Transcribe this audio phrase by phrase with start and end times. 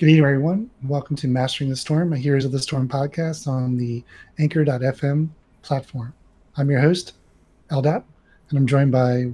[0.00, 0.70] Good evening, everyone.
[0.84, 4.02] Welcome to Mastering the Storm, a Heroes of the Storm podcast on the
[4.38, 5.28] Anchor.fm
[5.60, 6.14] platform.
[6.56, 7.12] I'm your host,
[7.70, 8.02] LDAP,
[8.48, 9.30] and I'm joined by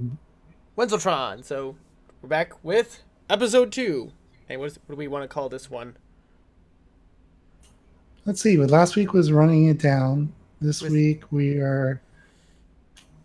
[0.77, 1.45] Wenzeltron.
[1.45, 1.77] So
[2.21, 4.11] we're back with episode two.
[4.49, 5.95] Hey, what, is, what do we want to call this one?
[8.25, 8.57] Let's see.
[8.57, 10.33] What last week was running it down.
[10.59, 12.01] This With- week we are.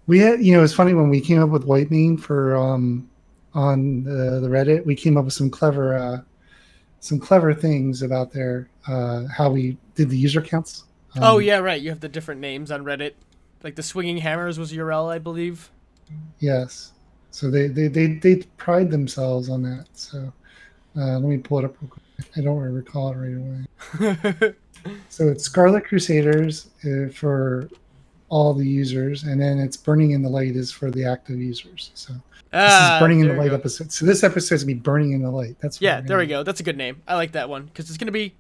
[0.07, 3.11] We had, you know, it's funny when we came up with Whitemane for um
[3.53, 4.87] on the, the Reddit.
[4.87, 6.21] We came up with some clever, uh
[7.03, 10.85] some clever things about their uh how we did the user counts.
[11.17, 11.81] Um, oh yeah, right.
[11.81, 13.13] You have the different names on Reddit.
[13.63, 15.71] Like the Swinging Hammers was URL, I believe.
[16.39, 16.93] Yes.
[17.31, 19.87] So they they they, they pride themselves on that.
[19.93, 20.33] So
[20.97, 22.03] uh, let me pull it up real quick.
[22.37, 24.55] I don't recall it right away.
[25.09, 27.69] So it's Scarlet Crusaders uh, for
[28.29, 31.91] all the users, and then it's Burning in the Light is for the active users.
[31.95, 32.15] So
[32.53, 33.55] this ah, is Burning in the Light go.
[33.55, 33.91] episode.
[33.93, 35.57] So this episode is gonna be Burning in the Light.
[35.61, 36.43] That's what Yeah, there we go.
[36.43, 37.03] That's a good name.
[37.09, 38.35] I like that one because it's gonna be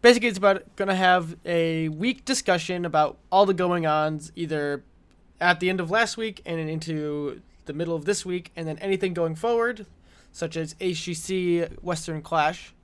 [0.00, 4.82] basically it's about gonna have a week discussion about all the going ons either
[5.40, 8.78] at the end of last week and into the middle of this week, and then
[8.78, 9.86] anything going forward,
[10.32, 12.74] such as HGC Western Clash.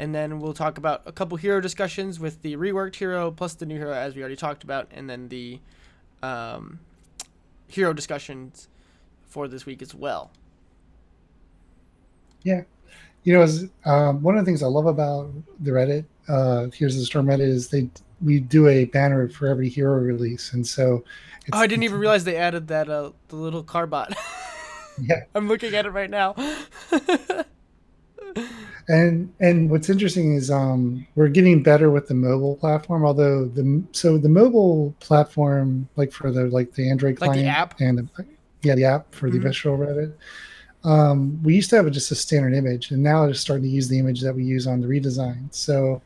[0.00, 3.66] And then we'll talk about a couple hero discussions with the reworked hero plus the
[3.66, 5.60] new hero, as we already talked about, and then the
[6.22, 6.78] um,
[7.68, 8.68] hero discussions
[9.28, 10.30] for this week as well.
[12.42, 12.62] Yeah,
[13.24, 16.96] you know, as, um, one of the things I love about the Reddit, uh, here's
[16.96, 17.90] the Storm Reddit, is they
[18.20, 21.04] we do a banner for every hero release, and so
[21.46, 24.16] it's, Oh, I didn't it's- even realize they added that uh, the little car bot.
[25.00, 26.34] Yeah, I'm looking at it right now.
[28.88, 33.82] and and what's interesting is um we're getting better with the mobile platform although the
[33.92, 37.80] so the mobile platform like for the like the android Like the client app?
[37.80, 38.08] and the,
[38.62, 40.12] yeah the app for the visual reddit
[40.84, 43.88] um we used to have just a standard image and now it's starting to use
[43.88, 46.00] the image that we use on the redesign so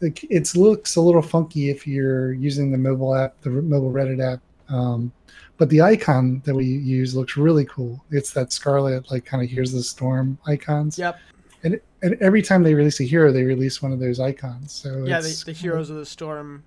[0.00, 4.22] like it looks a little funky if you're using the mobile app the mobile reddit
[4.22, 5.12] app um
[5.56, 9.48] but the icon that we use looks really cool it's that scarlet like kind of
[9.48, 11.18] here's the storm icons yep.
[11.62, 14.72] and and every time they release a hero, they release one of those icons.
[14.72, 16.62] So Yeah, the, the Heroes of the Storm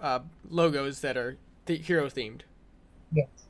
[0.00, 0.18] uh,
[0.50, 2.40] logos that are the hero themed.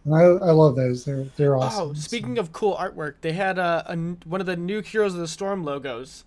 [0.05, 1.05] And I, I love those.
[1.05, 1.91] They're they're awesome.
[1.91, 5.15] Oh, speaking of cool artwork, they had a, a n- one of the new Heroes
[5.15, 6.25] of the Storm logos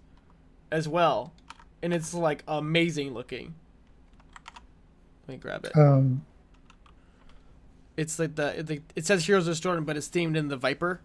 [0.72, 1.34] as well,
[1.82, 3.56] and it's like amazing looking.
[5.28, 5.76] Let me grab it.
[5.76, 6.26] um,
[7.96, 10.58] It's like the, the it says Heroes of the Storm, but it's themed in the
[10.58, 11.02] Viper.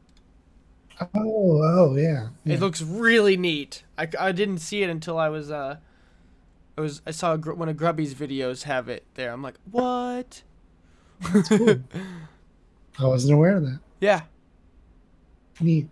[1.01, 2.55] oh oh yeah, yeah.
[2.55, 3.83] It looks really neat.
[3.97, 5.77] I, I didn't see it until I was uh,
[6.77, 9.33] I was I saw one of Grubby's videos have it there.
[9.33, 10.43] I'm like, what?
[11.33, 11.77] That's cool.
[12.99, 13.79] I wasn't aware of that.
[14.01, 14.23] Yeah.
[15.61, 15.89] Neat.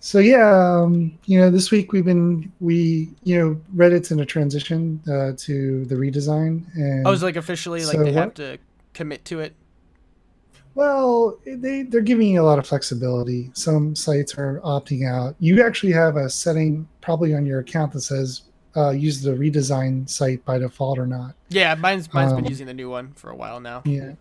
[0.00, 4.26] So yeah, um, you know, this week we've been we you know Reddit's in a
[4.26, 8.58] transition uh, to the redesign, and I was like officially like So they have to
[8.94, 9.54] commit to it.
[10.74, 13.50] Well, they they're giving you a lot of flexibility.
[13.54, 15.34] Some sites are opting out.
[15.38, 18.42] You actually have a setting probably on your account that says
[18.76, 21.34] uh, use the redesign site by default or not.
[21.50, 23.82] Yeah, mine's mine's been Um, using the new one for a while now.
[23.84, 24.12] Yeah,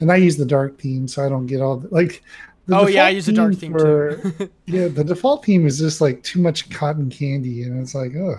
[0.00, 2.22] and I use the dark theme, so I don't get all the, like.
[2.66, 4.50] The oh yeah, I use the dark theme for- too.
[4.66, 8.36] Yeah, the default theme is just like too much cotton candy, and it's like, oh.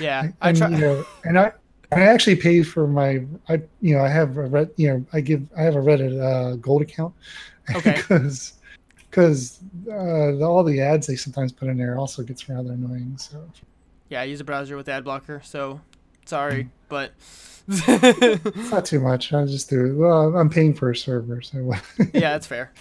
[0.00, 0.68] yeah, I and, try.
[0.70, 1.52] You know, and I
[1.92, 5.20] I actually pay for my I you know I have a red you know I
[5.20, 7.14] give I have a Reddit uh, gold account
[7.76, 7.92] Okay.
[7.96, 8.54] because
[9.10, 13.16] because uh, the- all the ads they sometimes put in there also gets rather annoying.
[13.18, 13.44] So
[14.08, 15.80] Yeah, I use a browser with ad blocker, so
[16.24, 17.12] sorry, but
[17.68, 19.32] it's not too much.
[19.32, 19.96] I just do.
[19.96, 21.72] Well, I'm paying for a server, so
[22.12, 22.72] yeah, it's fair.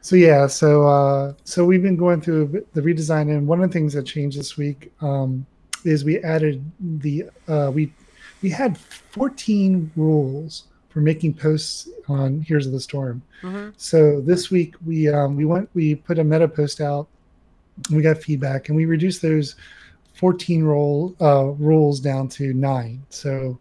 [0.00, 0.46] so yeah.
[0.46, 4.04] So uh, so we've been going through the redesign, and one of the things that
[4.04, 5.46] changed this week um,
[5.84, 7.92] is we added the uh, we
[8.42, 13.22] we had 14 rules for making posts on Heroes of the Storm.
[13.42, 17.08] hmm So this week we um, we went we put a meta post out.
[17.90, 19.54] We got feedback and we reduced those
[20.16, 23.02] 14 roll uh, rules down to nine.
[23.10, 23.58] So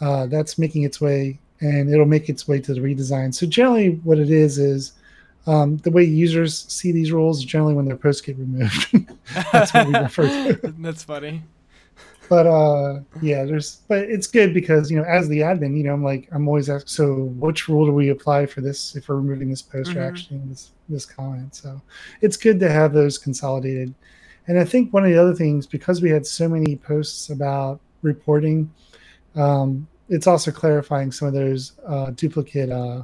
[0.00, 3.32] uh, that's making its way and it'll make its way to the redesign.
[3.32, 4.92] So generally, what it is is
[5.46, 8.94] um, the way users see these rules is generally when their posts get removed.
[9.52, 10.74] That's what we refer to.
[10.78, 11.42] That's funny.
[12.28, 15.92] but uh yeah there's but it's good because you know as the admin you know
[15.92, 19.16] i'm like i'm always asked so which rule do we apply for this if we're
[19.16, 20.06] removing this post or Mhm.
[20.08, 21.80] actually this this comment so
[22.20, 23.92] it's good to have those consolidated
[24.46, 27.80] and i think one of the other things because we had so many posts about
[28.02, 28.70] reporting
[29.36, 33.02] um it's also clarifying some of those uh duplicate uh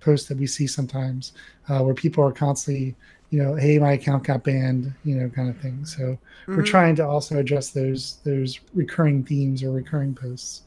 [0.00, 1.32] posts that we see sometimes
[1.68, 2.94] uh, where people are constantly
[3.30, 5.84] you know, hey, my account got banned, you know, kind of thing.
[5.84, 6.56] So mm-hmm.
[6.56, 10.62] we're trying to also address those those recurring themes or recurring posts.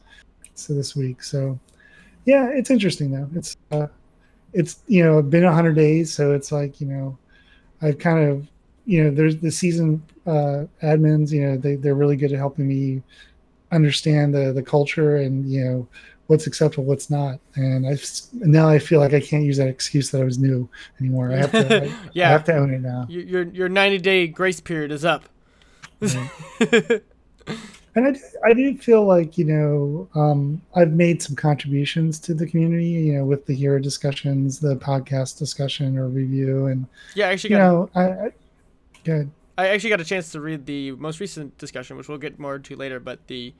[0.54, 1.58] So this week, so
[2.26, 3.28] yeah, it's interesting though.
[3.34, 3.86] It's uh,
[4.52, 7.18] it's you know been hundred days, so it's like you know,
[7.80, 8.46] I've kind of
[8.90, 12.66] you know there's the season uh, admins, you know, they they're really good at helping
[12.66, 13.02] me
[13.70, 15.88] understand the the culture and you know
[16.26, 17.38] what's acceptable, what's not.
[17.54, 17.96] And I
[18.32, 21.32] now I feel like I can't use that excuse that I was new anymore.
[21.32, 22.28] I have to, I, yeah.
[22.28, 23.06] I have to own it now.
[23.08, 25.24] Your your ninety day grace period is up.
[26.00, 27.00] and
[27.96, 28.14] I
[28.44, 32.86] I do feel like you know um, I've made some contributions to the community.
[32.86, 37.58] You know, with the hero discussions, the podcast discussion or review, and yeah, actually, you
[37.58, 38.32] know, I, I
[39.04, 39.30] good.
[39.58, 42.58] I actually got a chance to read the most recent discussion, which we'll get more
[42.58, 43.00] to later.
[43.00, 43.54] But the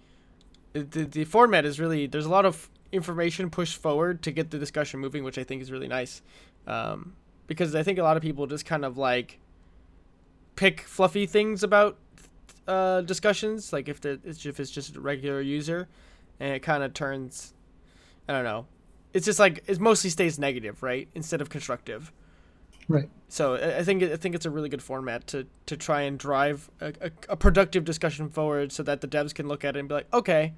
[0.73, 4.59] the, the format is really there's a lot of information pushed forward to get the
[4.59, 6.23] discussion moving, which I think is really nice.
[6.67, 7.15] Um,
[7.47, 9.41] because I think a lot of people just kind of like
[10.57, 11.99] pick fluffy things about
[12.69, 15.89] uh, discussions, like if the if it's just a regular user,
[16.39, 17.55] and it kind of turns,
[18.29, 18.67] I don't know,
[19.13, 22.13] it's just like it mostly stays negative, right, instead of constructive.
[22.91, 23.09] Right.
[23.29, 26.69] So I think I think it's a really good format to to try and drive
[26.81, 29.89] a, a, a, productive discussion forward, so that the devs can look at it and
[29.89, 30.53] be like, okay,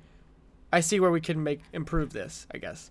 [0.73, 2.47] I see where we can make improve this.
[2.55, 2.91] I guess.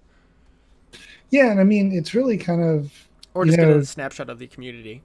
[1.32, 2.92] Yeah, and I mean it's really kind of
[3.34, 5.02] or just know, get a snapshot of the community.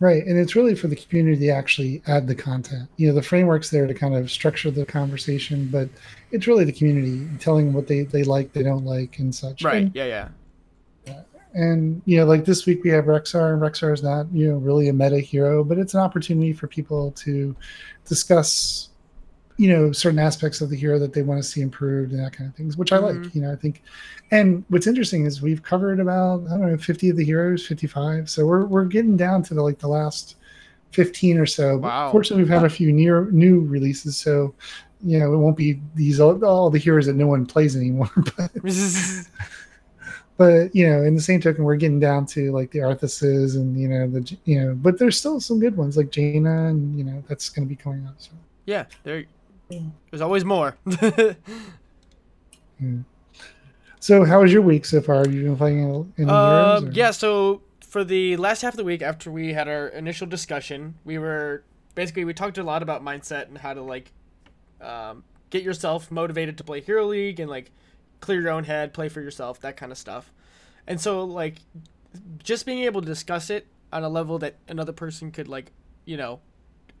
[0.00, 2.88] Right, and it's really for the community to actually add the content.
[2.96, 5.90] You know, the framework's there to kind of structure the conversation, but
[6.30, 9.62] it's really the community telling what they they like, they don't like, and such.
[9.62, 9.82] Right.
[9.82, 10.06] And, yeah.
[10.06, 10.28] Yeah
[11.56, 14.58] and you know like this week we have Rexxar and Rexxar is not you know
[14.58, 17.56] really a meta hero but it's an opportunity for people to
[18.04, 18.90] discuss
[19.56, 22.34] you know certain aspects of the hero that they want to see improved and that
[22.34, 23.22] kind of things which i mm-hmm.
[23.22, 23.82] like you know i think
[24.30, 28.28] and what's interesting is we've covered about i don't know 50 of the heroes 55
[28.28, 30.36] so we're, we're getting down to the like the last
[30.92, 32.12] 15 or so wow.
[32.12, 34.54] fortunately we've had a few near new releases so
[35.02, 38.10] you know it won't be these all, all the heroes that no one plays anymore
[38.36, 38.50] but
[40.36, 43.78] but you know, in the same token, we're getting down to like the Arthases and
[43.78, 47.04] you know the you know, but there's still some good ones like Jaina and you
[47.04, 48.14] know that's going to be coming up.
[48.18, 48.30] So
[48.66, 49.24] yeah, there,
[49.70, 50.76] there's always more.
[51.02, 51.32] yeah.
[53.98, 55.16] So how was your week so far?
[55.16, 56.94] Have you been playing any uh, heroes?
[56.94, 60.94] Yeah, so for the last half of the week, after we had our initial discussion,
[61.04, 61.64] we were
[61.96, 64.12] basically we talked a lot about mindset and how to like
[64.80, 67.72] um, get yourself motivated to play Hero League and like
[68.20, 70.32] clear your own head, play for yourself, that kind of stuff.
[70.86, 71.56] And so like
[72.42, 75.72] just being able to discuss it on a level that another person could like,
[76.04, 76.40] you know,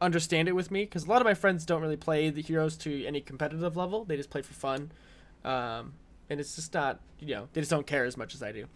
[0.00, 2.76] understand it with me because a lot of my friends don't really play the heroes
[2.76, 4.04] to any competitive level.
[4.04, 4.90] They just play for fun.
[5.44, 5.94] Um,
[6.28, 8.66] and it's just not, you know, they just don't care as much as I do.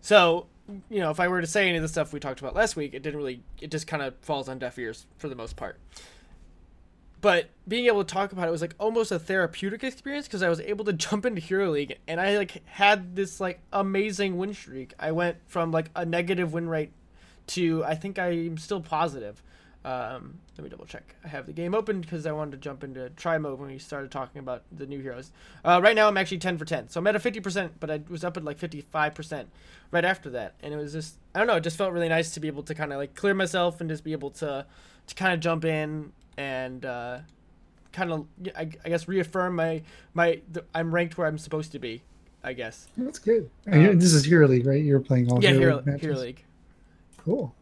[0.00, 0.46] So,
[0.90, 2.76] you know, if I were to say any of the stuff we talked about last
[2.76, 5.56] week, it didn't really, it just kind of falls on deaf ears for the most
[5.56, 5.78] part
[7.22, 10.48] but being able to talk about it was like almost a therapeutic experience because I
[10.48, 14.52] was able to jump into Hero League and I like had this like amazing win
[14.52, 14.92] streak.
[14.98, 16.92] I went from like a negative win rate
[17.46, 19.42] to I think I'm still positive.
[19.84, 21.14] Um, let me double check.
[21.24, 23.78] I have the game open because I wanted to jump into try mode when we
[23.78, 25.30] started talking about the new heroes.
[25.64, 28.00] Uh, right now I'm actually 10 for 10, so I'm at a 50%, but I
[28.08, 29.46] was up at like 55%
[29.90, 31.56] right after that, and it was just I don't know.
[31.56, 33.88] It just felt really nice to be able to kind of like clear myself and
[33.88, 34.66] just be able to
[35.06, 37.18] to kind of jump in and uh,
[37.92, 38.26] kind of
[38.56, 39.82] I, I, guess reaffirm my
[40.14, 42.02] my the, I'm ranked where I'm supposed to be.
[42.44, 43.48] I guess that's good.
[43.70, 44.82] Um, this is Hero League, right?
[44.82, 46.44] You're playing all yeah Hero, Hero, Hero League.
[47.18, 47.54] Cool.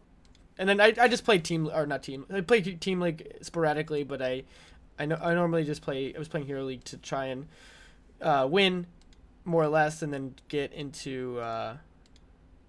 [0.59, 2.27] And then I, I just play team or not team.
[2.33, 4.45] I play team league sporadically, but I
[4.99, 6.15] I know I normally just play.
[6.15, 7.49] I was playing Hero League to try and
[8.21, 8.87] uh, win
[9.45, 11.77] more or less, and then get into uh,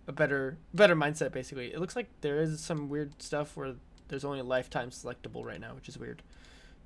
[0.07, 1.31] a better better mindset.
[1.31, 3.73] Basically, it looks like there is some weird stuff where
[4.11, 6.21] there's only a lifetime selectable right now, which is weird.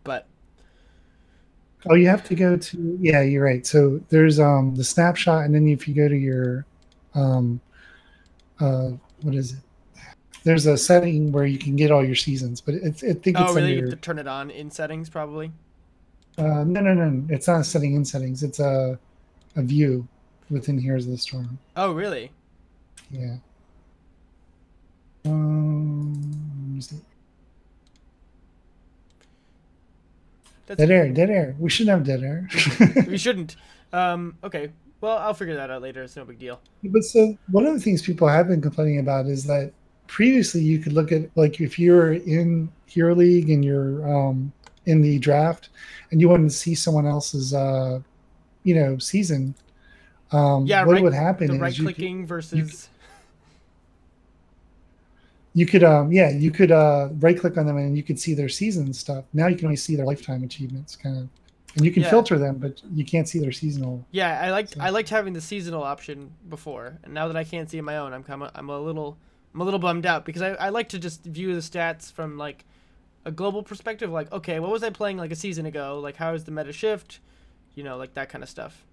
[0.05, 0.27] But
[1.89, 3.65] oh, you have to go to yeah, you're right.
[3.67, 6.65] So there's um the snapshot, and then if you go to your
[7.13, 7.59] um
[8.61, 8.91] uh
[9.21, 9.59] what is it?
[10.43, 13.45] There's a setting where you can get all your seasons, but it's I think oh
[13.45, 13.73] it's really?
[13.73, 15.51] You have to turn it on in settings probably.
[16.37, 17.25] Uh, no, no, no.
[17.29, 18.43] It's not a setting in settings.
[18.43, 18.99] It's a
[19.55, 20.07] a view
[20.49, 21.57] within Heroes of the Storm.
[21.75, 22.31] Oh, really?
[23.09, 23.37] Yeah.
[25.25, 26.79] Um,
[30.65, 31.55] That's dead air, dead air.
[31.59, 32.49] We shouldn't have dead air.
[33.07, 33.55] we shouldn't.
[33.93, 34.71] Um, okay.
[35.01, 36.03] Well, I'll figure that out later.
[36.03, 36.59] It's no big deal.
[36.83, 39.71] But so one of the things people have been complaining about is that
[40.07, 44.51] previously you could look at like if you're in Hero League and you're um,
[44.85, 45.69] in the draft
[46.11, 47.99] and you wanted to see someone else's uh,
[48.63, 49.55] you know season.
[50.31, 51.47] Um, yeah, what right, would happen?
[51.47, 52.89] The right clicking versus.
[55.55, 58.33] You could um yeah you could uh right click on them and you could see
[58.35, 61.27] their season stuff now you can only see their lifetime achievements kind of
[61.75, 62.09] and you can Yeah.
[62.09, 65.33] filter them but you can't see their seasonal Yeah, I liked So- I liked having
[65.33, 68.51] the seasonal option before, and now that I can't see my own, I'm kind of
[68.55, 69.17] I'm a little
[69.53, 72.37] I'm a little bummed out because I, I like to just view the stats from
[72.37, 72.65] like
[73.25, 74.09] a global perspective.
[74.11, 75.99] Like, okay, what was I playing like a season ago?
[76.01, 77.19] Like, how is the meta shift?
[77.73, 78.85] You know, like that kind of stuff.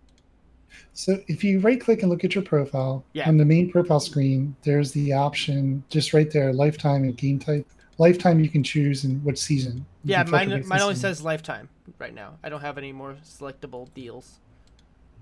[0.92, 3.28] So if you right click and look at your profile Yeah.
[3.28, 7.66] on the main profile screen there's the option just right there lifetime and game type
[7.98, 11.14] lifetime you can choose and what season You Yeah, mine mine only season.
[11.14, 12.38] says lifetime right now.
[12.42, 14.38] I don't have any more selectable deals.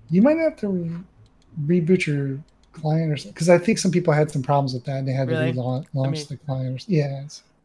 [0.09, 2.39] you might have to re- reboot your
[2.73, 5.11] client or something because i think some people had some problems with that and they
[5.11, 5.51] had Really?
[5.51, 7.23] to relaunch launch mean- the client or, yeah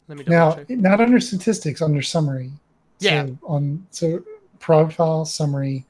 [0.09, 0.71] Let me now check.
[0.71, 2.51] not under statistics under summary
[2.99, 3.27] Yeah.
[3.27, 4.23] so on so
[4.59, 5.85] profile summary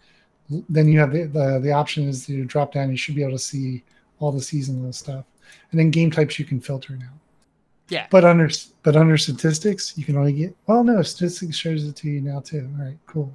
[0.69, 3.33] then you have the, the the option is to drop down you should be able
[3.33, 3.83] to see
[4.19, 5.25] all the seasonal stuff.
[5.71, 7.13] And then game types you can filter now.
[7.89, 8.07] Yeah.
[8.11, 8.51] but under
[8.83, 12.41] but under statistics you can only get well no statistics shows it to you now
[12.41, 12.69] too.
[12.79, 13.33] All right cool.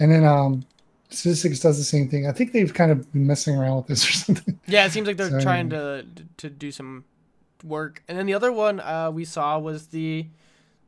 [0.00, 0.64] And then um
[1.10, 2.26] statistics does the same thing.
[2.26, 4.58] I think they've kind of been messing around with this or something.
[4.66, 6.06] Yeah, it seems like they're So- trying to
[6.38, 7.04] to do some
[7.64, 8.02] work.
[8.08, 10.26] And then the other one uh, we saw was the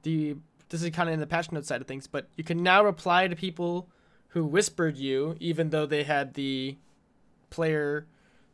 [0.03, 0.37] the
[0.69, 2.85] this is kind of in the patch note side of things, but you can now
[2.85, 3.89] reply to people
[4.31, 6.77] who whispered you, even though they had the
[7.51, 8.07] player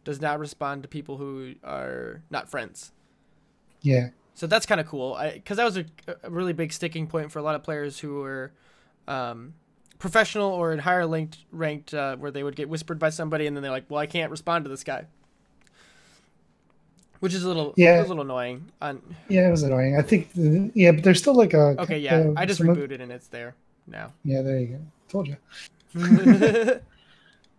[0.05, 2.93] does not respond to people who are not friends.
[3.83, 5.85] yeah So that's kind of cool, because that was a,
[6.23, 8.53] a really big sticking point for a lot of players who were
[9.09, 9.55] um,
[9.99, 13.57] professional or in higher ranked, ranked uh, where they would get whispered by somebody, and
[13.57, 15.07] then they're like, "Well, I can't respond to this guy,"
[17.21, 18.01] which is a little, Yeah.
[18.01, 18.71] a little annoying.
[18.83, 20.29] On yeah it was annoying i think
[20.75, 23.29] yeah but there's still like a okay, yeah, I just some of- rebooted and it's
[23.29, 23.55] there
[23.87, 24.13] now.
[24.25, 25.37] yeah there you go told you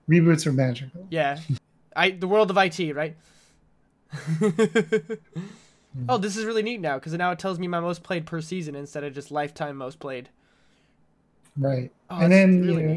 [0.09, 1.39] reboots are magical yeah,
[1.95, 3.15] I the world of IT, right?
[6.09, 8.41] oh, this is really neat now because now it tells me my most played per
[8.41, 10.29] season instead of just lifetime most played.
[11.57, 12.87] right Oh, and then really you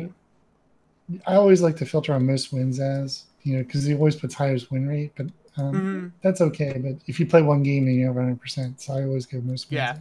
[1.11, 1.21] know.
[1.27, 4.35] I always like to filter on most wins as you know because he always puts
[4.35, 5.27] highest win rate, but
[5.57, 6.13] um, Mhm.
[6.23, 6.79] that's okay.
[6.79, 9.41] But if you play one game and you have 100, percent so I always go
[9.41, 9.77] most wins.
[9.77, 9.97] Yeah.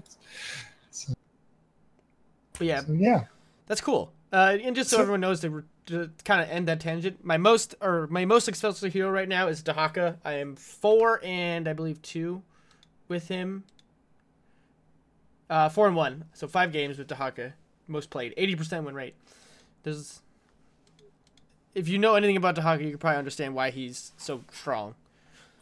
[0.91, 1.13] So,
[2.59, 3.23] yeah, so, yeah,
[3.67, 4.11] That's cool.
[4.31, 7.37] Uh, and just so, So- everyone knows, to, to kind of end that tangent, my
[7.37, 10.17] most or my most successful hero right now is Dehaka.
[10.23, 12.43] I am four and I believe two
[13.07, 13.63] with him.
[15.49, 17.53] Uh, four and one, so five games with Dehaka,
[17.87, 19.15] most played, eighty percent win rate.
[19.81, 20.21] There's,
[21.73, 24.93] if you know anything about Dehaka, you can probably understand why he's so strong.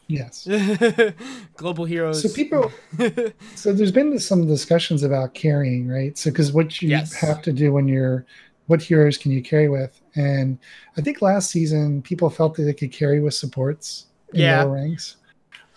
[0.08, 0.46] yes.
[1.56, 2.20] Global heroes.
[2.22, 2.70] So people,
[3.54, 6.18] so there's been some discussions about carrying, right?
[6.18, 7.14] So because what you Yes.
[7.14, 8.26] have to do when you're,
[8.68, 10.00] what heroes can you carry with?
[10.14, 10.58] And
[10.96, 14.62] I think last season people felt that they could carry with supports in Yeah.
[14.62, 15.16] lower ranks.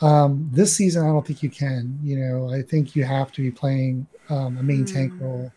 [0.02, 1.98] Um, this season, I don't think you can.
[2.04, 5.24] You know, I think you have to be playing um, a main tank Hmm.
[5.24, 5.52] role.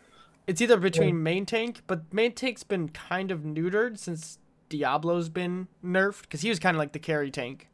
[0.47, 4.37] It's either between main tank, but main tank's been kind of neutered since
[4.69, 7.69] Diablo's been nerfed because he was kind of like the carry tank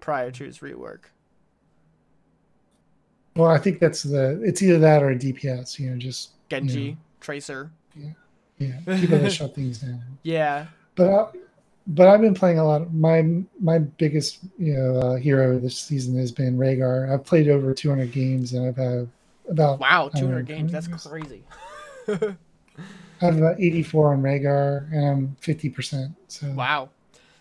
[0.00, 1.06] prior to his rework.
[3.34, 4.40] Well, I think that's the.
[4.42, 5.78] It's either that or a DPS.
[5.78, 6.94] You know, just Genji, Yeah.
[7.20, 7.70] Tracer.
[7.94, 8.10] yeah,
[8.58, 10.02] people that shut things down.
[10.22, 11.26] Yeah, But I,
[11.86, 12.82] but I've been playing a lot.
[12.82, 17.12] Of, my my biggest you know uh, hero this season has been Rehgar.
[17.12, 19.08] I've played over 200 games and I've had
[19.48, 20.72] about wow, 200 know, games.
[20.72, 21.42] That's crazy.
[22.08, 26.12] I have about 84 on Rehgar and I'm 50 percent.
[26.28, 26.90] So Wow.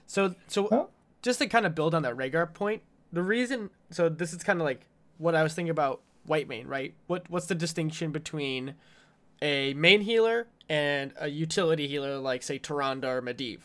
[0.07, 0.89] So so Oh.
[1.21, 2.81] just to kind of build on that Rehgar point,
[3.11, 4.85] the reason so this is kind of like
[5.17, 6.93] what I was thinking about Whitemane, right?
[7.07, 8.75] What what's the distinction between
[9.41, 13.61] a main healer and a utility healer like say Tyrande or Medivh?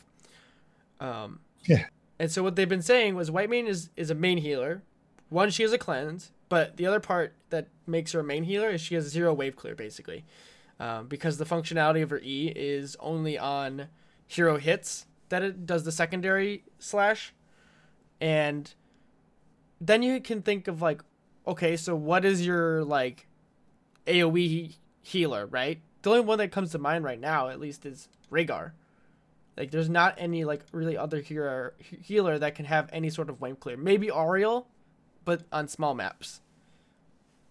[1.00, 1.86] Um Yeah.
[2.18, 4.82] And so what they've been saying was Whitemane is is a main healer.
[5.28, 8.70] One, she has a cleanse, but the other part that makes her a main healer
[8.70, 10.24] is she has zero wave clear basically.
[10.78, 13.88] Um, because the functionality of her E is only on
[14.26, 17.34] hero hits that it does the secondary slash.
[18.20, 18.72] And
[19.80, 21.02] then you can think of like,
[21.46, 23.26] okay, so what is your like
[24.06, 24.76] AoE
[25.10, 25.80] healer, right?
[26.02, 28.72] The only one that comes to mind right now, at least, is Rehgar.
[29.56, 33.40] Like, there's not any like really other hero healer that can have any sort of
[33.40, 33.76] wave clear.
[33.76, 34.66] Maybe Auriel,
[35.24, 36.40] but on small maps.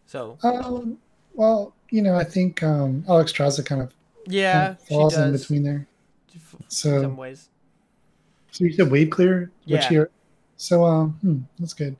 [0.05, 0.97] So um,
[1.33, 3.93] well, you know, I think um, Alex kind of
[4.25, 5.87] yeah, she falls in between there.
[6.67, 7.49] So some ways.
[8.51, 9.89] so you said wave clear, which Yeah.
[9.89, 10.09] here.
[10.57, 11.95] So um, hmm, that's good.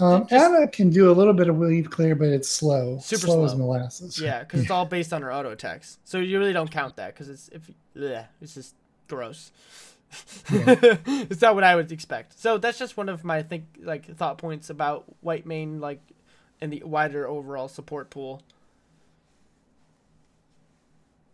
[0.00, 2.98] Um, Ana can do a little bit of wave clear, but it's slow.
[3.02, 3.44] Super slow, slow.
[3.44, 4.20] as molasses.
[4.20, 5.98] Yeah, because it's all based on her auto attacks.
[6.04, 8.74] So you really don't count that because it's if yeah, it's just
[9.08, 9.52] gross.
[10.50, 10.76] Yeah.
[11.06, 12.38] it's not what I would expect.
[12.38, 16.00] So that's just one of my think like thought points about Whitemane like
[16.60, 18.42] and the wider overall support pool.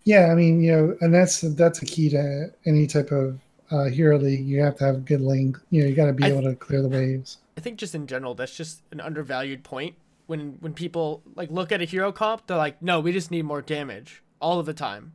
[0.04, 3.38] Yeah, I mean, you know, and that's that's a key to any type of
[3.70, 4.46] uh, hero league.
[4.46, 5.56] You have to have good lane.
[5.70, 7.38] You know, you got to be able to clear the waves.
[7.56, 9.94] I think just in general, that's just an undervalued point.
[10.26, 13.44] When when people like look at a hero comp, they're like, no, we just need
[13.44, 15.12] more damage all of the time,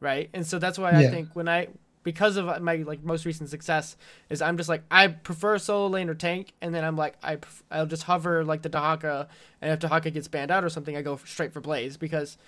[0.00, 0.28] right?
[0.32, 1.08] And so that's why yeah.
[1.08, 1.68] I think when I
[2.06, 3.96] because of my like most recent success
[4.30, 7.38] is I'm just like I prefer solo lane or tank, and then I'm like I
[7.70, 9.26] I'll just hover like the Dehaka,
[9.60, 12.38] and if Dehaka gets banned out or something, I go straight for Blaze because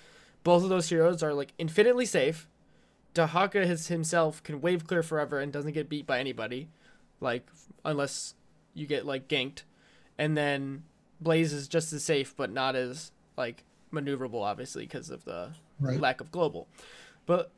[0.45, 2.47] both of those heroes are like infinitely safe.
[3.13, 6.69] Dehaka his himself can wave clear forever and doesn't get beat by anybody,
[7.19, 7.45] like
[7.83, 8.35] unless
[8.79, 9.63] you get like ganked,
[10.17, 10.83] and then
[11.21, 15.99] Blaze is just as safe but not as like maneuverable, obviously because of the right.
[15.99, 16.67] lack of global.
[17.25, 17.51] But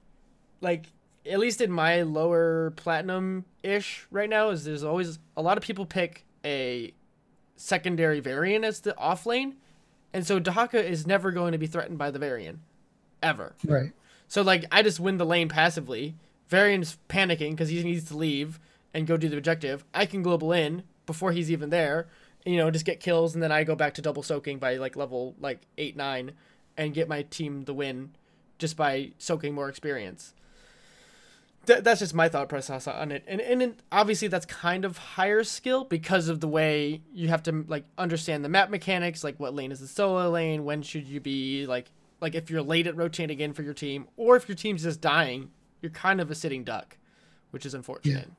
[0.61, 0.87] like
[1.25, 5.63] at least in my lower platinum ish right now is there's always a lot of
[5.63, 6.93] people pick a
[7.55, 9.55] secondary Varian as the off lane,
[10.13, 12.61] and so Dehaka is never going to be threatened by the Varian,
[13.21, 13.53] ever.
[13.65, 13.91] Right.
[14.27, 16.15] So like I just win the lane passively.
[16.47, 18.59] Varian's panicking because he needs to leave
[18.93, 19.85] and go do the objective.
[19.93, 22.07] I can global in before he's even there.
[22.45, 24.95] You know, just get kills and then I go back to double soaking by like
[24.95, 26.31] level like eight nine,
[26.77, 28.11] and get my team the win,
[28.57, 30.33] just by soaking more experience
[31.65, 33.23] th- that's just my thought process on it.
[33.27, 37.65] And and obviously that's kind of higher skill because of the way you have to
[37.67, 41.19] like understand the map mechanics, like what lane is the solo lane, when should you
[41.19, 44.55] be like like if you're late at rotating in for your team, or if your
[44.55, 45.51] team's just dying,
[45.81, 46.97] you're kind of a sitting duck,
[47.51, 48.27] which is unfortunate.
[48.27, 48.33] Yeah.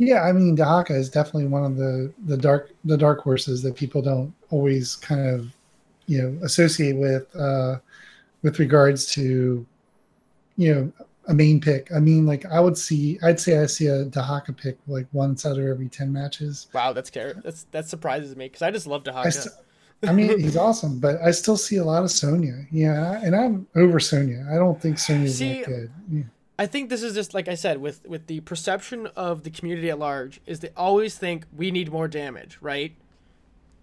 [0.00, 3.76] Yeah, I mean, Dehaka is definitely one of the the dark the dark horses that
[3.76, 5.52] people don't always kind of
[6.06, 7.76] you know associate with uh,
[8.40, 9.66] with regards to
[10.56, 10.92] you know
[11.28, 11.92] a main pick.
[11.92, 15.44] I mean, like I would see, I'd say I see a Dehaka pick like once
[15.44, 16.68] out of every ten matches.
[16.72, 17.10] Wow, that's.
[17.10, 19.26] That's that surprises me because I just love Dehaka.
[19.26, 19.54] I, st-
[20.08, 22.64] I mean, he's awesome, but I still see a lot of Sonya.
[22.72, 24.46] Yeah, and I'm over Sonya.
[24.50, 25.92] I don't think Sonya's see, that good.
[26.10, 26.22] Yeah.
[26.60, 29.88] I think this is just like I said with with the perception of the community
[29.88, 32.94] at large is they always think we need more damage, right?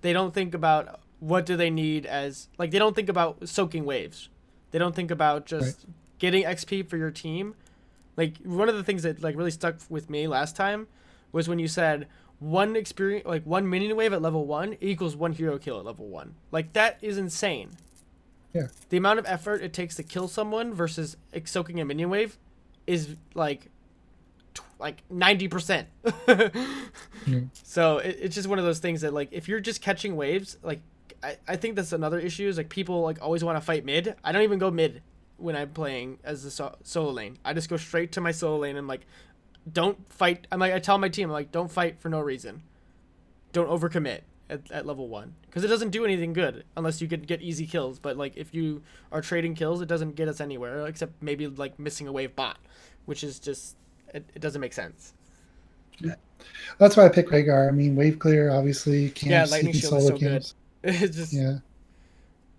[0.02, 3.84] They don't think about what do they need as like they don't think about soaking
[3.84, 4.30] waves.
[4.70, 7.56] They don't think about just right getting XP for your team.
[8.16, 10.88] Like one of the things that like really stuck with me last time
[11.32, 15.34] was when you said one experience like one minion wave at level one equals one
[15.34, 16.36] hero kill at level one.
[16.52, 17.72] Like that is insane.
[18.54, 18.68] Yeah.
[18.90, 22.38] The amount of effort it takes to kill someone versus soaking a minion wave
[22.88, 23.70] is like
[24.80, 25.86] like 90%.
[26.06, 27.50] mm.
[27.64, 30.58] So it, it's just one of those things that like if you're just catching waves,
[30.64, 30.82] like
[31.22, 34.16] I, I think that's another issue is like people like always want to fight mid.
[34.24, 35.02] I don't even go mid
[35.38, 37.38] when I'm playing as the so- solo lane.
[37.44, 39.02] I just go straight to my solo lane and like,
[39.72, 40.48] don't fight.
[40.52, 42.64] I'm like, I tell my team, I'm like, don't fight for no reason.
[43.52, 47.28] Don't overcommit at, at level one because it doesn't do anything good unless you could
[47.28, 48.00] get easy kills.
[48.00, 48.82] But like, if you
[49.12, 52.58] are trading kills, it doesn't get us anywhere except maybe like missing a wave bot,
[53.06, 53.76] which is just
[54.14, 55.14] it, it doesn't make sense.
[56.00, 56.16] Yeah.
[56.78, 57.68] That's why I pick Rehgar.
[57.68, 59.10] I mean, wave clear, obviously.
[59.10, 60.54] Camps, yeah, lightning shield is so camps.
[60.84, 60.94] good.
[61.04, 61.58] it's just yeah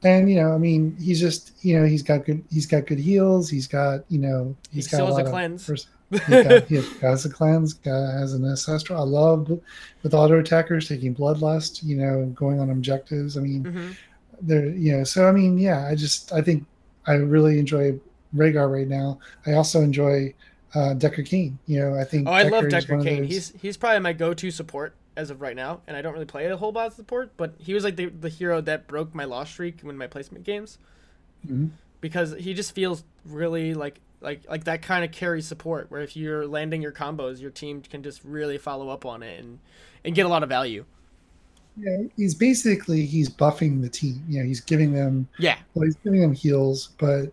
[0.04, 2.98] and you know, I mean, he's just you know he's got good he's got good
[2.98, 3.50] heals.
[3.50, 5.66] He's got you know he's he got a lot a cleanse.
[5.66, 7.74] Pers- has a cleanse.
[7.74, 9.00] Got, has an ancestral.
[9.00, 9.50] I love
[10.02, 11.82] with auto attackers taking bloodlust.
[11.82, 13.36] You know, going on objectives.
[13.36, 13.90] I mean, mm-hmm.
[14.40, 15.04] there you know.
[15.04, 16.64] So I mean, yeah, I just I think
[17.06, 17.98] I really enjoy
[18.34, 19.18] Rehgar right now.
[19.46, 20.34] I also enjoy
[20.74, 21.58] uh, Deckard Cain.
[21.66, 22.28] You know, I think.
[22.28, 23.24] Oh, I love Deckard Cain.
[23.24, 26.46] He's he's probably my go-to support as of right now, and I don't really play
[26.46, 29.24] a whole lot of support, but he was like the, the hero that broke my
[29.24, 30.78] loss streak in my placement games.
[31.44, 31.66] Mm-hmm.
[32.00, 36.16] Because he just feels really like like like that kind of carry support where if
[36.16, 39.58] you're landing your combos, your team can just really follow up on it and
[40.04, 40.84] and get a lot of value.
[41.76, 44.22] Yeah, he's basically he's buffing the team.
[44.28, 45.58] You know, he's giving them yeah.
[45.74, 47.32] Well, he's giving them heals, but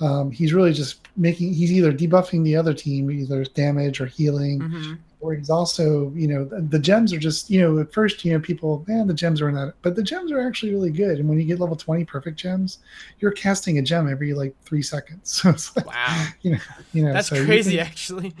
[0.00, 4.60] um, he's really just making he's either debuffing the other team, either damage or healing,
[4.60, 8.24] mm-hmm or he's also, you know, the, the, gems are just, you know, at first,
[8.26, 11.18] you know, people, man, the gems are not, but the gems are actually really good.
[11.18, 12.78] And when you get level 20 perfect gems,
[13.20, 15.22] you're casting a gem every like three seconds.
[15.44, 16.58] So it's like, wow, you know,
[16.92, 18.34] you know, that's so crazy can, actually.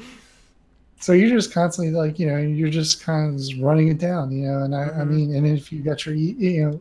[1.00, 4.46] So you're just constantly like, you know, you're just kind of running it down, you
[4.46, 5.00] know, and I, mm-hmm.
[5.00, 6.80] I mean, and if you got your, you know,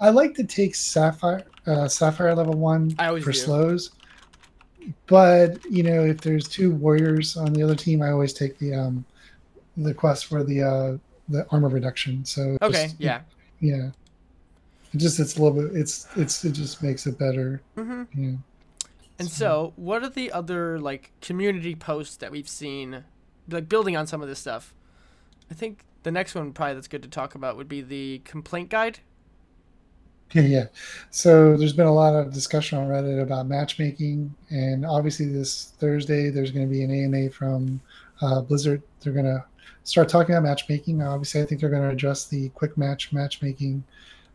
[0.00, 3.38] I like to take Sapphire, uh, Sapphire level one I always for do.
[3.38, 3.92] slows
[5.06, 8.74] but you know if there's two warriors on the other team i always take the
[8.74, 9.04] um
[9.76, 12.24] the quest for the uh the armor reduction.
[12.24, 13.22] So okay, just, yeah,
[13.60, 13.90] yeah.
[14.92, 17.62] It just it's a little bit it's it's it just makes it better.
[17.76, 18.22] Mm-hmm.
[18.22, 18.36] Yeah.
[19.18, 19.36] And so.
[19.36, 23.04] so, what are the other like community posts that we've seen,
[23.48, 24.74] like building on some of this stuff?
[25.50, 28.68] I think the next one probably that's good to talk about would be the complaint
[28.68, 29.00] guide.
[30.34, 30.64] Yeah, yeah.
[31.10, 36.30] So there's been a lot of discussion on Reddit about matchmaking, and obviously this Thursday
[36.30, 37.82] there's going to be an AMA from
[38.22, 38.82] uh, Blizzard.
[39.00, 39.44] They're going to
[39.84, 41.02] start talking about matchmaking.
[41.02, 43.84] Obviously, I think they're going to address the quick match matchmaking.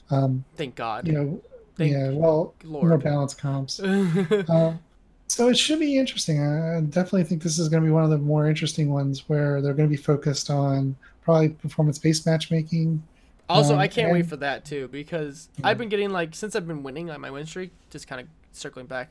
[0.09, 1.07] Um, Thank God.
[1.07, 1.41] you know,
[1.77, 2.09] Thank yeah.
[2.11, 2.87] Well, Lord.
[2.87, 3.79] more balanced comps.
[3.79, 4.73] Uh,
[5.27, 6.41] so it should be interesting.
[6.41, 9.61] I definitely think this is going to be one of the more interesting ones where
[9.61, 13.03] they're going to be focused on probably performance-based matchmaking.
[13.49, 15.67] Also, Um, I can't wait for that too because Yeah.
[15.67, 17.71] I've been getting like since I've been winning on my win streak.
[17.89, 19.09] Just kind of circling back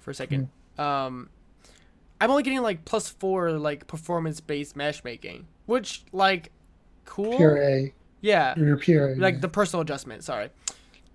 [0.00, 0.48] for a second.
[0.78, 1.28] Um,
[2.20, 6.50] I'm only getting like plus four like performance based matchmaking, which like
[7.04, 7.36] cool.
[7.36, 7.86] PRA,
[8.20, 9.40] Yeah, your PRA, like yeah.
[9.40, 10.24] the personal adjustment.
[10.24, 10.50] Sorry.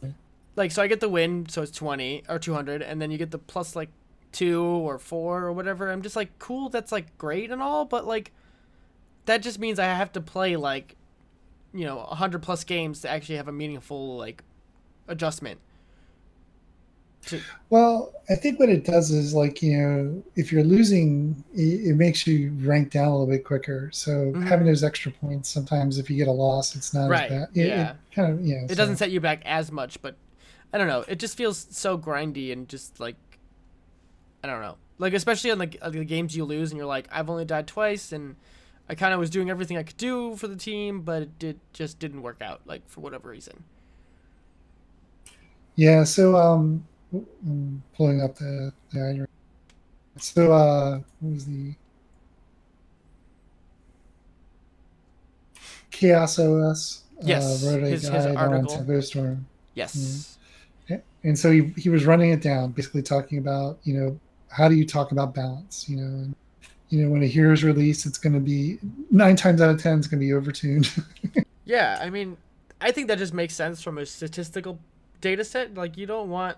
[0.02, 0.10] Yeah.
[0.56, 3.18] Like so, I get the win, so it's twenty or two hundred, and then you
[3.18, 3.90] get the plus like
[4.32, 5.92] two or four or whatever.
[5.92, 6.70] I'm just like cool.
[6.70, 8.32] That's like great and all, but like
[9.26, 10.96] that just means I have to play like
[11.74, 14.44] you know hundred plus games to actually have a meaningful like
[15.08, 15.60] adjustment.
[17.30, 17.40] To,
[17.70, 21.96] Well, I think what it does is like you know, if you're losing, it, it
[21.96, 23.90] makes you rank down a little bit quicker.
[23.94, 24.48] So Mhm.
[24.48, 27.50] having those extra points, sometimes if you get a loss, it's not Right, as bad.
[27.58, 27.92] It, yeah.
[27.92, 28.66] it kind of yeah.
[28.70, 30.16] it doesn't set you back as much, but
[30.74, 31.04] I don't know.
[31.08, 33.16] It just feels so grindy and just like
[34.44, 34.78] I don't know.
[34.98, 37.68] Like especially on the, on the games you lose and you're like, I've only died
[37.68, 38.36] twice and
[38.90, 41.60] I kind of was doing everything I could do for the team, but it did
[41.74, 43.64] just didn't work out, like for whatever reason.
[45.76, 46.04] Yeah.
[46.04, 49.28] So um, I'm pulling up the the item.
[50.18, 51.74] So uh, what was the
[55.92, 57.04] Chaos OS?
[57.22, 59.02] Yes, uh, wrote a his- his guide on article.
[59.02, 59.46] Storm.
[59.76, 60.38] Yes.
[61.24, 64.20] and so he, he was running it down basically talking about you know
[64.50, 66.36] how do you talk about balance you know and
[66.90, 68.80] you know when a hero is released it's going to be
[69.12, 71.04] nine times out of ten it's going to be overtuned
[71.66, 72.36] Yeah, I mean,
[72.82, 74.80] I think that just makes sense from a statistical
[75.22, 75.76] data set.
[75.76, 76.58] Like you don't want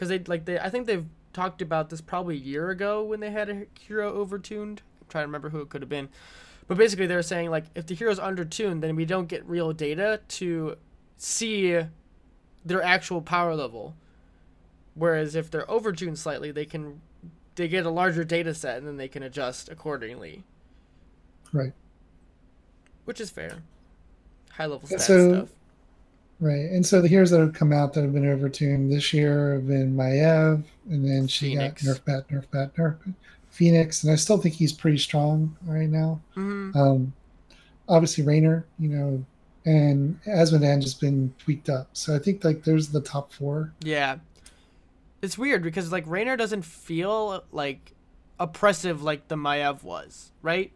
[0.00, 3.20] because they like they I think they've talked about this probably a year ago when
[3.20, 4.78] they had a hero overtuned.
[4.78, 6.08] I'm trying to remember who it could have been.
[6.66, 10.20] But basically they're saying like if the hero's undertuned, then we don't get real data
[10.28, 10.76] to
[11.18, 11.78] see
[12.64, 13.94] their actual power level.
[14.94, 17.02] Whereas if they're overtuned slightly, they can
[17.56, 20.44] they get a larger data set and then they can adjust accordingly.
[21.52, 21.74] right
[23.04, 23.58] Which is fair.
[24.52, 25.48] High level so- stuff.
[26.40, 29.54] Right and so the heroes that have come out that have been overtuned this year
[29.54, 31.82] have been Maiev and then she Fenix.
[31.86, 33.14] got nerf bat nerf bat nerf bat.
[33.50, 37.12] Fenix and i still think he's pretty strong right now hmm um
[37.88, 39.24] obviously Raynor, you know
[39.66, 44.16] and Azmodan just been tweaked up so i think like there's the top four Yeah.
[45.22, 47.92] It's weird because like Raynor doesn't feel like
[48.38, 50.72] oppressive like the Maiev was, right?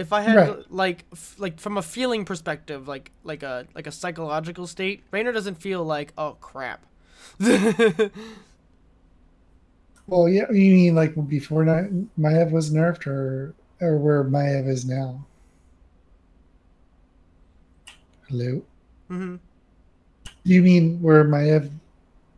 [0.00, 0.72] If I had Right.
[0.72, 5.32] like f- like from a feeling perspective, like like a like a psychological state, Raynor
[5.32, 6.86] doesn't feel like oh crap.
[10.06, 15.24] Well, yeah, you mean like before Maiev was nerfed, or or where Maiev is now?
[18.28, 18.62] Hello.
[19.08, 19.36] hmm
[20.44, 21.70] You mean where Maiev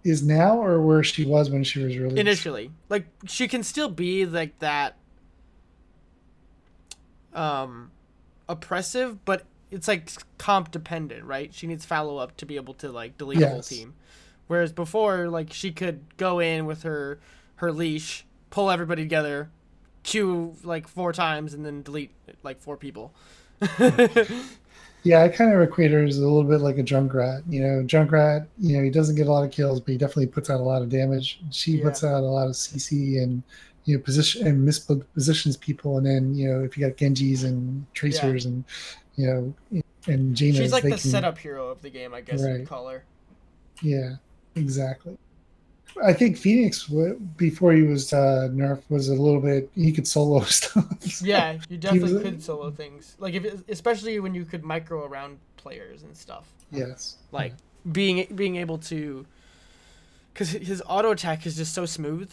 [0.05, 2.19] is now, or where she was when she was released?
[2.19, 4.97] Initially, like she can still be like that
[7.35, 7.91] um
[8.49, 11.53] oppressive, but it's like comp dependent, right?
[11.55, 13.95] She needs follow up to be able to like delete a whole team.
[14.47, 17.19] Whereas before, like she could go in with her
[17.57, 19.51] her leash, pull everybody together,
[20.03, 22.11] Q like four times, and then delete
[22.43, 23.13] like four people.
[25.05, 27.43] Yeah, I kind of equate her as a little bit like a Junkrat.
[27.49, 28.47] You know, Junkrat.
[28.59, 30.63] You know, he doesn't get a lot of kills, but he definitely puts out a
[30.63, 31.41] lot of damage.
[31.51, 31.85] She Yeah.
[31.85, 33.43] puts out a lot of CC and
[33.85, 37.85] you know position and mispositions people, and then you know if you got Genjis and
[37.95, 38.65] Tracers and
[39.17, 42.41] you know and Jainas, She's like the can- setup hero of the game, I guess
[42.41, 42.67] you'd Right.
[42.67, 43.05] call her.
[43.83, 44.15] Yeah,
[44.57, 45.17] exactly.
[46.03, 46.89] I think Fenix
[47.37, 49.71] before he was uh, nerfed was a little bit.
[49.75, 50.87] He could solo stuff.
[51.23, 53.15] Yeah, you definitely was- could solo things.
[53.19, 56.49] Like if, it- especially when you could micro around players and stuff.
[56.71, 57.17] Yes.
[57.31, 57.53] Like
[57.93, 59.27] being being able to,
[60.33, 62.31] because his auto attack is just so smooth.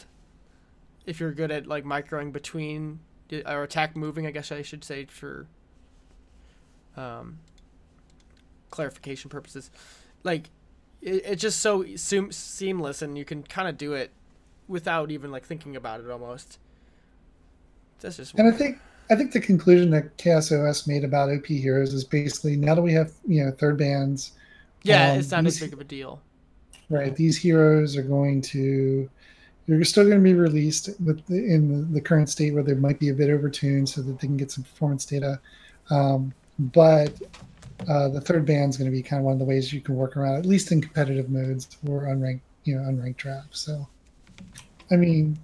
[1.10, 3.00] If you're good at like microing between
[3.46, 5.48] or attack moving, I guess I should say for
[6.96, 7.40] um,
[8.70, 9.72] clarification purposes,
[10.24, 10.52] like
[11.02, 14.12] it, it's just so seam- seamless, and you can kind of do it
[14.68, 16.60] without even like thinking about it almost.
[18.02, 18.78] That's just And I think
[19.10, 22.82] I think the conclusion that Chaos OS made about OP heroes is basically now that
[22.82, 24.34] we have you know third bans,
[24.84, 26.22] yeah, um, it's not as big of a deal.
[26.90, 27.16] right?
[27.16, 29.10] These heroes are going to
[29.70, 33.00] they're still going to be released with the, in the, current state where they might
[33.00, 35.40] be a bit overtuned so that they can get some performance data.
[35.92, 37.14] Um, but
[37.88, 39.80] uh, the third ban is going to be kind of one of the ways you
[39.80, 43.62] can work around, at least in competitive modes or unranked, you know, unranked drafts.
[43.62, 43.88] So,
[44.92, 45.38] I mean,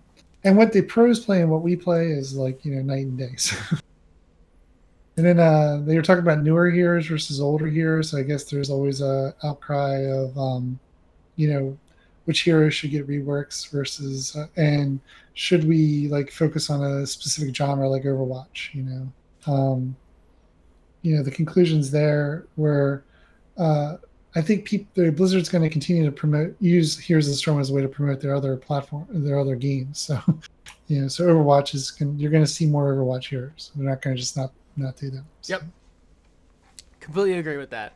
[0.43, 3.17] and what the pros play and what we play is like you know night and
[3.17, 3.35] day.
[3.37, 3.55] So.
[5.17, 8.09] and then uh, they were talking about newer heroes versus older heroes.
[8.09, 10.77] So I guess there's always a outcry of, um,
[11.37, 11.77] you know,
[12.25, 14.99] which heroes should get reworks versus, uh, and
[15.33, 18.73] should we like focus on a specific genre like Overwatch?
[18.73, 19.13] You know.
[19.47, 19.95] Um,
[21.05, 23.03] you know the conclusions there were
[23.57, 23.97] uh,
[24.35, 27.69] I think people, Blizzard's going to continue to promote use Heroes of the Storm as
[27.69, 30.09] a way to promote their other platform, their other games.
[30.87, 33.71] So, you know, so Overwatch is going you're going to see more Overwatch heroes.
[33.75, 35.25] They're not going to just not not do them.
[35.41, 35.53] So.
[35.53, 35.63] Yep,
[36.99, 37.93] completely agree with that.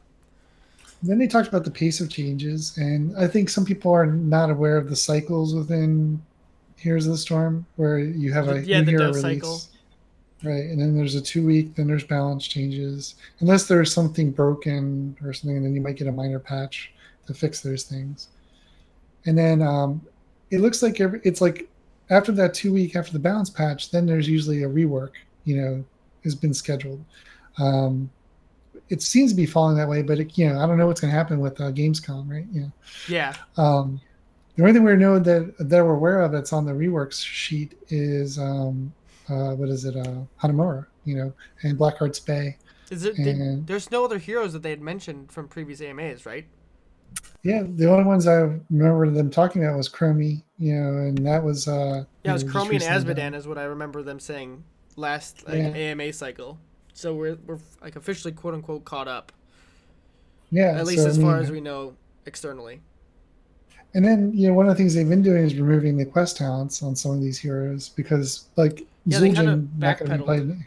[1.01, 4.49] Then they talked about the pace of changes, and I think some people are not
[4.49, 6.21] aware of the cycles within
[6.75, 9.21] Heroes of the Storm, where you have a yeah, new hero release.
[9.21, 9.61] Cycle
[10.41, 13.15] Right, and then there's a two week, then there's balance changes.
[13.41, 16.93] Unless there's something broken or something, and then you might get a minor patch
[17.27, 18.29] to fix those things.
[19.25, 20.01] And then um,
[20.49, 21.69] it looks like every, it's like
[22.09, 25.11] after that two week after the balance patch, then there's usually a rework.
[25.43, 25.85] You know,
[26.23, 27.03] has been scheduled.
[27.57, 28.09] Um,
[28.89, 31.01] it seems to be falling that way, but it, you know, I don't know what's
[31.01, 32.45] going to happen with uh, Gamescom, right?
[32.51, 32.67] Yeah.
[33.07, 33.35] Yeah.
[33.57, 34.01] Um,
[34.55, 37.75] the only thing we know that that we're aware of that's on the reworks sheet
[37.87, 38.91] is um,
[39.29, 42.57] uh, what is it, uh, Hanamura, you know, and Blackheart's Bay.
[42.89, 43.17] Is it?
[43.17, 46.45] And, did, there's no other heroes that they had mentioned from previous AMAs, right?
[47.43, 51.43] Yeah, the only ones I remember them talking about was Chromie, you know, and that
[51.43, 54.63] was uh yeah, it was Chromie and Azmodan is what I remember them saying
[54.95, 55.67] last like, yeah.
[55.69, 56.59] AMA cycle.
[56.99, 59.31] So we're we're like officially quote unquote caught up.
[60.51, 62.81] Yeah, at least so, as I mean, far as we know externally.
[63.93, 66.35] And then you know one of the things they've been doing is removing the quest
[66.35, 70.65] talents on some of these heroes because like yeah, of not going to be played.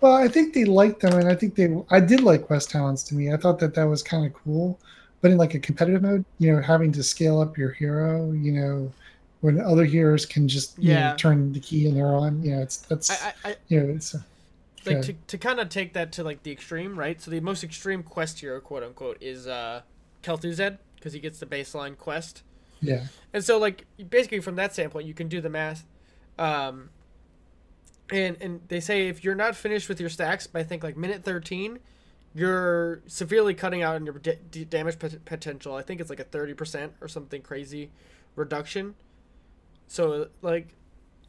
[0.00, 1.76] Well, I think they liked them, and I think they.
[1.90, 3.30] I did like quest talents to me.
[3.30, 4.80] I thought that that was kind of cool,
[5.20, 8.52] but in like a competitive mode, you know, having to scale up your hero, you
[8.52, 8.90] know,
[9.42, 11.10] when other heroes can just yeah.
[11.10, 12.42] Know, turn the key and they're on.
[12.42, 14.16] You know, it's that's I, I, you know it's.
[14.86, 17.20] Like to, to kind of take that to like the extreme, right?
[17.20, 19.82] So the most extreme quest hero, quote unquote, is uh
[20.22, 22.42] Kel'Thuzad because he gets the baseline quest.
[22.80, 23.06] Yeah.
[23.32, 25.86] And so like basically from that standpoint, you can do the math.
[26.38, 26.90] Um,
[28.10, 30.96] and and they say if you're not finished with your stacks by I think like
[30.96, 31.78] minute 13
[32.34, 36.90] you're severely cutting out on your d- damage potential i think it's like a 30%
[37.00, 37.90] or something crazy
[38.34, 38.94] reduction
[39.86, 40.74] so like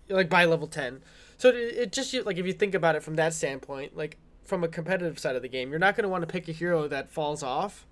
[0.10, 1.02] like by level 10
[1.38, 4.63] so it, it just like if you think about it from that standpoint like from
[4.63, 6.88] a competitive side of the game you're not going to want to pick a hero
[6.88, 7.86] that falls off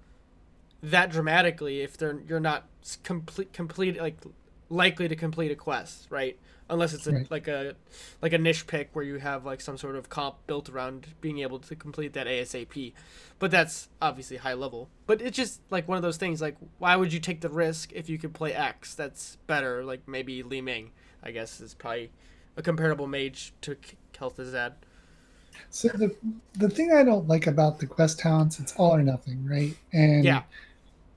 [0.82, 2.66] that dramatically if they're you're not
[3.04, 4.18] complete complete like
[4.70, 6.38] likely to complete a quest right
[6.70, 7.32] unless it's a, right.
[7.32, 7.76] like a
[8.22, 11.40] like a niche pick where you have like some sort of comp built around being
[11.40, 12.94] able to complete that ASAP.
[13.40, 14.90] But that's obviously high level.
[15.06, 17.92] But it's just like one of those things like why would you take the risk
[17.94, 22.12] if you could play X that's better like maybe Li Ming I guess is probably
[22.58, 23.76] a comparable mage to
[24.14, 24.74] Kel'Thuzad.
[25.70, 26.16] So the
[26.54, 29.76] the thing I don't like about the quest talents it's all or nothing, right?
[29.92, 30.44] And yeah.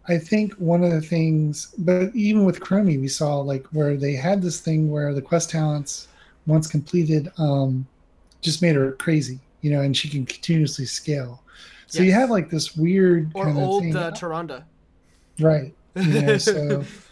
[0.09, 4.12] I think one of the things, but even with Chromie, we saw like where they
[4.12, 6.09] had this thing where the quest talents,
[6.46, 7.87] once completed, um,
[8.40, 11.42] just made her crazy, you know, and she can continuously scale.
[11.88, 12.07] So yes.
[12.07, 14.62] you have like this weird or old uh, Tyrande,
[15.40, 15.75] right?
[15.96, 16.85] You know, so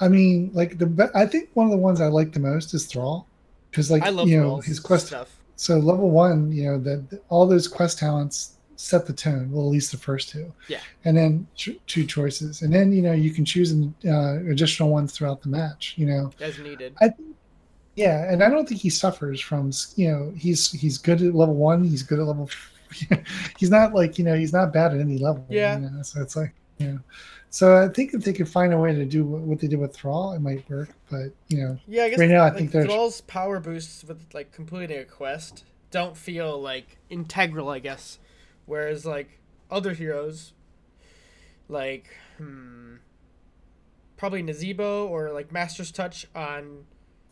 [0.00, 2.86] I mean, like the I think one of the ones I like the most is
[2.86, 3.26] Thrall,
[3.70, 5.36] because like you know his quest stuff.
[5.56, 9.50] So level one, you know that all those quest talents set the tone.
[9.50, 10.52] Well, at least the first two.
[10.68, 10.80] Yeah.
[11.04, 15.12] And then two choices, and then you know you can choose an, uh, additional ones
[15.12, 15.94] throughout the match.
[15.96, 16.94] You know, as needed.
[17.00, 17.10] I,
[17.96, 21.56] yeah, and I don't think he suffers from you know he's he's good at level
[21.56, 21.84] one.
[21.84, 22.48] He's good at level.
[23.58, 25.44] he's not like you know he's not bad at any level.
[25.50, 25.78] Yeah.
[25.78, 26.02] You know?
[26.02, 27.00] So it's like you know.
[27.50, 29.94] So I think if they could find a way to do what they did with
[29.94, 30.90] Thrall, it might work.
[31.10, 34.04] But you know, yeah, I guess right now like, I think there's Thrall's power boosts
[34.04, 37.70] with like completing a quest don't feel like integral.
[37.70, 38.18] I guess
[38.68, 40.52] Whereas like other heroes,
[41.70, 42.96] like hmm,
[44.18, 46.84] probably Nazeebo or like Master's Touch on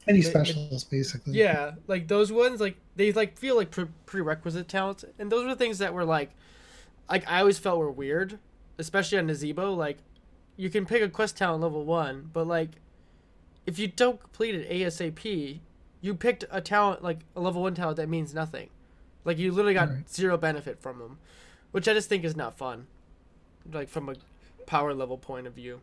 [0.09, 1.35] any the, specials, basically.
[1.35, 5.51] Yeah, like those ones, like they like feel like pre- prerequisite talents, and those were
[5.51, 6.31] the things that were like,
[7.11, 8.39] like I always felt were weird,
[8.79, 9.77] especially on Nazeebo.
[9.77, 9.99] Like,
[10.57, 12.71] you can pick a quest talent level one, but like,
[13.67, 15.61] if you don't complete it ASAP,
[16.01, 18.71] you picked a talent like a level one talent that means nothing.
[19.25, 20.09] Like you literally got right.
[20.09, 21.19] zero benefit from them,
[21.73, 22.87] which I just think is not fun.
[23.73, 24.15] Like from a
[24.67, 25.81] power level point of view.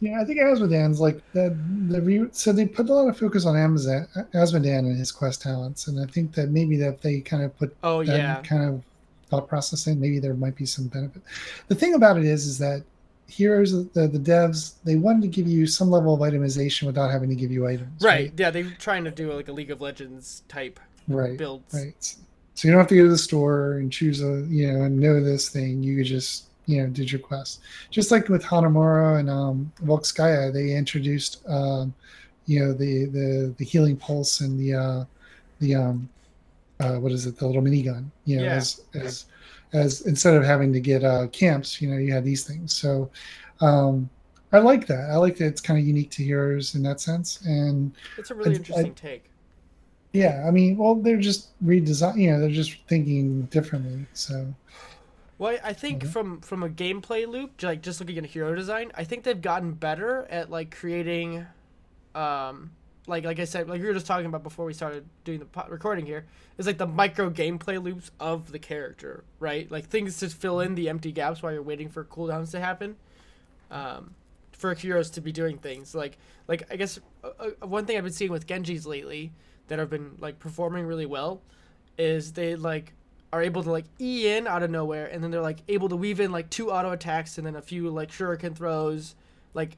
[0.00, 1.56] Yeah, I think Azmodan's like the
[1.88, 5.42] the re- so they put a lot of focus on Amazon Azmodan and his quest
[5.42, 8.68] talents, and I think that maybe that they kind of put oh that yeah kind
[8.68, 8.82] of
[9.28, 11.22] thought process in, maybe there might be some benefit.
[11.68, 12.84] The thing about it is, is that
[13.28, 17.28] heroes the, the devs they wanted to give you some level of itemization without having
[17.28, 18.02] to give you items.
[18.02, 18.32] right, Right.
[18.36, 21.36] yeah they're trying to do like a League of Legends type Right.
[21.36, 22.16] builds Right.
[22.54, 24.98] So you don't have to go to the store and choose a you know and
[24.98, 25.82] know this thing.
[25.82, 27.60] You could just you know did your quest.
[27.90, 31.92] Just like with Hanamura and um, Volskaya, they introduced um,
[32.46, 35.04] you know the the the healing pulse and the uh,
[35.60, 36.08] the um,
[36.80, 38.06] uh, what is it the little minigun.
[38.24, 38.54] You know Yeah.
[38.56, 39.26] as as
[39.72, 42.72] as instead of having to get uh, camps, you know you had these things.
[42.74, 43.10] So.
[43.60, 44.10] Um,
[44.52, 45.10] I like that.
[45.10, 48.34] I like that it's kind of unique to heroes in that sense, and it's a
[48.34, 49.24] really I- interesting take
[50.12, 52.16] yeah, I mean, well, they're just redesign.
[52.18, 54.06] You know, they're just thinking differently.
[54.14, 54.54] So
[55.38, 56.08] Well, I- I think Mhm.
[56.08, 59.40] from from a gameplay loop, like just looking at a hero design, I think they've
[59.40, 61.46] gotten better at like creating,
[62.14, 62.70] um,
[63.06, 65.44] like like I said, like we were just talking about before we started doing the
[65.44, 66.26] po- recording here,
[66.58, 69.70] is like the micro gameplay loops of the character, right?
[69.70, 72.96] Like things to fill in the empty gaps while you're waiting for cooldowns to happen,
[73.70, 74.14] um,
[74.52, 78.04] for heroes to be doing things like like I guess uh, uh, one thing I've
[78.04, 79.32] been seeing with Genjis lately
[79.68, 81.42] that have been like performing really well,
[81.98, 82.92] is they like
[83.32, 85.96] are able to like e in out of nowhere and then they're like able to
[85.96, 89.14] weave in like two auto attacks and then a few like shuriken throws
[89.52, 89.76] like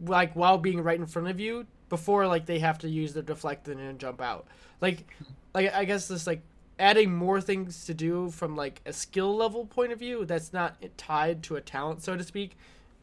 [0.00, 3.22] like while being right in front of you before like they have to use their
[3.22, 4.46] deflect and then jump out
[4.80, 5.06] like
[5.52, 6.40] like i guess this like
[6.78, 10.76] adding more things to do from like a skill level point of view that's not
[10.96, 12.56] tied to a talent so to speak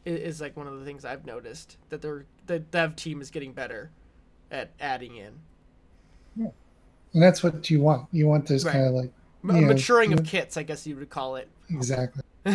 [0.04, 3.30] is, is like one of the things i've noticed that their the dev team is
[3.30, 3.90] getting better
[4.50, 5.34] at adding in
[6.34, 6.48] Yeah.
[7.12, 8.08] and that's what you want.
[8.10, 8.72] You want those Right.
[8.72, 9.12] kind of like
[9.44, 12.22] M- maturing of kits i guess you would call it exactly,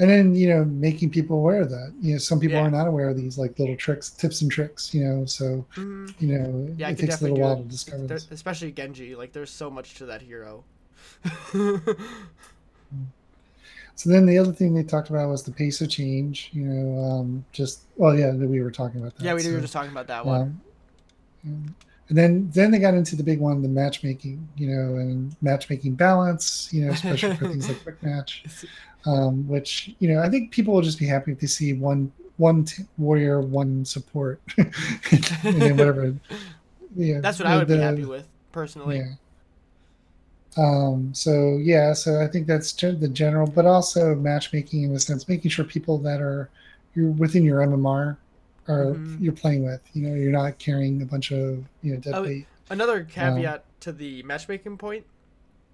[0.00, 1.92] and then you know making people aware of that.
[2.00, 2.64] You know, some people Yeah.
[2.66, 4.92] are not aware of these like little tricks, tips and tricks.
[4.94, 6.14] You know, so Mhm.
[6.20, 7.62] you know Yeah, it takes a little while it.
[7.64, 9.14] to discover There, especially Genji.
[9.14, 10.64] Like, there's so much to that hero.
[13.96, 16.48] So then the other thing they talked about was the pace of change.
[16.54, 19.24] You know, um, just well, yeah, we were talking about that.
[19.24, 20.40] yeah, we so, were just talking about that one.
[20.40, 20.60] Um,
[21.44, 21.74] and-
[22.08, 25.94] and then then they got into the big one, the matchmaking, you know, and matchmaking
[25.94, 28.42] balance, you know, especially for things like quick match,
[29.06, 32.12] um, which you know I think people will just be happy if they see one
[32.36, 34.72] one t- warrior, one support, and
[35.42, 36.14] then whatever.
[36.96, 38.98] Yeah, That's what the- I would be the- happy with personally.
[38.98, 39.12] Yeah.
[40.56, 45.28] Um, so yeah, so I think that's the general, but also matchmaking in the sense
[45.28, 46.50] making sure people that are
[46.96, 48.16] you're within your MMR
[48.66, 49.20] are Mhm.
[49.20, 49.80] you're playing with.
[49.94, 52.42] You know, you're not carrying a bunch of you know dead Oh.
[52.70, 55.04] Another caveat to the matchmaking point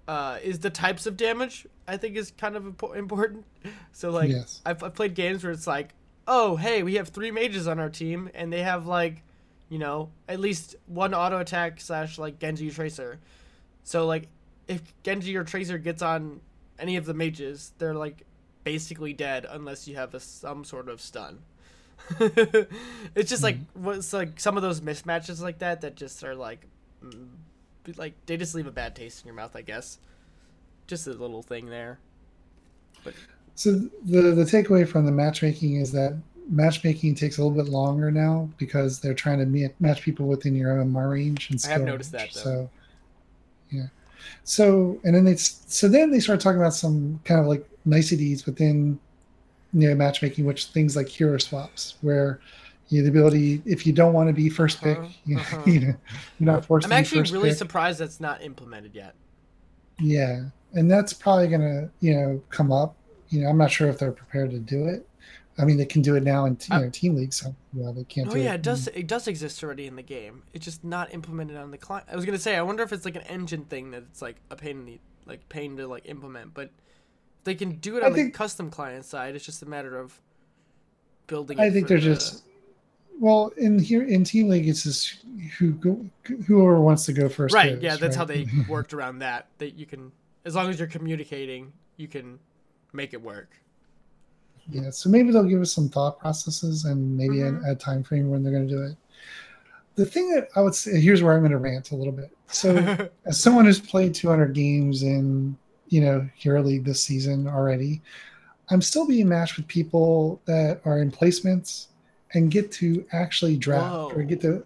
[0.07, 1.67] uh, is the types of damage.
[1.87, 2.65] I think is kind of
[2.95, 3.45] important.
[3.91, 4.61] So like, yes.
[4.65, 5.89] I've, I've played games where it's like,
[6.27, 9.23] oh hey, we have three mages on our team, and they have like,
[9.69, 13.19] you know, at least one auto attack slash like Genji Tracer.
[13.83, 14.27] So like,
[14.67, 16.41] if Genji or Tracer gets on
[16.79, 18.23] any of the mages, they're like
[18.63, 21.39] basically dead unless you have a, some sort of stun.
[22.19, 26.67] it's just like what's like some of those mismatches like that that just are like,
[27.03, 27.27] mm,
[27.95, 29.99] like they just leave a bad taste in your mouth, I guess.
[30.87, 31.99] Just a little thing there.
[33.55, 33.71] So
[34.03, 36.17] the the takeaway from the matchmaking is that
[36.49, 40.55] matchmaking takes a little bit longer now because they're trying to ma- match people within
[40.55, 42.41] your MMR range and I have skill noticed that, though.
[42.41, 42.69] So
[43.71, 43.87] yeah.
[44.43, 48.45] So and then they so then they start talking about some kind of like niceties
[48.45, 48.99] within
[49.73, 52.39] you know matchmaking, which things like hero swaps, where
[52.89, 55.61] you the ability if you don't want to be first pick, Uh-huh, you, know, uh-huh.
[55.65, 55.85] you know,
[56.39, 57.57] you're not forced I'm to be actually really pick.
[57.57, 59.13] surprised that's not implemented yet.
[59.99, 62.95] Yeah, and that's probably gonna you know come up.
[63.29, 65.07] You know, I'm not sure if they're prepared to do it.
[65.59, 67.37] I mean, they can do it now in you Uh, know, team leagues.
[67.37, 68.27] So well, they can't.
[68.29, 68.55] Oh do yeah, it.
[68.55, 68.87] it does.
[68.89, 70.43] It does exist already in the game.
[70.53, 72.07] It's just not implemented on the client.
[72.11, 74.37] I was gonna say, I wonder if it's like an engine thing that it's like
[74.51, 76.69] a pain in the like pain to like implement, but
[77.43, 79.35] they can do it I on the think- custom client side.
[79.35, 80.21] It's just a matter of
[81.25, 81.57] building.
[81.57, 82.43] It I think they're the- just.
[83.19, 85.17] Well, in here in team league, it's just
[85.57, 86.05] who go,
[86.45, 87.53] whoever wants to go first.
[87.53, 87.73] right.
[87.75, 89.47] goes, Yeah, that's how they worked around that.
[89.57, 90.11] That you can,
[90.45, 92.37] as long as you're communicating, you can
[92.93, 93.49] make it work.
[94.69, 97.65] Yeah, so maybe they'll give us some thought processes and maybe Mhm.
[97.67, 98.97] a, a time frame when they're going to do it.
[99.95, 102.29] The thing that I would say here's where I'm going to rant a little bit.
[102.47, 102.75] So,
[103.25, 105.57] as someone who's played 200 games in
[105.89, 108.01] you know Hero League this season already,
[108.69, 111.87] I'm still being matched with people that are in placements
[112.33, 114.65] and get to actually draft or get to.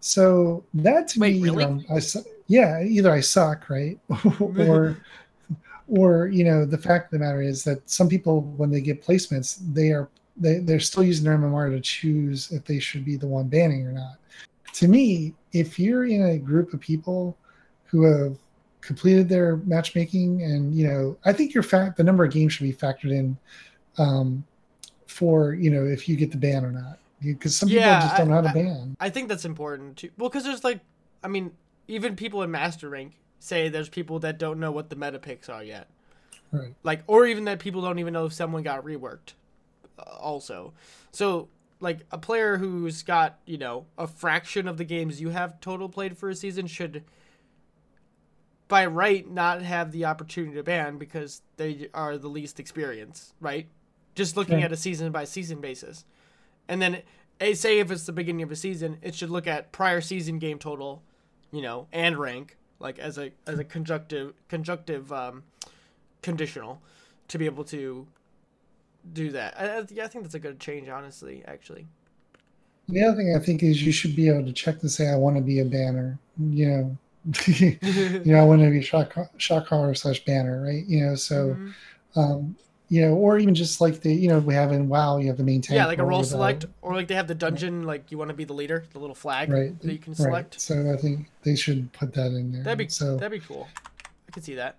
[0.00, 1.64] So that to Wait, me, really?
[1.64, 2.00] I'm- I
[2.46, 3.98] yeah, either I suck, right,
[4.40, 4.98] or
[5.88, 9.04] or you know the fact of the matter is that some people when they get
[9.04, 13.16] placements they are they, they're still using their MMR to choose if they should be
[13.16, 14.16] the one banning or not.
[14.74, 17.38] To me, if you're in a group of people
[17.84, 18.36] who have
[18.80, 22.64] completed their matchmaking and you know i think your fact the number of games should
[22.64, 23.36] be factored in
[23.96, 24.44] um,
[25.14, 26.98] for you know if you get the ban or not.
[27.22, 28.96] Because some yeah, people just don't know how to I, ban.
[29.00, 30.10] I think that's important too.
[30.18, 30.80] Well because there's like
[31.22, 31.52] i mean
[31.88, 35.48] even people in master rank say there's people that don't know what the meta picks
[35.48, 35.88] are yet.
[36.50, 36.74] Right.
[36.82, 39.34] Like or even that people don't even know if someone got reworked
[39.98, 40.72] uh, also.
[41.12, 41.48] So
[41.80, 45.88] like a player who's got you know a fraction of the games you have total
[45.88, 47.04] played for a season should
[48.68, 53.68] by right not have the opportunity to ban because they are the least experienced, right?
[54.14, 56.04] Just looking at a season by season basis.
[56.68, 57.02] And then
[57.40, 60.38] eh, say if it's the beginning of a season, it should look at prior season
[60.38, 61.02] game total,
[61.52, 65.42] you know, and rank like as a as a conjunctive conjunctive um,
[66.22, 66.80] conditional
[67.28, 68.06] to be able to
[69.12, 69.58] do that.
[69.58, 71.42] I, yeah, I think that's a good change, honestly.
[71.46, 71.86] Actually.
[72.88, 75.16] The other thing I think is you should be able to check to say I
[75.16, 76.18] want to be a banner.
[76.38, 76.98] You know,
[77.46, 80.84] you know, I want to be shot shot caller slash banner, right?
[80.86, 82.20] You know, so mm-hmm.
[82.20, 82.56] um,
[82.94, 85.36] you know, or even just like the you know we have in WoW, you have
[85.36, 85.76] the main tank.
[85.76, 88.34] Yeah, like a role select, or like they have the dungeon, like you want to
[88.34, 89.80] be the leader, the little flag right.
[89.80, 90.54] that you can select.
[90.54, 90.60] Right.
[90.60, 92.62] So I think they should put that in there.
[92.62, 93.66] That'd be so that'd be cool.
[94.28, 94.76] I could see that.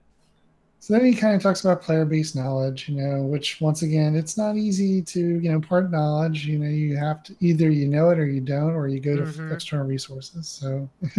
[0.79, 4.37] So then he kind of talks about player-based knowledge, you know, which once again, it's
[4.37, 6.45] not easy to, you know, part knowledge.
[6.45, 9.15] You know, you have to either you know it or you don't, or you go
[9.15, 9.51] to mm-hmm.
[9.51, 10.47] external resources.
[10.47, 10.87] So,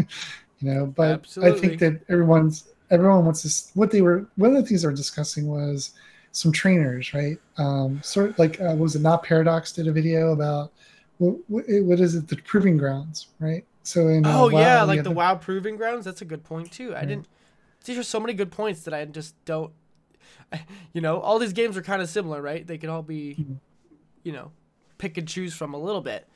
[0.61, 1.59] you know but Absolutely.
[1.59, 4.89] i think that everyone's everyone wants to what they were one of the things they
[4.89, 5.93] were discussing was
[6.37, 7.39] some trainers right?
[7.57, 10.73] Um sort of like uh, was it not paradox did a video about
[11.19, 13.65] what, what is it the proving grounds right?
[13.83, 16.45] So in uh, oh wow, yeah like the, the wow proving grounds that's a good
[16.45, 16.95] point too.
[16.95, 17.27] I didn't
[17.85, 19.73] these are so many good points that i just don't
[20.93, 22.67] you know all these games are kind of similar right?
[22.67, 23.55] They can all be mm-hmm.
[24.23, 24.53] you know
[24.99, 26.27] pick and choose from a little bit.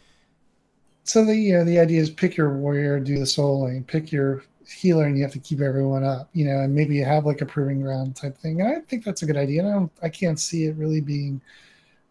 [1.04, 4.12] So the you know the idea is pick your warrior, do the solo lane, pick
[4.12, 7.26] your healer, and you have to keep everyone up, you know, and maybe you have
[7.26, 8.60] like a proving ground type thing.
[8.60, 9.60] And I think that's a good idea.
[9.60, 11.40] And I don't, I can't see it really being,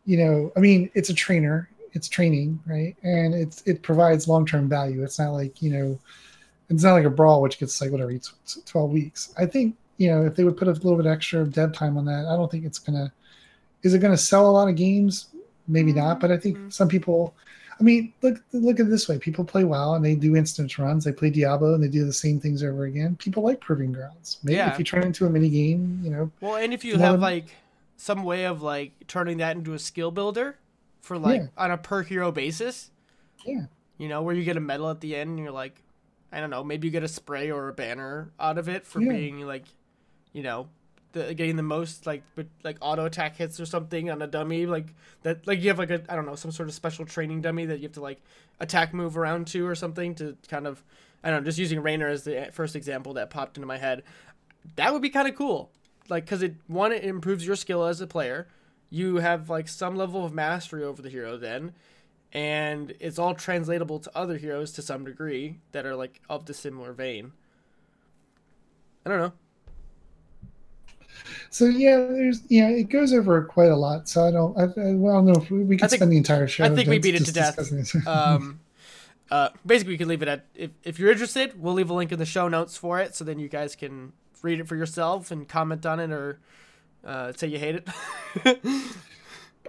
[0.06, 4.46] you know, I mean, it's a trainer, it's training, right, and it's it provides long
[4.46, 5.04] term value.
[5.04, 6.00] It's not like you know,
[6.70, 8.14] it's not like a brawl which gets like whatever
[8.66, 9.34] twelve weeks.
[9.38, 12.06] I think you know if they would put a little bit extra dev time on
[12.06, 13.12] that, I don't think it's gonna.
[13.82, 15.28] Is it gonna sell a lot of games?
[15.68, 16.70] Maybe not, but I think mm-hmm.
[16.70, 17.34] some people
[17.80, 20.78] I mean, look look at it this way: people play WoW and they do instance
[20.78, 21.06] runs.
[21.06, 23.16] They play Diablo and they do the same things over again.
[23.16, 24.40] People like proving grounds.
[24.44, 24.72] Maybe yeah.
[24.72, 26.32] if you turn it into a mini game, you know.
[26.42, 27.46] Well, and if you have like
[27.96, 30.58] some way of like turning that into a skill builder
[31.02, 31.48] for like yeah.
[31.58, 32.92] on a per hero basis.
[33.46, 33.66] Yeah.
[33.98, 35.82] You know, where you get a medal at the end and you're like,
[36.32, 39.02] I don't know, maybe you get a spray or a banner out of it for
[39.02, 39.12] yeah.
[39.12, 39.66] being like,
[40.32, 40.70] you know,
[41.12, 44.66] the, getting the most like but like auto attack hits or something on a dummy
[44.66, 44.94] like
[45.24, 47.66] that like you have like a I don't know some sort of special training dummy
[47.66, 48.22] that you have to like
[48.60, 50.84] attack move around to or something to kind of
[51.24, 53.78] I don't know just using Raynor as the eh, first example that popped into my
[53.78, 54.04] head.
[54.76, 55.72] That would be kind of cool
[56.10, 58.48] like because it one it improves your skill as a player.
[58.92, 61.74] You have like some level of mastery over the hero then
[62.32, 66.54] and it's all translatable to other heroes to some degree that are like of the
[66.54, 67.32] similar vein.
[69.06, 69.34] I don't know
[71.50, 74.08] so yeah, there's yeah, it goes over quite a lot.
[74.10, 76.48] So I don't, I, I don't know if we, we could think, spend the entire
[76.48, 76.66] show.
[76.66, 77.58] I think we beat it to death.
[78.08, 78.60] um,
[79.32, 82.12] uh, basically, we can leave it at if if you're interested, we'll leave a link
[82.12, 85.32] in the show notes for it, so then you guys can read it for yourself
[85.32, 86.40] and comment on it or
[87.06, 87.88] uh, say you hate it.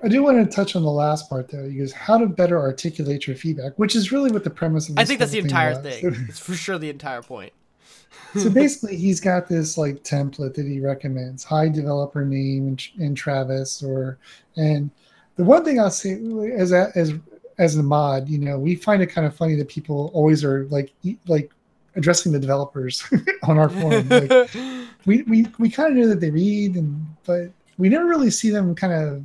[0.03, 1.68] I do want to touch on the last part though.
[1.68, 4.98] because how to better articulate your feedback, which is really what the premise of.
[4.98, 6.26] I think that's the entire thing.
[6.28, 7.53] it's for sure the entire point
[8.34, 13.16] so basically, he's got this like template that he recommends: high developer name and, and
[13.16, 14.18] Travis, or
[14.56, 14.90] and
[15.36, 16.20] the one thing I'll say
[16.56, 17.14] as a, as
[17.58, 20.64] as a mod, you know, we find it kind of funny that people always are
[20.66, 20.92] like
[21.28, 21.50] like
[21.94, 23.04] addressing the developers
[23.44, 24.08] on our forum.
[24.08, 24.50] Like,
[25.06, 28.50] we we we kind of know that they read, and but we never really see
[28.50, 29.24] them kind of.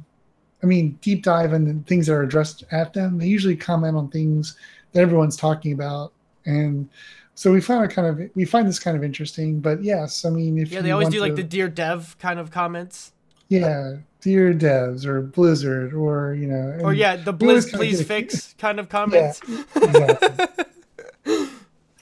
[0.63, 3.19] I mean, deep dive into things that are addressed at them.
[3.19, 4.57] They usually comment on things
[4.93, 6.11] that everyone's talking about,
[6.45, 6.89] and
[7.35, 10.29] so we find it kind of we find this kind of interesting but yes i
[10.29, 13.11] mean if yeah they always do like the dear dev kind of comments.
[13.47, 18.79] Yeah dear devs or blizzard or you know or yeah the blizz please fix kind
[18.79, 19.39] of comments.
[19.47, 21.47] yeah, exactly.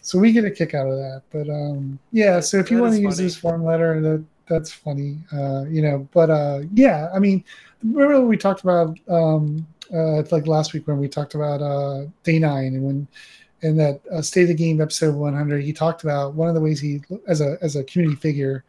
[0.02, 2.94] so we get a kick out of that but um yeah so if you want
[2.94, 7.20] to use this form letter that that's funny uh you know but uh yeah i
[7.20, 7.44] mean
[7.84, 12.40] remember we talked about um uh like last week when we talked about uh day
[12.40, 13.08] nine and when
[13.64, 16.62] in that uh, State of the Game episode 100, he talked about one of the
[16.62, 18.64] ways he, as a as a community figure,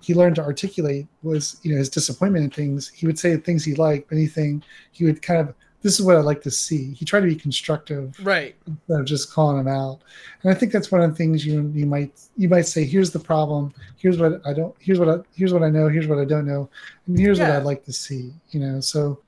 [0.00, 2.88] he learned to articulate was you know his disappointment in things.
[2.88, 6.16] He would say things he liked, but anything he would kind of this is what
[6.16, 6.92] I'd like to see.
[6.92, 8.56] He tried to be constructive, right?
[8.66, 10.00] Instead of just calling him out.
[10.42, 13.10] And I think that's one of the things you you might you might say, here's
[13.10, 13.72] the problem.
[13.96, 14.74] Here's what I don't.
[14.80, 15.88] Here's what I here's what I know.
[15.88, 16.68] Here's what I don't know.
[17.06, 17.48] And here's yeah.
[17.48, 18.32] what I'd like to see.
[18.50, 19.20] You know, so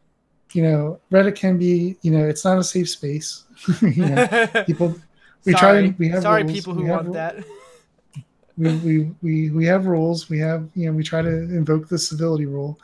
[0.53, 1.97] you know, Reddit can be.
[2.03, 3.45] You know, it's not a safe space.
[3.83, 4.97] you know, people.
[5.45, 5.81] We sorry.
[5.81, 5.95] try to.
[5.99, 6.53] We have sorry, rules.
[6.53, 7.45] people who want that.
[8.57, 10.29] we, we we we have rules.
[10.29, 12.79] We have you know we try to invoke the civility rule,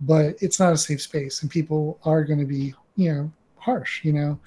[0.00, 4.04] but it's not a safe space, and people are going to be you know harsh.
[4.04, 4.38] You know,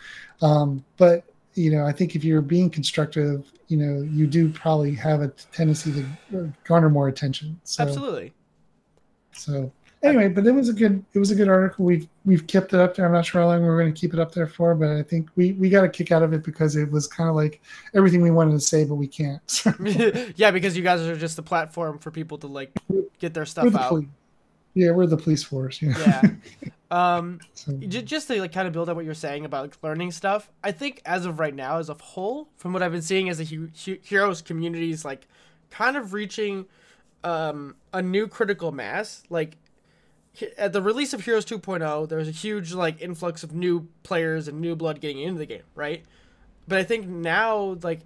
[0.42, 1.24] um, but
[1.56, 5.30] you know I think if you're being constructive, you know you do probably have a
[5.52, 5.92] tendency
[6.32, 7.60] to garner more attention.
[7.64, 8.34] So, Absolutely.
[9.34, 9.72] So
[10.04, 11.86] anyway, but it was a good it was a good article.
[11.86, 13.06] We've we've kept it up there.
[13.06, 15.04] I'm not sure how long we're going to keep it up there for, but I
[15.04, 17.62] think we we got a kick out of it because it was kind of like
[17.94, 19.42] everything we wanted to say, but we can't.
[20.36, 22.72] yeah, because you guys are just the platform for people to like
[23.20, 23.90] get their stuff the out.
[23.90, 24.08] Police.
[24.74, 25.82] Yeah, we're the police force.
[25.82, 26.00] You know?
[26.00, 26.22] Yeah.
[26.90, 27.74] Um, so.
[27.74, 30.72] just to like kind of build on what you're saying about like, learning stuff, I
[30.72, 33.44] think as of right now, as a whole, from what I've been seeing as a
[33.44, 35.28] hu- hu- heroes community is like
[35.70, 36.66] kind of reaching
[37.26, 39.24] um, a new critical mass.
[39.30, 39.58] Like
[40.58, 44.48] at the release of Heroes 2.0, there was a huge like influx of new players
[44.48, 46.04] and new blood getting into the game, right?
[46.68, 48.02] But I think now like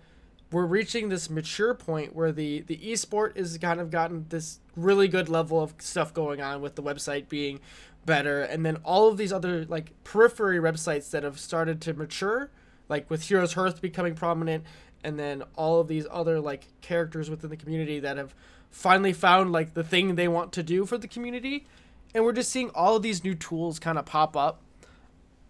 [0.52, 5.08] we're reaching this mature point where the the esport is kind of gotten this really
[5.08, 7.60] good level of stuff going on with the website being
[8.06, 12.50] better and then all of these other like periphery websites that have started to mature
[12.90, 14.66] like with Heroes Hearth becoming prominent
[15.04, 18.36] and then all of these other like characters within the community that have
[18.70, 21.66] finally found like the thing they want to do for the community
[22.14, 24.62] and we're just seeing all of these new tools kind of pop up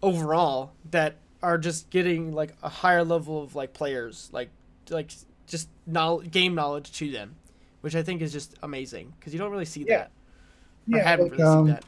[0.02, 4.50] overall that are just getting like a higher level of like players like
[4.90, 5.12] like
[5.48, 7.36] just knowledge, game knowledge to them
[7.82, 9.98] which i think is just amazing because you don't really see yeah.
[9.98, 10.12] that
[10.92, 11.86] or yeah like, really um, that.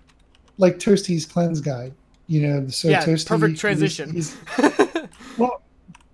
[0.58, 1.94] like toasty's cleanse guide
[2.28, 4.72] you know so yeah, toasty perfect transition he's, he's,
[5.38, 5.62] well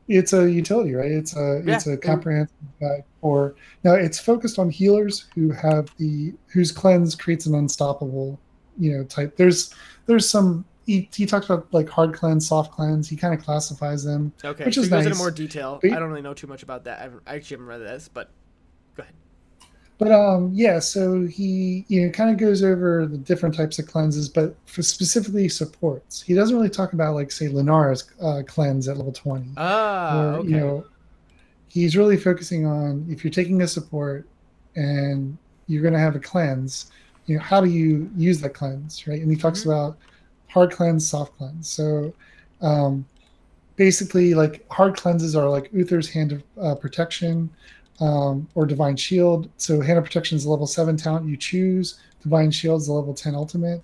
[0.08, 1.76] it's a utility right it's a yeah.
[1.76, 7.16] it's a comprehensive guide for now it's focused on healers who have the whose cleanse
[7.16, 8.40] creates an unstoppable
[8.80, 9.36] you know type.
[9.38, 9.74] There's
[10.06, 13.08] there's some he, he talks about like hard cleanse, soft cleanse.
[13.08, 14.34] He kind of classifies them.
[14.44, 15.06] Okay, which so is he goes nice.
[15.06, 15.80] into more detail.
[15.82, 17.02] But, I don't really know too much about that.
[17.02, 18.32] I've, I actually haven't read this, but
[18.96, 19.14] go ahead.
[20.00, 23.86] But um, yeah, so he you know kind of goes over the different types of
[23.86, 26.22] cleanses, but for specifically supports.
[26.22, 29.52] He doesn't really talk about like say Lunara's uh, cleanse at level twenty.
[29.58, 30.50] Ah, or, okay.
[30.50, 30.86] You know,
[31.68, 34.28] he's really focusing on if you're taking a support
[34.76, 36.92] and you're going to have a cleanse
[37.30, 39.22] you know how do you use that cleanse right?
[39.22, 39.70] And he talks mm-hmm.
[39.70, 39.98] about
[40.48, 41.70] hard cleanse soft cleanse.
[41.70, 42.12] So
[42.62, 43.06] um,
[43.76, 47.50] basically like hard cleanses are like uther's hand of uh, protection
[48.00, 49.48] um, or divine shield.
[49.58, 52.00] So hand of protection is a level 7 talent you choose.
[52.24, 53.84] Divine shield is a level 10 ultimate.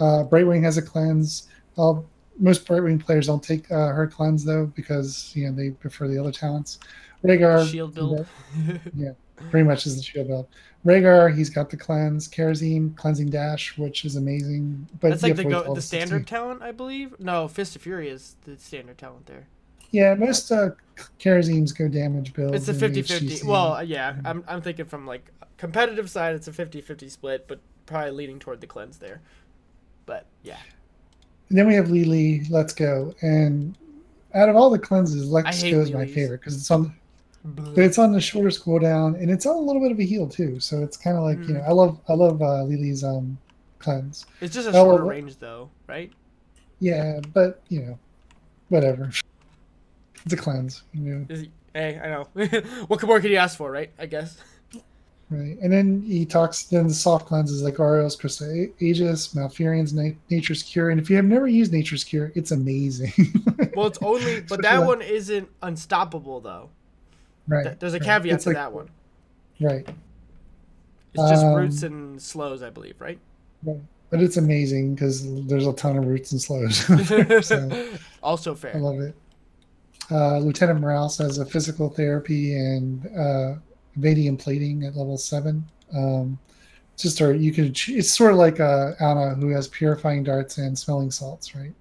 [0.00, 1.48] Uh, brightwing has a cleanse.
[1.76, 2.00] Uh,
[2.38, 6.18] most brightwing players don't take uh, her cleanse though because you know they prefer the
[6.18, 6.78] other talents.
[7.22, 8.26] Rehgar shield build.
[8.94, 9.12] yeah
[9.50, 10.46] pretty much is the shield build
[10.84, 14.88] Rehgar, he's got the cleanse, Kharazim, cleansing dash, which is amazing.
[14.98, 16.24] But that's like the go, the standard 16.
[16.24, 17.20] talent, I believe.
[17.20, 19.46] No, Fist of Fury is the standard talent there.
[19.90, 20.70] Yeah, most uh,
[21.18, 22.54] Kharazims go damage build.
[22.54, 23.44] It's a 50-50.
[23.44, 28.12] Well, yeah, I'm I'm thinking from like competitive side, it's a 50-50 split, but probably
[28.12, 29.20] leaning toward the cleanse there.
[30.06, 30.58] But yeah.
[31.50, 33.76] And then we have Li Li, Let's Go, and
[34.34, 36.94] out of all the cleanses, Let's Go is my favorite because it's on
[37.44, 40.28] but it's on the shorter cooldown, and it's on a little bit of a heal
[40.28, 40.60] too.
[40.60, 41.48] So it's kind of like mm.
[41.48, 43.38] you know, I love I love uh, Li Li's um
[43.78, 44.26] cleanse.
[44.40, 46.12] It's just a shorter range though, right?
[46.80, 47.98] Yeah, but you know,
[48.68, 49.10] whatever.
[50.24, 51.44] It's a cleanse, you know.
[51.74, 52.28] Hey, I know.
[52.88, 53.90] what more could you ask for, right?
[53.98, 54.36] I guess.
[55.30, 56.64] Right, and then he talks.
[56.64, 61.16] Then the soft cleanses like Auriel's Crystal Aegis, Malfurion's Na- Nature's Cure, and if you
[61.16, 63.12] have never used Nature's Cure, it's amazing.
[63.76, 66.70] well, it's only, but that one isn't unstoppable though.
[67.50, 67.78] Right.
[67.80, 68.88] there's a caveat to like, that one.
[69.60, 69.88] Right.
[71.14, 73.18] It's just um, roots and slows, I believe, right?
[73.64, 73.80] Right.
[74.10, 76.76] But it's amazing because there's a ton of roots and slows.
[77.46, 77.88] so,
[78.22, 78.76] also fair.
[78.76, 79.14] I love it.
[80.10, 83.54] Uh, Lieutenant Morales has a physical therapy and uh,
[84.36, 85.64] plating at level seven.
[85.94, 86.38] Um,
[86.96, 90.78] just or you could it's sort of like uh, Ana who has purifying darts and
[90.78, 91.72] smelling salts, right?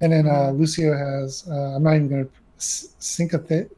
[0.00, 0.58] And then uh, mm-hmm.
[0.60, 3.68] Lucio has uh, I'm not even going to synesthesia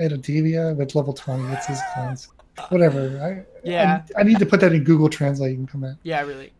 [0.00, 1.52] Editavia with level 20.
[1.52, 2.28] It's his cleanse.
[2.68, 3.20] Whatever.
[3.22, 4.02] I, yeah.
[4.16, 5.96] I, I, need to put that in Google Translate and come in.
[6.02, 6.52] Yeah, really.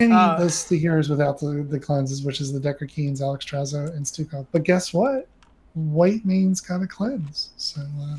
[0.00, 3.94] And uh, that's the heroes without the, the cleanses, which is the Deckard Cains, Alexstrasza,
[3.96, 4.46] and Stukov.
[4.52, 5.28] But guess what?
[5.74, 7.50] White has got a cleanse.
[7.56, 8.16] So uh,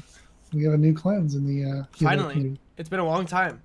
[0.53, 1.69] we have a new cleanse in the.
[1.69, 2.33] Uh, Finally.
[2.33, 2.59] Community.
[2.77, 3.61] It's been a long time.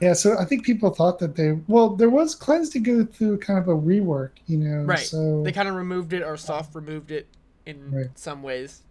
[0.00, 3.38] Yeah, so I think people thought that they well, there was cleanse to go through
[3.38, 4.84] kind of a rework, you know.
[4.84, 4.98] Right.
[4.98, 7.26] So They kind of removed it or soft removed it
[7.66, 8.18] in Right.
[8.18, 8.82] some ways.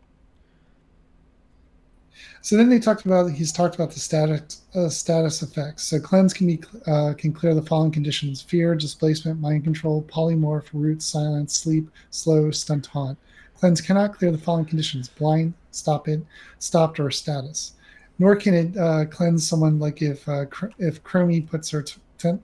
[2.42, 5.84] So then they talked about he's talked about the status uh, stasis effects.
[5.84, 10.68] So cleanse can be uh, can clear the following conditions: fear, displacement, mind control, polymorph,
[10.74, 13.18] root, silence, sleep, slow, stunt, haunt.
[13.56, 16.22] Cleanse cannot clear the following conditions: blind, stop it,
[16.60, 17.74] stopped, or status.
[18.20, 20.46] Nor can it uh, cleanse someone like if uh,
[20.80, 22.00] if Chromie puts her t-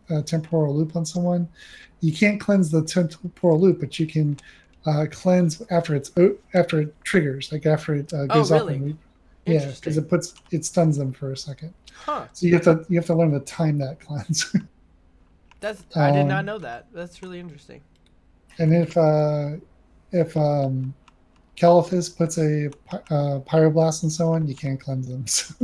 [0.09, 1.47] uh, temporal loop on someone.
[2.01, 4.38] You can't cleanse the temporal loop, but you can
[4.86, 6.11] uh, cleanse after it's
[6.53, 8.61] after it triggers, like after it uh, Oh, goes off.
[8.61, 8.76] really?
[8.76, 8.95] And re-
[9.45, 11.73] yeah, because it puts it stuns them for a second.
[11.93, 12.27] Huh.
[12.33, 14.55] So you have to you have to learn to time that cleanse.
[15.59, 16.87] That's I did not Um, know that.
[16.93, 17.81] That's really interesting.
[18.59, 19.51] and if uh,
[20.11, 20.93] if um,
[21.57, 25.25] Kael'thas puts a uh, pyroblast and so on you can't cleanse them.
[25.27, 25.55] So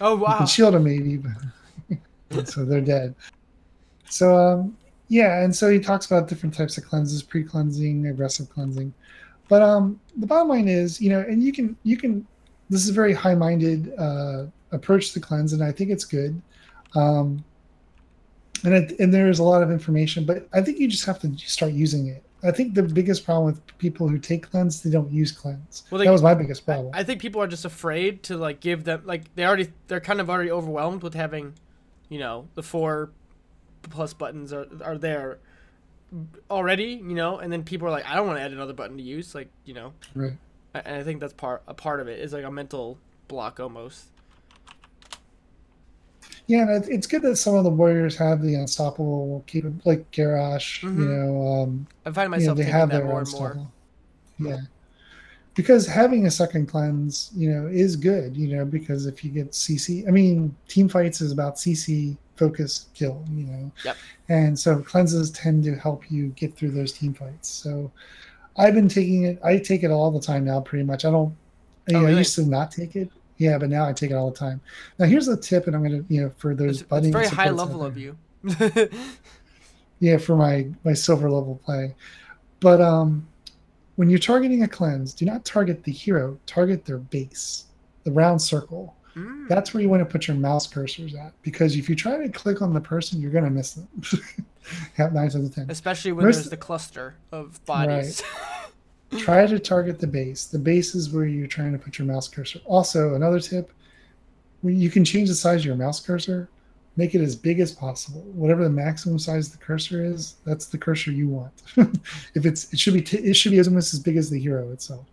[0.00, 0.36] Oh you wow.
[0.38, 1.18] can shield them maybe,
[2.30, 3.14] but so they're dead.
[4.08, 4.76] So um,
[5.08, 8.94] yeah, and so he talks about different types of cleanses: pre-cleansing, aggressive cleansing.
[9.48, 12.26] But um, the bottom line is, you know, and you can you can.
[12.72, 16.40] This is a very high-minded uh, approach to cleanse, and I think it's good.
[16.94, 17.44] Um,
[18.64, 21.18] and it, and there is a lot of information, but I think you just have
[21.20, 22.22] to start using it.
[22.42, 25.82] I think the biggest problem with people who take cleanse, they don't use cleanse.
[25.90, 26.92] Well, they- that was my biggest I, problem.
[26.94, 30.20] I think people are just afraid to like give them like they already they're kind
[30.20, 31.52] of already overwhelmed with having,
[32.08, 33.10] you know, the four
[33.82, 35.38] plus buttons are are there
[36.50, 38.96] already, you know, and then people are like, I don't want to add another button
[38.96, 40.38] to use, like you know, right.
[40.74, 42.98] And I think that's part a part of it is like a mental
[43.28, 44.06] block almost.
[46.46, 50.80] Yeah, and it's good that some of the warriors have the unstoppable keep like Garrosh,
[50.82, 50.98] Mhm.
[50.98, 53.66] you know, um, I find you know, myself they have that their more and more.
[54.38, 54.60] Yeah,
[55.54, 59.52] because having a second cleanse, you know, is good, you know, because if you get
[59.54, 63.96] CC, I mean, team fights is about CC focus kill, you know, Yep.
[64.28, 67.48] and so cleanses tend to help you get through those team fights.
[67.48, 67.92] So
[68.56, 69.38] I've been taking it.
[69.42, 71.04] I take it all the time now, pretty much.
[71.04, 71.34] I don't.
[71.90, 73.10] Oh, know, I used to not take it.
[73.38, 74.60] Yeah, but now I take it all the time.
[74.98, 77.26] Now here's a tip, and I'm gonna, you know, for those It's, it's budding very
[77.26, 78.16] high level of you.
[80.02, 81.94] Yeah, for my my silver level play.
[82.58, 83.24] But um
[83.94, 87.66] when you're targeting a cleanse, do not target the hero, target their base,
[88.02, 88.96] the round circle.
[89.14, 89.46] Mm.
[89.46, 91.40] That's where you want to put your mouse cursors at.
[91.42, 93.88] Because if you try to click on the person, you're gonna miss them.
[94.94, 95.70] Have nine out of ten.
[95.70, 98.22] Especially when Most- there's the cluster of bodies.
[99.18, 100.46] Try to target the base.
[100.46, 102.60] The base is where you're trying to put your mouse cursor.
[102.64, 103.70] Also, another tip:
[104.62, 106.48] you can change the size of your mouse cursor,
[106.96, 108.22] make it as big as possible.
[108.32, 111.52] Whatever the maximum size the cursor is, that's the cursor you want.
[112.34, 114.70] if it's, it should be, t- it should be almost as big as the hero
[114.72, 115.06] itself.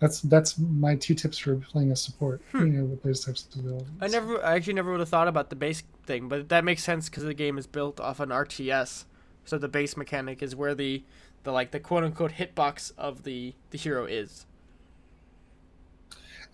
[0.00, 2.40] That's that's my two tips for playing a support.
[2.52, 2.66] Hmm.
[2.66, 3.88] You know, with those types of abilities.
[4.00, 6.82] I never, I actually never would have thought about the base thing, but that makes
[6.82, 9.04] sense because the game is built off an RTS,
[9.44, 11.04] so the base mechanic is where the,
[11.44, 14.46] the like the quote unquote hitbox of the the hero is.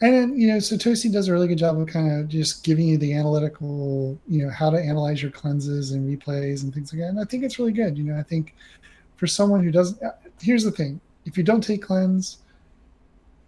[0.01, 2.87] And then, you know, Satoshi does a really good job of kind of just giving
[2.87, 7.01] you the analytical, you know, how to analyze your cleanses and replays and things like
[7.01, 7.09] that.
[7.09, 7.97] And I think it's really good.
[7.97, 8.55] You know, I think
[9.17, 12.39] for someone who doesn't, uh, here's the thing: if you don't take cleanse,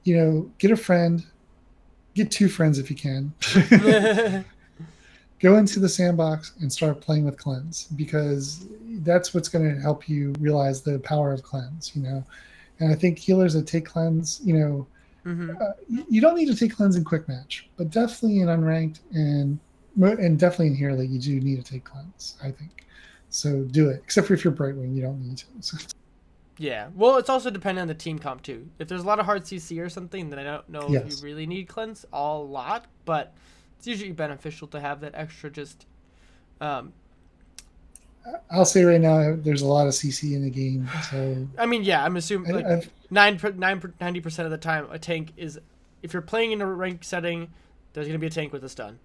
[0.09, 1.25] you know, get a friend,
[2.15, 3.33] get two friends if you can.
[5.41, 8.67] Go into the sandbox and start playing with cleanse because
[9.05, 11.95] that's what's going to help you realize the power of cleanse.
[11.95, 12.25] You know,
[12.81, 14.87] and I think healers that take cleanse, you know
[15.25, 18.49] hmm uh, you you don't need to take cleanse in quick match, but definitely in
[18.49, 19.59] unranked and
[20.01, 22.37] and definitely in here that you do need to take cleanse.
[22.43, 22.87] I think
[23.31, 23.63] so.
[23.65, 24.01] Do it.
[24.05, 25.87] Except for if you're Brightwing, you don't need to.
[26.59, 26.89] Yeah.
[26.95, 28.69] Well, it's also dependent on the team comp too.
[28.79, 31.17] If there's a lot of hard CC or something, then I don't know if you
[31.25, 33.33] really need cleanse a lot, but
[33.79, 35.87] it's usually beneficial to have that extra just.
[36.61, 36.93] Um,
[38.51, 40.89] I'll say right now, there's a lot of CC in the game.
[41.11, 44.59] So I mean, yeah, I'm assuming like I've, nine per- nine ninety percent of the
[44.59, 45.59] time a tank is,
[46.03, 47.53] if you're playing in a rank setting,
[47.93, 48.99] there's gonna be a tank with a stun.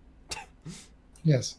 [1.24, 1.56] yes,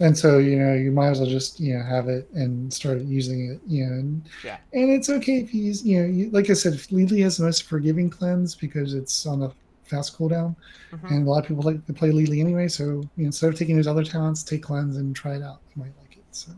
[0.00, 2.98] and so you know you might as well just you know have it and start
[3.02, 3.60] using it.
[3.66, 4.58] You know, and, Yeah.
[4.72, 7.36] and it's okay if you use you know you, like I said, Li Li has
[7.36, 9.52] the most forgiving cleanse because it's on a
[9.84, 10.54] fast cooldown.
[10.92, 11.10] Mhm.
[11.10, 12.66] and a lot of people like to play Li Li anyway.
[12.68, 15.60] So you know, instead of taking those other talents, take cleanse and try it out.
[15.74, 16.24] You might like it.
[16.32, 16.52] So,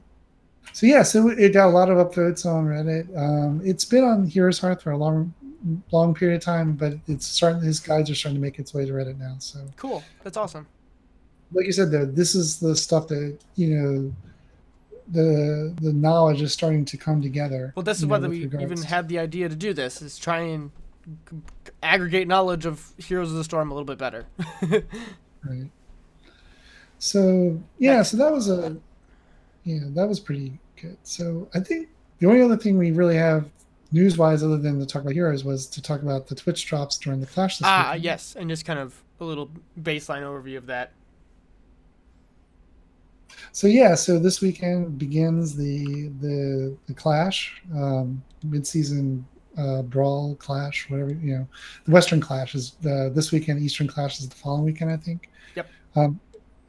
[0.72, 3.06] so yeah, so it got a lot of upvotes on Reddit.
[3.16, 5.34] Um, it's been on Heroes Hearth for a long,
[5.92, 7.60] long period of time, but it's starting.
[7.62, 9.36] His guides are starting to make its way to Reddit now.
[9.38, 10.02] So, Cool.
[10.24, 10.66] That's awesome.
[11.54, 14.12] Like you said, though, this is the stuff that you know.
[15.08, 17.72] The the knowledge is starting to come together.
[17.76, 20.38] Well, this is why we regards even had the idea to do this is try
[20.38, 20.70] and
[21.82, 24.26] aggregate knowledge of Heroes of the Storm a little bit better.
[25.44, 25.68] Right.
[26.98, 28.76] So yeah, so that was a
[29.64, 30.96] yeah, that was pretty good.
[31.02, 31.88] So I think
[32.20, 33.50] the only other thing we really have
[33.90, 36.96] news wise other than to talk about heroes was to talk about the Twitch drops
[36.96, 39.50] during the Clash this Ah, yes, and just kind of a little
[39.80, 40.92] baseline overview of that.
[43.52, 49.26] So yeah, so this weekend begins the the the Clash um, mid-season
[49.58, 51.48] uh, brawl clash, whatever you know.
[51.84, 53.60] The Western Clash is the, this weekend.
[53.60, 55.28] Eastern Clash is the following weekend, I think.
[55.54, 55.68] Yep.
[55.96, 56.20] Um,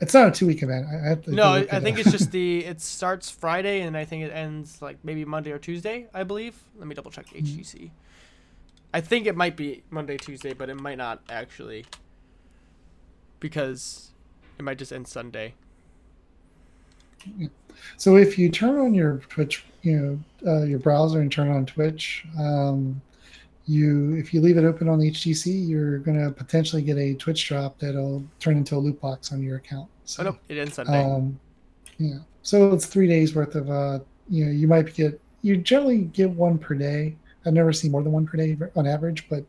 [0.01, 0.87] it's not a two-week event.
[0.87, 4.31] I, I no, I think it's just the it starts Friday and I think it
[4.31, 6.07] ends like maybe Monday or Tuesday.
[6.13, 6.55] I believe.
[6.77, 7.75] Let me double check HGC.
[7.75, 7.87] Mm-hmm.
[8.93, 11.85] I think it might be Monday, Tuesday, but it might not actually
[13.39, 14.11] because
[14.59, 15.55] it might just end Sunday.
[17.97, 19.99] So if you turn on your Twitch, you
[20.43, 23.01] know, uh, your browser and turn on Twitch, um,
[23.65, 27.13] you if you leave it open on the HGC, you're going to potentially get a
[27.15, 29.89] Twitch drop that'll turn into a loot box on your account.
[30.05, 31.03] So, oh, no, it ends Sunday.
[31.03, 31.39] Um,
[31.97, 33.99] yeah, so it's three days worth of, uh,
[34.29, 37.15] you know, you might get you generally get one per day.
[37.45, 39.43] I've never seen more than one per day on average, but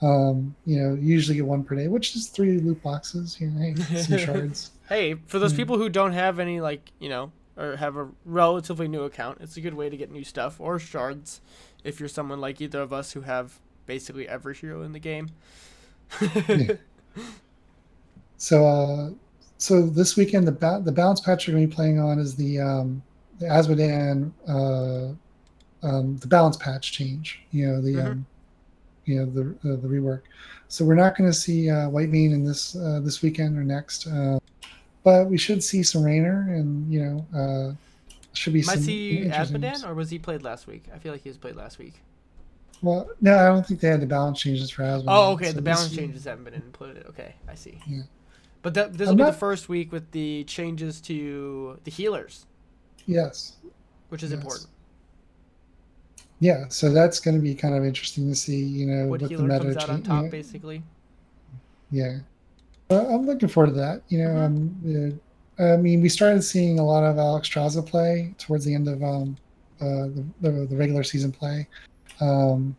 [0.00, 3.40] um, you know, usually get one per day, which is three loot boxes.
[3.40, 4.70] You know, hey, some shards.
[4.88, 5.56] hey, for those mm.
[5.56, 9.56] people who don't have any, like you know, or have a relatively new account, it's
[9.56, 11.40] a good way to get new stuff or shards.
[11.84, 15.30] If you're someone like either of us who have basically every hero in the game.
[16.20, 16.74] yeah.
[18.38, 19.10] So, uh,
[19.58, 22.36] so this weekend the ba- the balance patch you're going to be playing on is
[22.36, 23.02] the um,
[23.40, 27.42] the Azmodan uh, um, the balance patch change.
[27.50, 28.06] You know the mm-hmm.
[28.06, 28.26] um,
[29.08, 30.22] you know the uh, the rework.
[30.68, 34.06] So we're not going to see uh, Whitemane in this uh, this weekend or next,
[34.06, 34.38] uh,
[35.02, 37.74] but we should see some Raynor, and you know uh,
[38.34, 38.62] should be.
[38.62, 40.84] Might some see Azmodan, or was he played last week?
[40.94, 41.94] I feel like he was played last week.
[42.80, 45.04] Well, no, I don't think they had the balance changes for Azmodan.
[45.08, 45.46] Oh, okay.
[45.46, 47.06] So the balance changes haven't been included.
[47.06, 47.80] Okay, I see.
[47.86, 48.02] Yeah.
[48.60, 49.32] But that, this will be not...
[49.32, 52.46] the first week with the changes to the healers.
[53.06, 53.56] Yes.
[54.10, 54.40] Which is yes.
[54.40, 54.68] important
[56.40, 58.62] yeah, so that's going to be kind of interesting to see.
[58.62, 60.30] You know, what healer the meta comes out on top, yeah.
[60.30, 60.82] basically.
[61.90, 62.18] Yeah,
[62.90, 64.02] I'm looking forward to that.
[64.08, 65.62] You know, mm-hmm.
[65.62, 69.02] um, I mean, we started seeing a lot of Alexstrasza play towards the end of
[69.02, 69.36] um,
[69.80, 71.66] uh, the, the, the regular season play,
[72.20, 72.76] um,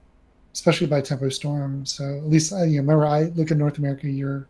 [0.54, 1.86] especially by Tempo Storm.
[1.86, 4.48] So at least I you know, remember I look at North America, you're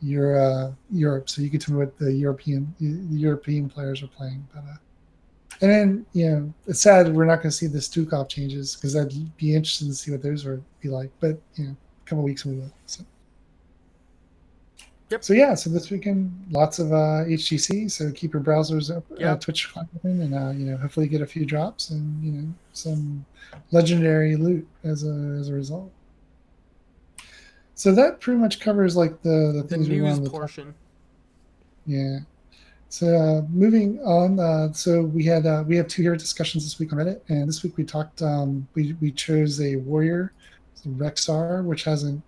[0.00, 4.08] you're uh, Europe, so you get to know what the European the European players are
[4.08, 4.46] playing.
[4.54, 4.76] But uh,
[5.60, 8.94] and then, you know, it's sad we're not going to see the Stukov changes because
[8.94, 11.10] I'd be interested to see what those would be like.
[11.20, 12.72] But, you know, a couple weeks we will.
[12.86, 13.04] So.
[15.10, 15.24] Yep.
[15.24, 17.90] So yeah, so this weekend, lots of uh, HGC.
[17.90, 19.30] So keep your browsers up, uh, yep.
[19.30, 22.48] uh, Twitch open, and uh, you know, hopefully get a few drops and you know
[22.74, 23.24] some
[23.70, 25.90] legendary loot as a as a result.
[27.74, 30.24] So that pretty much covers like the the, the things we want.
[30.24, 30.74] The portion.
[31.86, 32.18] Yeah.
[32.90, 36.78] So uh, moving on, uh, so we had uh, we have two hero discussions this
[36.78, 38.22] week on Reddit, and this week we talked.
[38.22, 40.32] Um, we we chose a warrior,
[40.86, 42.22] Rexxar, which hasn't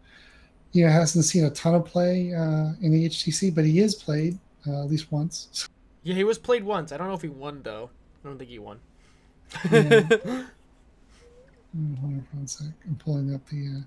[0.72, 3.94] you know hasn't seen a ton of play uh, in the HGC, but he is
[3.94, 5.68] played uh, at least once.
[6.02, 6.92] Yeah, he was played once.
[6.92, 7.90] I don't know if he won though.
[8.22, 8.80] I don't think he won.
[9.70, 10.02] yeah.
[11.72, 12.66] Hold on for one sec.
[12.84, 13.80] I'm pulling up the uh,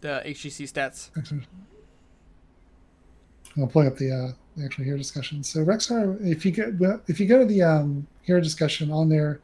[0.00, 1.10] the HGC stats.
[3.56, 4.32] I'm pulling up the uh,
[4.64, 5.42] actually hero discussion.
[5.42, 9.40] So Rexxar, if you go if you go to the um, hero discussion on there,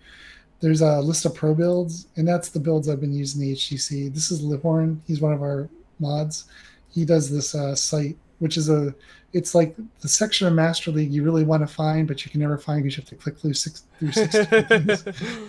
[0.61, 4.13] there's a list of pro builds, and that's the builds I've been using the HGC.
[4.13, 5.01] This is Lihorn.
[5.07, 6.47] He's one of our mods.
[6.91, 8.95] He does this uh, site, which is a
[9.33, 12.41] it's like the section of Master League you really want to find, but you can
[12.41, 15.05] never find because you have to click through six through six.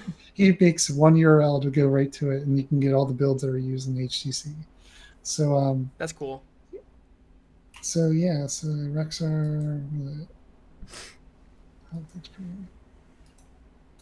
[0.34, 3.13] he makes one URL to go right to it, and you can get all the
[3.13, 4.53] builds that are used in HGC.
[5.24, 6.43] So um, that's cool.
[7.82, 9.82] So yeah, so Rexxar.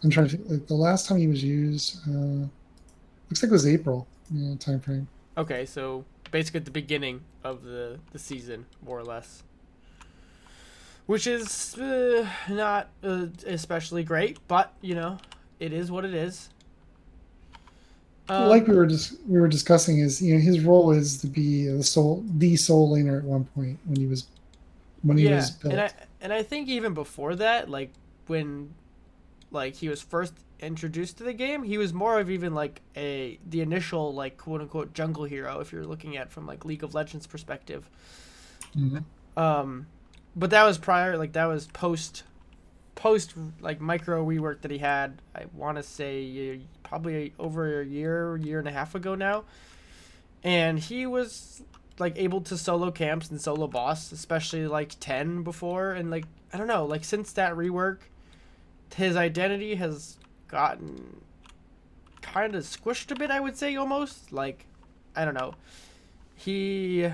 [0.04, 0.50] I'm trying to think.
[0.50, 2.48] Like, the last time he was used, uh,
[3.30, 5.08] looks like it was April yeah, time frame.
[5.38, 9.44] Okay, so basically at the beginning of the the season, more or less.
[11.06, 15.20] Which is uh, not uh, especially great, but you know,
[15.60, 16.50] it is what it is.
[18.28, 21.28] Um, like we were just we were discussing is you know his role is to
[21.28, 24.28] be the solo the solo laner at one point when he was
[25.04, 25.74] when he yeah, was built.
[25.74, 27.92] and I and I think even before that, like
[28.28, 28.74] when
[29.52, 33.40] like he was first introduced to the game, he was more of even like a
[33.48, 36.96] the initial like quote unquote jungle hero if you're looking at from like League of
[36.96, 37.90] Legends perspective.
[38.76, 39.40] Mm-hmm.
[39.40, 39.88] Um,
[40.36, 42.24] but that was prior, like that was post
[42.96, 45.22] post like micro rework that he had.
[45.36, 49.44] I want to say uh, probably over a year, year and a half ago now,
[50.44, 51.62] and he was
[52.00, 56.58] like able to solo camps and solo boss, especially like ten before, and like I
[56.58, 58.00] don't know, like since that rework,
[58.96, 60.18] his identity has
[60.48, 61.22] gotten
[62.22, 63.30] kind of squished a bit.
[63.30, 64.66] I would say almost like,
[65.16, 65.54] I don't know,
[66.36, 67.10] he,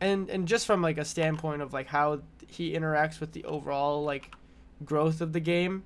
[0.00, 4.04] and and just from like a standpoint of like how he interacts with the overall
[4.04, 4.30] like
[4.84, 5.84] growth of the game.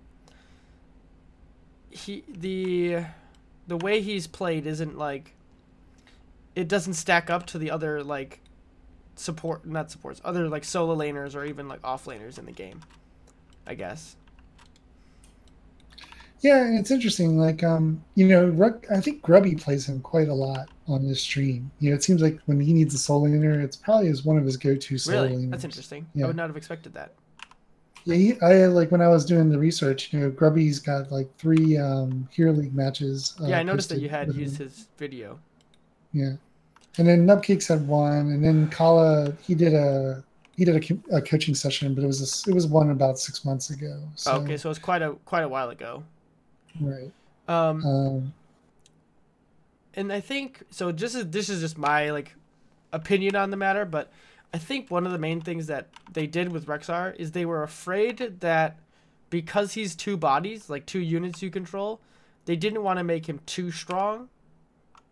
[1.90, 3.04] He the
[3.66, 5.34] the way he's played isn't like
[6.54, 8.40] it doesn't stack up to the other like
[9.16, 12.80] support not supports other like solo laners or even like off laners in the game
[13.66, 14.16] i guess
[16.40, 20.34] yeah and it's interesting like um you know i think grubby plays him quite a
[20.34, 23.62] lot on this stream you know it seems like when he needs a solo laner
[23.62, 25.50] it's probably is one of his go-to solo really laners.
[25.50, 26.24] that's interesting yeah.
[26.24, 27.12] i would not have expected that
[28.04, 31.28] yeah he, i like when i was doing the research you know grubby's got like
[31.36, 34.66] three um hero league matches uh, yeah i noticed that you had used him.
[34.66, 35.38] his video
[36.12, 36.32] yeah
[36.98, 40.22] and then Nubcakes had one, and then Kala he did a
[40.56, 40.76] he did
[41.10, 44.02] a, a coaching session, but it was a, it was one about six months ago.
[44.16, 46.02] So, okay, so it's quite a quite a while ago.
[46.80, 47.10] Right.
[47.48, 48.34] Um, um,
[49.94, 50.92] and I think so.
[50.92, 52.34] Just is this is just my like
[52.92, 54.12] opinion on the matter, but
[54.52, 57.62] I think one of the main things that they did with Rexxar is they were
[57.62, 58.78] afraid that
[59.30, 62.00] because he's two bodies, like two units you control,
[62.46, 64.28] they didn't want to make him too strong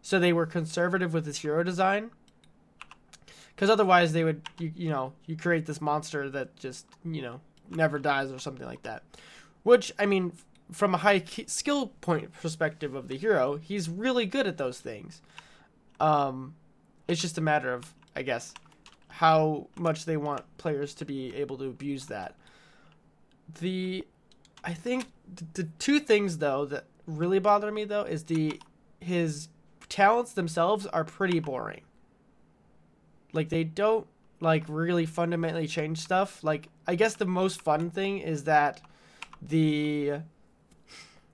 [0.02, 2.10] so they were conservative with his hero design.
[3.54, 7.40] Because otherwise, they would, you, you know, you create this monster that just, you know,
[7.70, 9.02] never dies or something like that.
[9.64, 10.32] Which, I mean,
[10.70, 15.20] from a high skill point perspective of the hero, he's really good at those things.
[15.98, 16.54] Um,
[17.08, 18.54] it's just a matter of, I guess,
[19.08, 22.36] how much they want players to be able to abuse that.
[23.60, 24.04] The,
[24.62, 25.06] I think
[25.54, 28.60] the two things though that really bother me though is the
[29.00, 29.48] his
[29.88, 31.82] talents themselves are pretty boring.
[33.32, 34.06] Like they don't
[34.40, 36.44] like really fundamentally change stuff.
[36.44, 38.80] Like I guess the most fun thing is that
[39.40, 40.20] the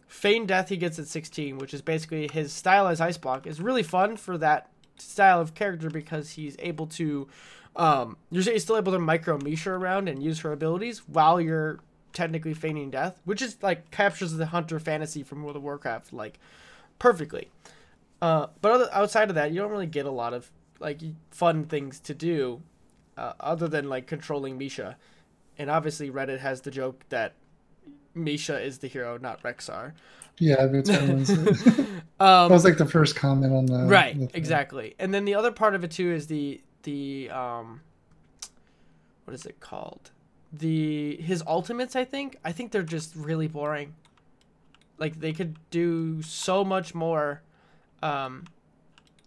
[0.07, 3.83] Feign Death he gets at 16, which is basically his stylized ice block, is really
[3.83, 7.27] fun for that style of character because he's able to
[7.77, 11.81] um you're still able to micro Misha around and use her abilities while you're
[12.15, 16.39] technically feigning death, which is like captures the hunter fantasy from World of Warcraft like
[16.99, 17.51] perfectly.
[18.23, 20.51] Uh, but other, outside of that, you don't really get a lot of
[20.81, 21.01] like
[21.31, 22.63] fun things to do,
[23.19, 24.97] uh, other than like controlling Misha.
[25.59, 27.35] And obviously, Reddit has the joke that
[28.15, 29.93] Misha is the hero, not Rexxar.
[30.39, 31.87] Yeah, that's um,
[32.19, 34.95] that was like the first comment on the right, the exactly.
[34.99, 37.81] And then the other part of it too is the the um,
[39.25, 40.11] what is it called?
[40.53, 41.97] The his ultimates.
[41.97, 43.95] I think I think they're just really boring.
[44.97, 47.43] Like they could do so much more
[48.03, 48.45] um,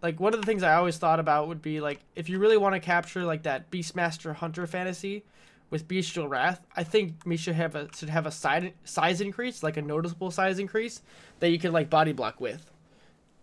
[0.02, 2.58] like one of the things I always thought about would be like if you really
[2.58, 5.24] want to capture like that Beastmaster Hunter fantasy
[5.70, 9.64] with Bestial Wrath, I think me should have a should have a side, size increase,
[9.64, 11.02] like a noticeable size increase
[11.40, 12.72] that you could like body block with.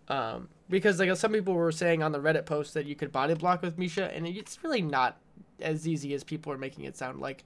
[0.08, 3.34] Um, because like some people were saying on the Reddit post that you could body
[3.34, 5.18] block with Misha, and it's really not
[5.60, 7.44] as easy as people are making it sound like,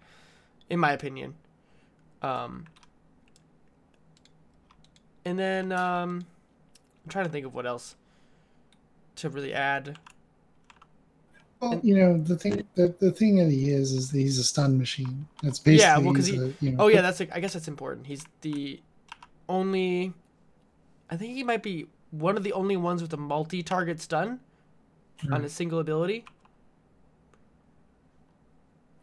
[0.70, 1.34] in my opinion.
[2.22, 2.66] Um,
[5.24, 6.26] and then um,
[7.04, 7.96] I'm trying to think of what else
[9.16, 9.98] to really add.
[11.60, 14.44] Well, you know the thing the, the thing that he is is that he's a
[14.44, 15.26] stun machine.
[15.42, 15.98] That's basically yeah.
[15.98, 16.36] Well, because he.
[16.36, 18.06] A, you know, oh yeah, that's I guess that's important.
[18.06, 18.80] He's the
[19.48, 20.12] only.
[21.10, 24.40] I think he might be one of the only ones with a multi-target stun
[25.24, 25.32] right.
[25.32, 26.24] on a single ability.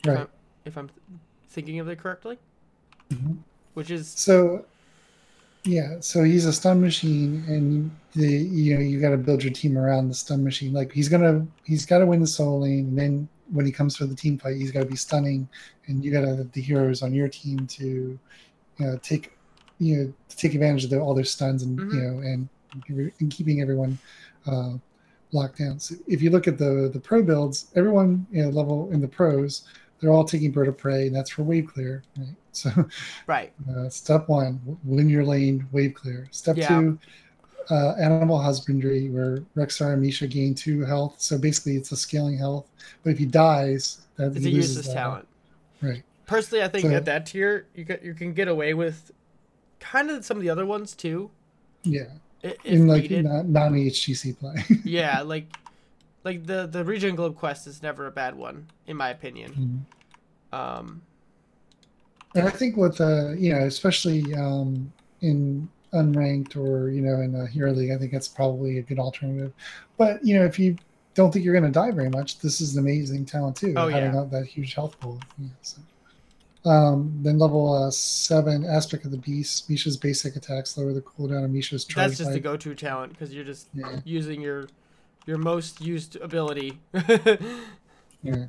[0.05, 0.13] Right.
[0.13, 0.27] If I'm,
[0.65, 0.89] if I'm
[1.49, 2.37] thinking of it correctly.
[3.09, 3.33] Mm-hmm.
[3.73, 4.65] Which is so
[5.65, 9.51] yeah, so he's a stun machine, and the you know you got to build your
[9.51, 10.73] team around the stun machine.
[10.73, 13.97] Like he's gonna he's got to win the solo lane, and then when he comes
[13.97, 15.47] for the team fight, he's got to be stunning,
[15.87, 19.35] and you got to the heroes on your team to you know take
[19.79, 21.95] you know to take advantage of the, all their stuns and mm-hmm.
[21.95, 22.49] you know and,
[22.87, 23.97] and keeping everyone
[24.47, 24.73] uh,
[25.31, 25.79] locked down.
[25.79, 29.07] So if you look at the the pro builds, everyone you know, level in the
[29.07, 29.65] pros,
[29.99, 32.03] they're all taking bird of prey, and that's for wave clear.
[32.17, 32.27] Right?
[32.55, 32.71] So,
[33.27, 33.51] right.
[33.69, 36.29] Uh, step one, win your lane, wave clear.
[36.31, 36.69] Step yeah.
[36.69, 36.97] two,
[37.69, 41.15] uh, animal husbandry, where Rexxar and Misha gain two health.
[41.17, 42.69] So basically, it's a scaling health.
[43.03, 45.27] But if he dies, that he loses talent.
[45.81, 46.01] Right.
[46.27, 49.11] Personally, I think so, at that tier, you can, you can get away with
[49.81, 51.29] kind of some of the other ones too.
[51.83, 52.07] Yeah.
[52.63, 54.55] In like non HGC play.
[54.83, 55.47] yeah, like
[56.23, 59.87] like the the regen globe quest is never a bad one in my opinion.
[60.53, 60.55] Mm-hmm.
[60.55, 61.01] Um,
[62.35, 64.91] and I think with uh, you know, especially um,
[65.21, 68.99] in unranked or you know in a hero league, I think that's probably a good
[68.99, 69.53] alternative.
[69.97, 70.77] But you know, if you
[71.13, 73.73] don't think you're going to die very much, this is an amazing talent too.
[73.77, 74.25] Oh, having yeah.
[74.29, 75.19] that huge health pool.
[75.39, 75.81] Yeah, so.
[76.65, 79.69] Um, then level uh, seven, aspect of the beast.
[79.69, 82.07] Misha's basic attacks lower the cooldown of Misha's charge.
[82.07, 83.99] That's just the go-to talent because you're just Yeah.
[84.03, 84.67] using your
[85.27, 86.79] your most used ability.
[88.23, 88.45] Yeah.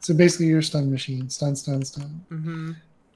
[0.00, 1.28] So basically, you're a stun machine.
[1.28, 2.24] Stun, stun, stun.
[2.28, 2.72] hmm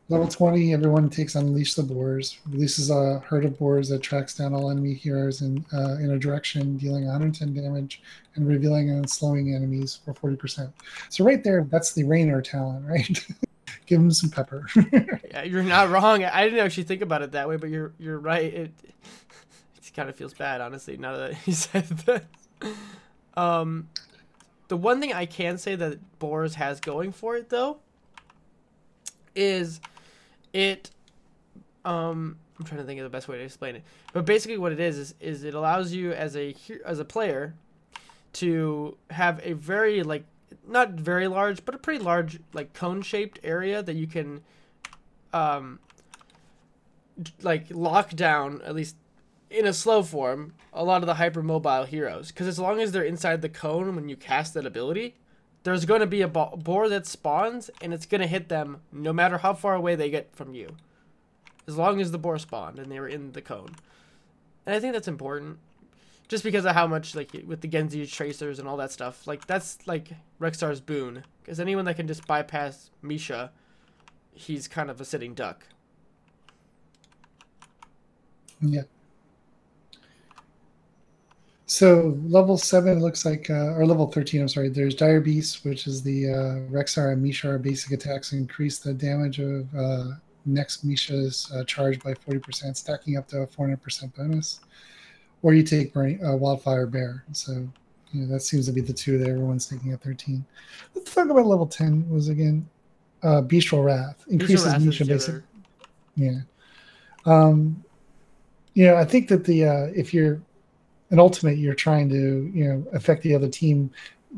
[0.09, 2.41] Level 20, everyone takes Unleash the Boars.
[2.49, 6.19] Releases a herd of boars that tracks down all enemy heroes in, uh, in a
[6.19, 8.03] direction, dealing 110 damage
[8.35, 10.73] and revealing and slowing enemies for 40%.
[11.11, 13.25] So, right there, that's the Raynor talent, right?
[13.91, 14.67] Give him some pepper.
[15.31, 16.25] Yeah, you're not wrong.
[16.25, 18.45] I didn't actually think about it that way, but you're you're right.
[18.45, 22.25] It it kind of feels bad, honestly, now that you said that.
[23.35, 23.89] Um,
[24.69, 27.79] the one thing I can say that Boris has going for it though
[29.35, 29.81] is
[30.53, 30.91] it.
[31.85, 33.83] Um, I'm trying to think of the best way to explain it,
[34.13, 37.05] but basically what it is is, is it allows you as a he- as a
[37.05, 37.55] player
[38.35, 40.25] to have a very like
[40.67, 44.43] not very large, but a pretty large like cone shaped area that you can
[45.33, 45.79] um
[47.43, 48.97] like lock down at least
[49.51, 52.29] in a slow form a lot of the hypermobile heroes.
[52.29, 55.17] Because as long as they're inside the cone when you cast that ability
[55.63, 58.81] there's going to be a bo- boar that spawns and it's going to hit them
[58.93, 60.77] no matter how far away they get from you.
[61.69, 63.77] As long as the boar spawned and they were in the cone.
[64.65, 65.59] And i think that's important
[66.31, 69.47] just because of how much like with the genji tracers and all that stuff like
[69.47, 73.51] that's like Rexxar's boon because anyone that can just bypass misha
[74.33, 75.67] he's kind of a sitting duck
[78.61, 78.83] yeah.
[81.67, 85.87] So, level 7 looks like, uh, or level 13, I'm sorry, there's Dire Beast, which
[85.87, 86.35] is the uh,
[86.69, 90.05] Rexxar and Mishar basic attacks increase the damage of uh,
[90.47, 94.61] next Misha's uh, charge by 40%, stacking up to a 400% bonus.
[95.43, 97.25] Or you take uh, Wildfire Bear.
[97.33, 97.53] So,
[98.13, 100.45] you know, that seems to be the two that everyone's taking at 13.
[100.95, 102.69] Let's talk about level 10 was again
[103.23, 104.25] uh, Bestial Wrath.
[104.29, 105.43] Increases Wrath is Misha basic.
[106.17, 106.41] Yeah.
[107.27, 107.83] Um,
[108.75, 110.41] you know, I think that the uh, if you're
[111.11, 113.91] an ultimate, you're trying to you know affect the other team.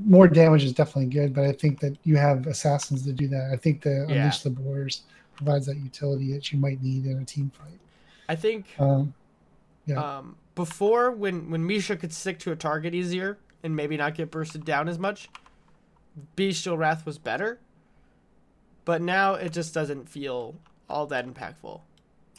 [0.07, 3.51] More damage is definitely good, but I think that you have assassins to do that.
[3.53, 4.15] I think the Yeah.
[4.17, 5.03] unleash the boars
[5.35, 7.79] provides that utility that you might need in a team fight.
[8.29, 9.13] i think Um,
[9.87, 10.19] Yeah.
[10.19, 14.31] um, before when when misha could stick to a target easier and maybe not get
[14.31, 15.29] bursted down as much
[16.37, 17.59] bestial wrath was better
[18.85, 20.55] but now it just doesn't feel
[20.89, 21.81] all that impactful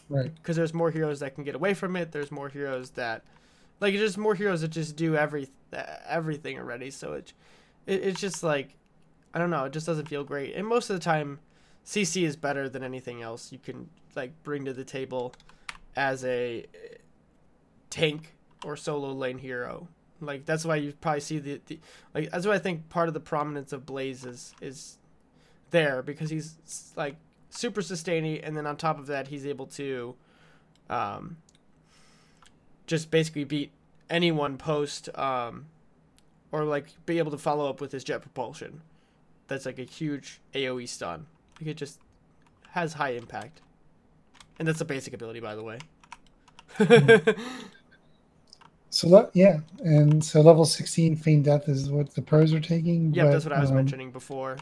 [0.09, 0.33] right.
[0.35, 2.11] because there's more heroes that can get away from it.
[2.11, 3.23] There's more heroes that,
[3.79, 5.49] like, there's more heroes that just do every
[6.07, 6.91] everything already.
[6.91, 7.33] So it,
[7.87, 8.75] it it's just like,
[9.33, 9.65] I don't know.
[9.65, 10.55] It just doesn't feel great.
[10.55, 11.39] And most of the time,
[11.85, 15.33] CC is better than anything else you can like bring to the table
[15.95, 16.65] as a
[17.93, 18.33] tank
[18.65, 19.87] or solo lane hero.
[20.19, 21.79] Like that's why you probably see the, the
[22.13, 24.97] like that's why I think part of the prominence of Blaze is is
[25.69, 26.55] there because he's
[26.95, 27.15] like
[27.51, 30.15] super sustaining and then on top of that he's able to
[30.89, 31.37] um
[32.87, 33.71] just basically beat
[34.09, 35.65] anyone post um
[36.51, 38.81] or like be able to follow up with his jet propulsion.
[39.47, 41.27] That's like a huge aoe stun.
[41.59, 41.99] Like it just
[42.71, 43.61] has high impact.
[44.57, 45.79] And that's a basic ability by the way
[48.93, 53.11] So le- yeah, and so level sixteen feign death is what the pros are taking.
[53.13, 54.57] yeah that's what i was um, mentioning before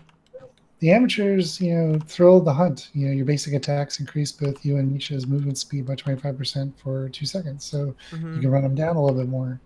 [0.80, 2.90] The amateurs, you know, thrill the hunt.
[2.94, 6.38] You know, your basic attacks increase both you and Misha's movement speed by twenty five
[6.38, 7.66] percent for two seconds.
[7.66, 8.36] So Mhm.
[8.36, 9.60] you can run them down a little bit more.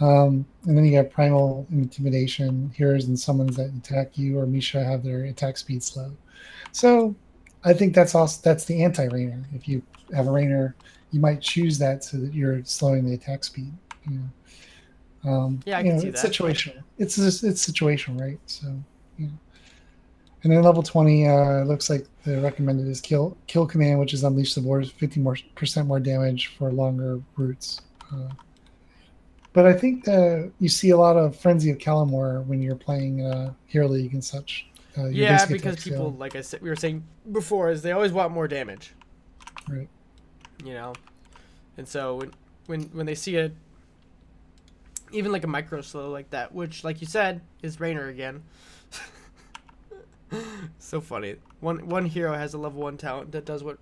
[0.00, 2.70] Um, and then you got primal intimidation.
[2.74, 6.12] Heroes and summons that attack you or Misha have their attack speed slow.
[6.72, 7.14] So
[7.64, 9.42] I think that's also that's the anti Raynor.
[9.52, 9.82] If you
[10.14, 10.76] have a Raynor,
[11.10, 13.72] you might choose that so that you're slowing the attack speed.
[14.10, 15.30] You know.
[15.30, 16.32] Um, Yeah, I can know, see it's that.
[16.32, 16.82] situational.
[16.98, 18.38] It's just it's situational, right?
[18.46, 18.66] So
[19.18, 19.32] you know.
[20.44, 24.22] And then level twenty uh, looks like the recommended is kill kill command, which is
[24.24, 27.80] unleash the boars, fifty more percent more damage for longer routes.
[28.12, 28.28] Uh,
[29.52, 33.26] but I think uh, you see a lot of frenzy of Kalimdor when you're playing
[33.26, 34.66] uh, Hero League and such.
[34.96, 38.32] Uh, yeah because people like i said we were saying before is they always want
[38.32, 38.94] more damage
[39.68, 39.86] Right.
[40.64, 40.92] you know
[41.76, 42.32] and so when
[42.66, 43.52] when when they see a
[45.12, 48.42] even like a micro slow like that which like you said is Raynor again
[50.78, 53.78] so funny one one hero has a level one talent that does what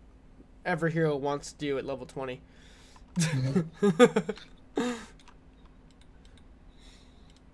[0.65, 2.41] every hero wants to do at level 20
[3.19, 3.63] Yeah.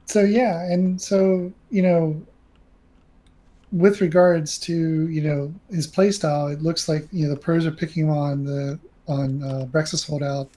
[0.07, 2.23] So yeah, and so you know,
[3.73, 7.73] with regards to you know his playstyle, it looks like you know the pros are
[7.73, 10.51] picking on the on uh, Braxis holdout,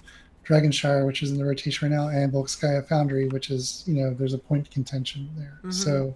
[0.45, 4.13] Dragonshire, which is in the rotation right now, and Volskaya Foundry, which is you know
[4.13, 5.59] there's a point contention there.
[5.63, 5.73] Mhm.
[5.73, 6.15] So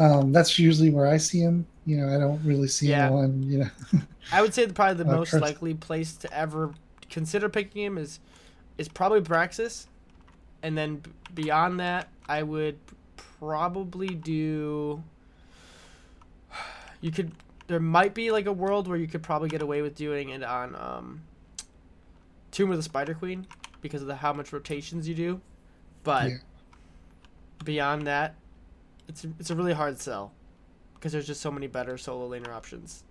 [0.00, 1.66] Um, that's usually where I see him.
[1.84, 3.08] You know, I don't really see Yeah.
[3.08, 3.42] him on.
[3.42, 3.70] You know,
[4.32, 6.72] I would say the, probably the Uh, most likely place to ever
[7.10, 8.20] consider picking him is
[8.76, 9.86] is probably Braxis,
[10.62, 12.78] and then b- beyond that, I would
[13.40, 15.02] probably do.
[17.00, 17.32] You could.
[17.68, 20.42] There might be like a world where you could probably get away with doing it
[20.42, 21.20] on um,
[22.58, 23.46] Tomb of the Spider Queen
[23.82, 25.40] because of the how much rotations you do,
[26.02, 26.38] but Yeah.
[27.62, 28.34] beyond that,
[29.06, 30.32] it's it's a really hard sell
[30.94, 33.04] because there's just so many better solo laner options.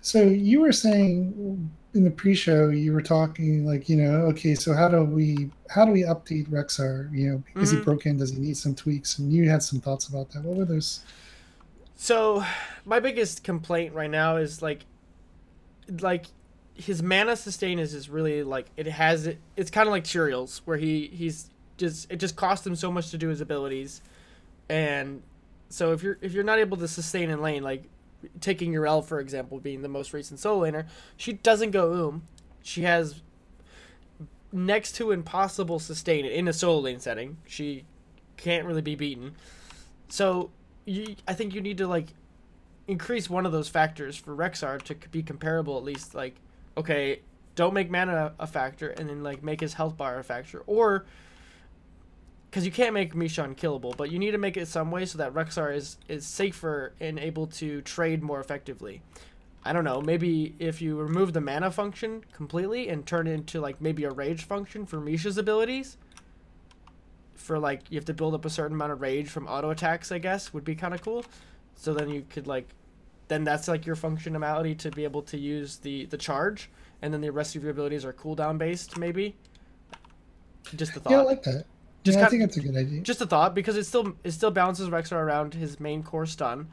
[0.00, 4.74] So you were saying in the pre-show, you were talking like, you know, okay, so
[4.74, 7.12] how do we how do we update Rexxar?
[7.16, 7.84] You know, is he Mhm.
[7.84, 8.16] broken?
[8.16, 9.20] Does he need some tweaks?
[9.20, 10.42] And you had some thoughts about that.
[10.42, 11.04] What were those?
[11.94, 12.44] So,
[12.84, 14.86] my biggest complaint right now is like,
[16.00, 16.26] like,
[16.78, 19.38] his mana sustain is just really like it has it.
[19.56, 23.10] It's kind of like Cheerios, where he he's just it just costs him so much
[23.10, 24.00] to do his abilities,
[24.68, 25.22] and
[25.68, 27.84] so if you're if you're not able to sustain in lane, like
[28.40, 32.28] taking Yrel for example, being the most recent solo laner, she doesn't go oom.
[32.62, 33.22] She has
[34.52, 37.38] next to impossible sustain in a solo lane setting.
[37.46, 37.84] She
[38.36, 39.34] can't really be beaten.
[40.08, 40.50] So
[40.84, 42.08] you, I think you need to like
[42.86, 46.14] increase one of those factors for Rexxar to be comparable at least.
[46.14, 46.36] Like,
[46.78, 47.20] okay,
[47.54, 51.04] don't make mana a factor, and then like make his health bar a factor, or
[52.50, 55.18] because you can't make Misha unkillable, but you need to make it some way so
[55.18, 59.02] that Rexxar is is safer and able to trade more effectively.
[59.64, 60.00] I don't know.
[60.00, 64.10] Maybe if you remove the mana function completely and turn it into like maybe a
[64.10, 65.98] rage function for Misha's abilities,
[67.34, 70.12] for like you have to build up a certain amount of rage from auto attacks,
[70.12, 71.24] I guess, would be kind of cool.
[71.74, 72.68] So then you could like,
[73.28, 76.70] then that's like your functionality to be able to use the the charge,
[77.02, 79.36] and then the rest of your abilities are cooldown based, maybe.
[80.76, 81.10] Just a thought.
[81.10, 81.64] Yeah, I like that.
[82.04, 83.00] Just yeah, I think that's a good idea.
[83.02, 86.68] just a thought because it still it still balances Rexxar around his main core stun,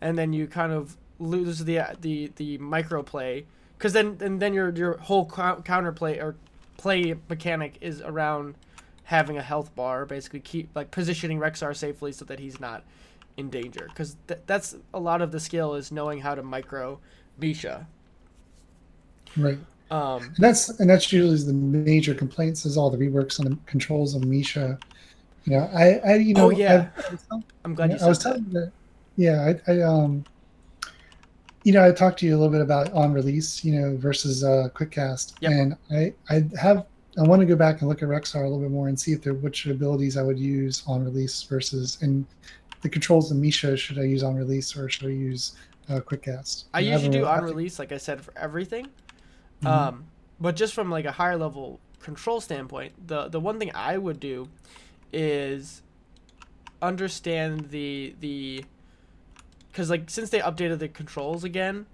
[0.00, 3.44] and then you kind of lose the the the micro play
[3.76, 6.36] because then and then your your whole counter play or
[6.76, 8.54] play mechanic is around
[9.04, 12.84] having a health bar, basically keep like positioning Rexxar safely so that he's not
[13.38, 16.98] in danger because th- that's a lot of the skill is knowing how to micro
[17.40, 17.86] Misha.
[19.36, 19.58] Right.
[19.90, 23.56] Um, And that's and that's usually the major complaints is all the reworks on the
[23.66, 24.78] controls of Misha.
[25.44, 26.88] You know, I, I you know, Oh, yeah.
[26.98, 28.24] I, I I'm glad you I said was that.
[28.24, 28.72] telling you that.
[29.16, 30.24] Yeah, I, I um,
[31.64, 34.44] you know, I talked to you a little bit about on release, you know, versus
[34.44, 35.52] uh, quick cast, Yep.
[35.52, 36.86] and I I have
[37.18, 39.12] I want to go back and look at Rexxar a little bit more and see
[39.12, 42.24] if there which abilities I would use on release versus and
[42.82, 45.54] the controls of Misha should I use on release or should I use
[45.88, 46.66] uh, quick cast?
[46.74, 48.88] I And usually haven't do on release, like I said, for everything.
[49.62, 49.66] Mhm.
[49.66, 50.04] Um,
[50.40, 54.20] but just from like a higher level control standpoint, the the one thing I would
[54.20, 54.48] do
[55.12, 55.82] is
[56.80, 58.64] understand the the
[59.72, 61.86] because like since they updated the controls again,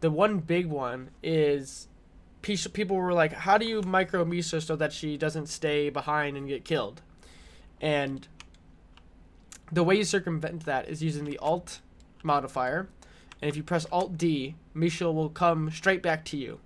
[0.00, 1.88] the one big one is
[2.42, 6.46] people were like, how do you micro Misha so that she doesn't stay behind and
[6.46, 7.02] get killed?
[7.80, 8.26] And
[9.70, 11.80] the way you circumvent that is using the Alt
[12.22, 12.88] modifier,
[13.40, 16.60] and if you press Alt D, Misha will come straight back to you.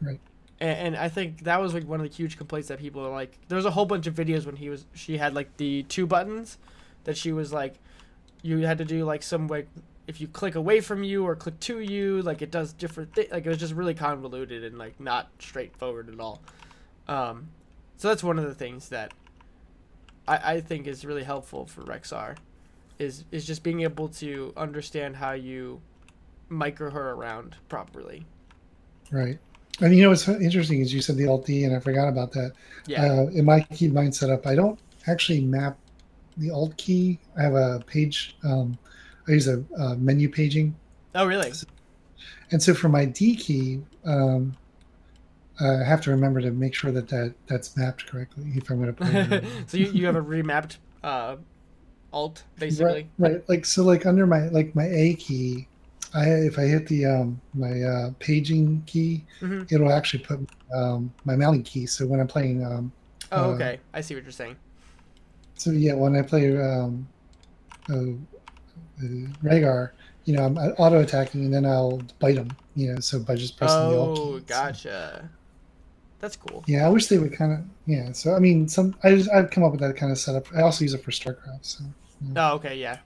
[0.00, 0.20] Right.
[0.60, 3.10] And, and I think that was like one of the huge complaints that people are
[3.10, 3.38] like.
[3.48, 6.06] There was a whole bunch of videos when he was she had like the two
[6.06, 6.58] buttons
[7.04, 7.74] that she was like,
[8.42, 9.68] you had to do like some like
[10.06, 13.30] if you click away from you or click to you, like it does different things.
[13.30, 16.40] Like it was just really convoluted and like not straightforward at all.
[17.06, 17.48] Um,
[17.96, 19.12] so that's one of the things that
[20.28, 22.36] I, I think is really helpful for Rexxar,
[22.98, 25.80] is is just being able to understand how you
[26.48, 28.24] micro her around properly.
[29.10, 29.38] Right.
[29.80, 32.32] And you know what's interesting is you said the Alt D, and I forgot about
[32.32, 32.52] that.
[32.86, 33.04] Yeah.
[33.04, 35.78] Uh, in my key keybind setup, I don't actually map
[36.36, 37.18] the Alt key.
[37.36, 38.36] I have a page.
[38.44, 38.78] Um,
[39.26, 40.74] I use a, uh menu paging,
[41.14, 41.52] oh really?
[42.50, 44.56] and so for my D key, um,
[45.60, 48.94] I have to remember to make sure that, that that's mapped correctly if I'm going
[48.94, 49.38] to play.
[49.38, 49.44] it.
[49.70, 51.36] so you, you have a remapped uh,
[52.12, 53.06] alt basically.
[53.18, 53.48] Right, right.
[53.48, 55.66] Like so, like under my like my A key,
[56.14, 59.70] I if I hit the um my uh, paging key, Mhm.
[59.72, 60.40] it'll actually put
[60.74, 61.86] um my mounting key.
[61.86, 62.92] So when I'm playing um
[63.32, 64.56] Oh Uh, okay, I see what you're saying.
[65.56, 67.08] So yeah, when I play um,
[67.90, 69.90] uh, uh, Rehgar,
[70.24, 72.56] you know, I'm auto attacking and then I'll bite him.
[72.74, 74.22] You know, so by just pressing the Alt key.
[74.26, 75.30] Oh, So, gotcha.
[76.20, 76.64] That's cool.
[76.66, 78.12] yeah, I wish they would kind of yeah.
[78.12, 80.46] So I mean, some I just, I've come up with that kind of setup.
[80.54, 81.60] I also use it for StarCraft.
[81.62, 81.84] So
[82.36, 82.98] Oh, okay, yeah.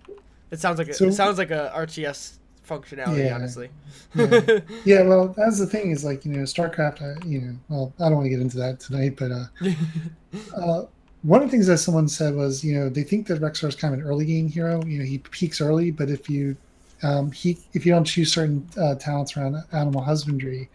[0.51, 2.35] It sounds like a, So- it sounds like a RTS
[2.67, 3.35] functionality, Yeah.
[3.35, 3.69] honestly.
[4.15, 4.61] Yeah.
[4.85, 7.03] yeah, well, that's the thing is like you know StarCraft.
[7.03, 9.45] I, you know, well, I don't want to get into that tonight, but uh,
[10.57, 10.87] uh,
[11.23, 13.77] one of the things that someone said was, you know, they think that Rexxar is
[13.77, 14.83] kind of an early game hero.
[14.85, 16.57] You know, he peaks early, but if you
[17.03, 20.71] um, he if you don't choose certain uh, talents around animal husbandry,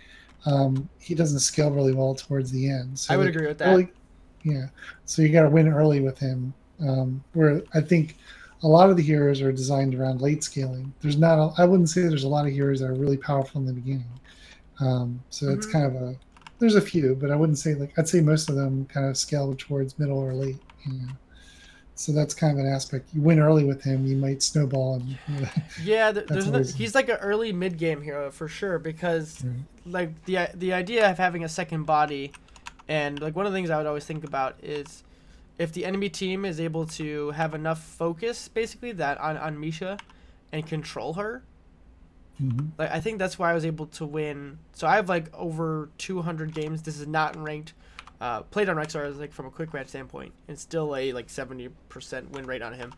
[0.48, 2.98] um, he doesn't scale really well towards the end.
[2.98, 3.90] So I would agree with that.
[4.44, 4.68] Yeah,
[5.06, 6.54] so you got to win early with him.
[6.80, 8.18] Um, where I think
[8.64, 10.94] a lot of the heroes are designed around late scaling.
[11.02, 13.60] There's not, a, I wouldn't say there's a lot of heroes that are really powerful
[13.62, 14.10] in the beginning.
[14.80, 15.58] Um, so mm-hmm.
[15.58, 16.16] it's kind of a,
[16.60, 19.18] there's a few, but I wouldn't say like, I'd say most of them kind of
[19.18, 20.58] scale towards middle or late.
[20.86, 21.08] You know?
[22.00, 23.10] So that's kind of an aspect.
[23.12, 25.18] You win early with him, you might snowball him.
[25.84, 29.56] yeah, there's no, he's like an early mid game hero for sure because right.
[29.86, 32.32] like the the idea of having a second body,
[32.88, 35.04] and like one of the things I would always think about is
[35.58, 39.98] if the enemy team is able to have enough focus, basically that on on Misha,
[40.52, 41.42] and control her.
[42.42, 42.68] Mm-hmm.
[42.78, 44.60] Like I think that's why I was able to win.
[44.74, 46.84] So I have like over 200 games.
[46.84, 47.74] This is not ranked.
[48.20, 52.30] Uh, played on Rexxar like from a quick match standpoint, and still a like 70%
[52.32, 52.94] win rate on him.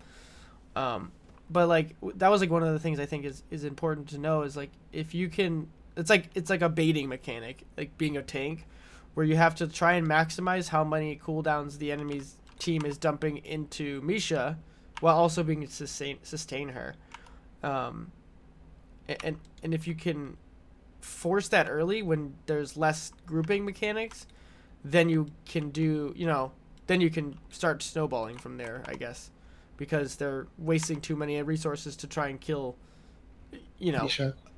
[0.75, 1.11] Um,
[1.49, 4.17] but like that was like one of the things I think is is important to
[4.17, 5.67] know is like if you can,
[5.97, 8.65] it's like it's like a baiting mechanic, like being a tank,
[9.13, 13.37] where you have to try and maximize how many cooldowns the enemy's team is dumping
[13.37, 14.57] into Misha
[14.99, 16.95] while also being sustain sustain her.
[17.63, 18.11] Um,
[19.23, 20.37] and and if you can
[21.01, 24.27] force that early when there's less grouping mechanics,
[24.83, 26.51] then you can do you know
[26.89, 29.29] then you can start snowballing from there, I guess,
[29.77, 32.77] because they're wasting too many resources to try and kill.
[33.77, 34.09] You know,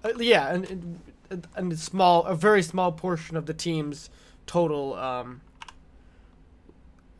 [0.05, 4.09] uh, yeah, and, and and small, a very small portion of the team's
[4.45, 5.41] total, um,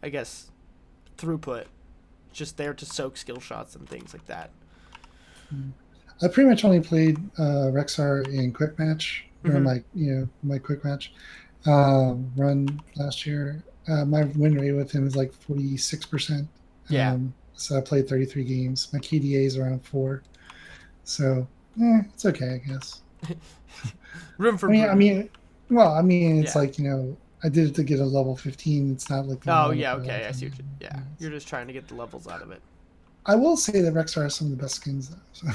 [0.01, 0.49] I guess,
[1.17, 1.65] throughput,
[2.31, 4.51] just there to soak skill shots and things like that.
[6.21, 9.65] I pretty much only played uh, Rexxar in quick match during mm-hmm.
[9.65, 11.11] my you know my quick match
[11.65, 13.63] um, run last year.
[13.87, 16.47] Uh, my win rate with him is like forty six percent.
[16.87, 17.13] Yeah.
[17.13, 18.89] Um, so I played thirty three games.
[18.93, 20.23] My KDA is around four,
[21.03, 21.47] so
[21.81, 23.01] eh, it's okay, I guess.
[24.37, 24.69] Room for.
[24.69, 25.29] I mean, I mean,
[25.69, 26.61] well, I mean, it's yeah.
[26.61, 28.91] like you know, I did it to get a level 15.
[28.91, 29.39] It's not like.
[29.47, 30.25] Oh yeah, okay.
[30.27, 30.65] I see what you.
[30.79, 32.61] Yeah, you're just trying to get the levels out of it.
[33.25, 35.17] I will say that Rexxar has some of the best skins though.
[35.33, 35.47] So.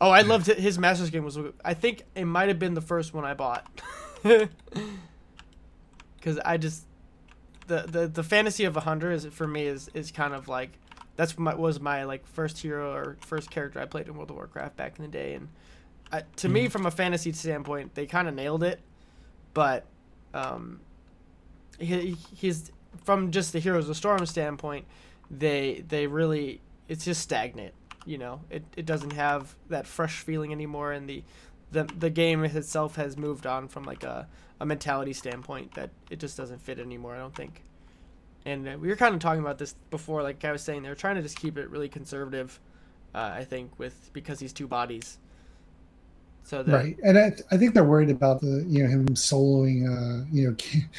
[0.00, 0.58] oh, I loved it.
[0.58, 1.38] his master skin was.
[1.64, 3.66] I think it might have been the first one I bought.
[6.20, 6.84] Because I just
[7.66, 10.70] the, the the fantasy of a hundred is for me is is kind of like
[11.16, 14.36] that's my was my like first hero or first character I played in World of
[14.36, 15.48] Warcraft back in the day, and
[16.12, 16.52] I, to mm.
[16.52, 18.80] me from a fantasy standpoint they kind of nailed it,
[19.54, 19.84] but
[20.34, 20.80] um,
[21.78, 22.70] he, he's
[23.04, 24.86] from just the Heroes of Storm standpoint,
[25.30, 27.74] they they really it's just stagnant.
[28.06, 31.22] You know, it, it doesn't have that fresh feeling anymore, and the
[31.72, 34.28] the the game itself has moved on from like a
[34.60, 37.14] a mentality standpoint that it just doesn't fit anymore.
[37.14, 37.62] I don't think.
[38.44, 40.94] And uh, we were kind of talking about this before, like I was saying, they're
[40.94, 42.58] trying to just keep it really conservative.
[43.14, 45.18] Uh, I think with because he's two bodies.
[46.42, 49.84] So that, right, and I, I think they're worried about the you know him soloing
[49.86, 50.56] uh you know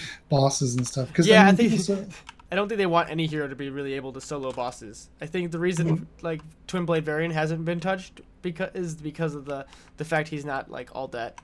[0.29, 2.05] bosses and stuff because yeah I, mean, I think so...
[2.51, 5.09] I don't think they want any hero to be really able to solo bosses.
[5.21, 6.03] I think the reason mm-hmm.
[6.21, 9.65] like Twin Blade Varian hasn't been touched because is because of the
[9.97, 11.39] the fact he's not like all that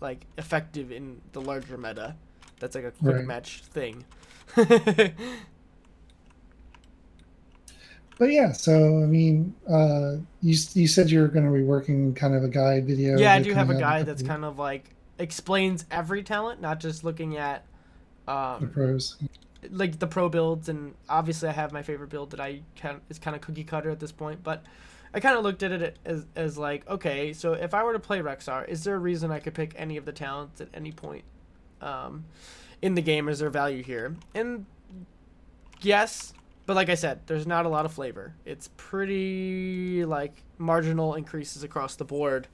[0.00, 2.16] like effective in the larger meta.
[2.58, 3.24] That's like a quick right.
[3.24, 4.04] match thing.
[4.54, 5.12] but
[8.20, 12.34] yeah, so I mean, uh, you you said you were going to be working kind
[12.34, 13.18] of a guide video.
[13.18, 17.04] Yeah, I do have a guide that's kind of like explains every talent, not just
[17.04, 17.64] looking at
[18.28, 19.16] um, the pros,
[19.70, 20.68] like the pro builds.
[20.68, 23.90] And obviously, I have my favorite build that I can is kind of cookie cutter
[23.90, 24.42] at this point.
[24.42, 24.64] But
[25.14, 27.98] I kind of looked at it as as like, okay, so if I were to
[27.98, 30.92] play Rexxar, is there a reason I could pick any of the talents at any
[30.92, 31.24] point
[31.80, 32.24] um,
[32.82, 33.28] in the game?
[33.28, 34.14] Is there value here?
[34.34, 34.66] And
[35.80, 36.32] yes,
[36.66, 38.34] but like I said, there's not a lot of flavor.
[38.44, 42.48] It's pretty like marginal increases across the board.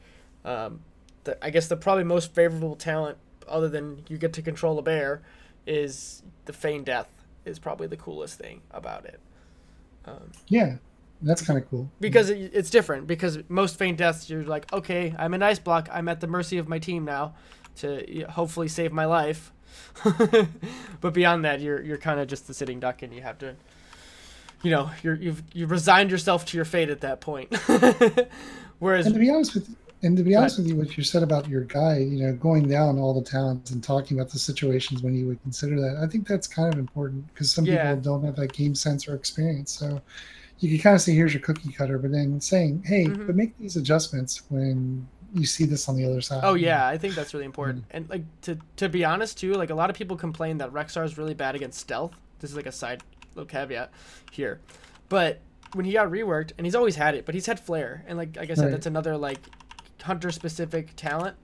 [0.44, 0.80] Um,
[1.24, 3.18] the, I guess the probably most favorable talent,
[3.48, 5.22] other than you get to control a bear,
[5.66, 7.08] is the feign death.
[7.44, 9.18] Is probably the coolest thing about it.
[10.04, 10.76] Um, yeah,
[11.22, 11.90] that's kind of cool.
[12.00, 13.06] Because it, it's different.
[13.06, 15.88] Because most feign deaths, you're like, okay, I'm an ice block.
[15.92, 17.34] I'm at the mercy of my team now,
[17.76, 19.52] to hopefully save my life.
[21.00, 23.56] but beyond that, you're you're kind of just the sitting duck, and you have to
[24.62, 27.54] you know you're you've you've resigned yourself to your fate at that point.
[28.78, 31.22] Whereas, and to be honest with and to be honest with you, what you said
[31.22, 35.02] about your guy, you know, going down all the towns and talking about the situations
[35.02, 37.94] when you would consider that, I think that's kind of important because some yeah.
[37.94, 39.70] people don't have that game sense or experience.
[39.70, 40.00] So
[40.62, 43.26] you can kind of say, here's your cookie cutter, but then saying, hey, mm-hmm.
[43.26, 46.40] but make these adjustments when you see this on the other side.
[46.44, 47.89] Oh yeah, I think that's really important.
[47.89, 47.97] Mm-hmm.
[47.97, 51.05] And like to to be honest too, like a lot of people complain that Rexxar
[51.05, 52.12] is really bad against stealth.
[52.39, 53.02] This is like a side
[53.34, 53.90] little caveat
[54.30, 54.60] here.
[55.09, 55.40] But
[55.74, 58.36] when he got reworked, and he's always had it, but he's had flair, and like
[58.36, 58.70] like I said, Right.
[58.70, 59.40] that's another like
[60.02, 61.36] hunter specific talent,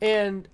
[0.00, 0.48] and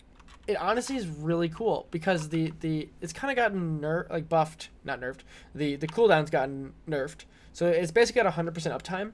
[0.47, 4.71] it honestly is really cool because the the it's kind of gotten ner- like buffed,
[4.85, 5.21] not nerfed.
[5.55, 7.25] The the cooldown's gotten nerfed,
[7.59, 9.11] so it's basically at hundred percent uptime,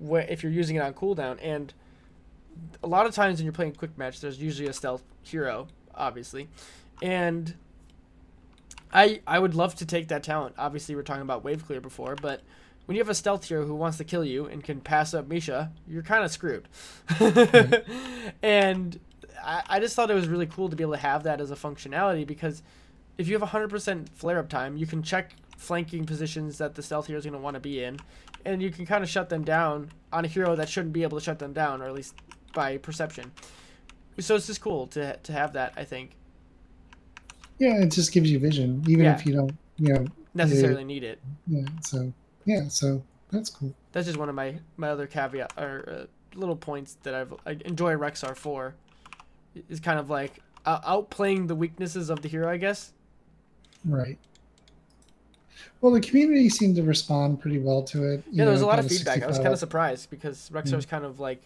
[0.00, 1.72] where if you're using it on cooldown, and
[2.82, 6.48] a lot of times when you're playing quick match, there's usually a stealth hero, obviously,
[7.02, 7.54] and
[8.92, 10.56] I I would love to take that talent.
[10.58, 12.40] Obviously, we're talking about wave clear before, but
[12.86, 15.28] when you have a stealth hero who wants to kill you and can pass up
[15.28, 16.66] Misha, you're kind of screwed.
[18.42, 18.98] and
[19.40, 21.52] I, I just thought it was really cool to be able to have that as
[21.52, 22.64] a functionality because
[23.18, 27.06] if you have 100% flare up time, you can check flanking positions that the stealth
[27.06, 27.98] hero is going to want to be in,
[28.44, 31.18] and you can kind of shut them down on a hero that shouldn't be able
[31.18, 32.14] to shut them down, or at least
[32.52, 33.30] by perception.
[34.18, 35.72] So it's just cool to to have that.
[35.76, 36.10] I think
[37.58, 39.14] Yeah, it just gives you vision, even Yeah.
[39.14, 41.20] if you don't, you know, necessarily need it.
[41.46, 41.64] yeah.
[41.82, 42.12] So
[42.44, 43.72] yeah, so that's cool.
[43.92, 47.52] That's just one of my my other caveat or uh, little points that I've I
[47.64, 48.74] enjoy Rexxar for.
[49.68, 52.92] Is kind of like uh, outplaying the weaknesses of the hero, I guess.
[53.84, 54.18] Right.
[55.80, 58.24] Well, the community seemed to respond pretty well to it.
[58.30, 59.22] you Yeah, there was a know, lot of feedback.
[59.22, 61.42] I was kind of surprised because Rexxar's kind of like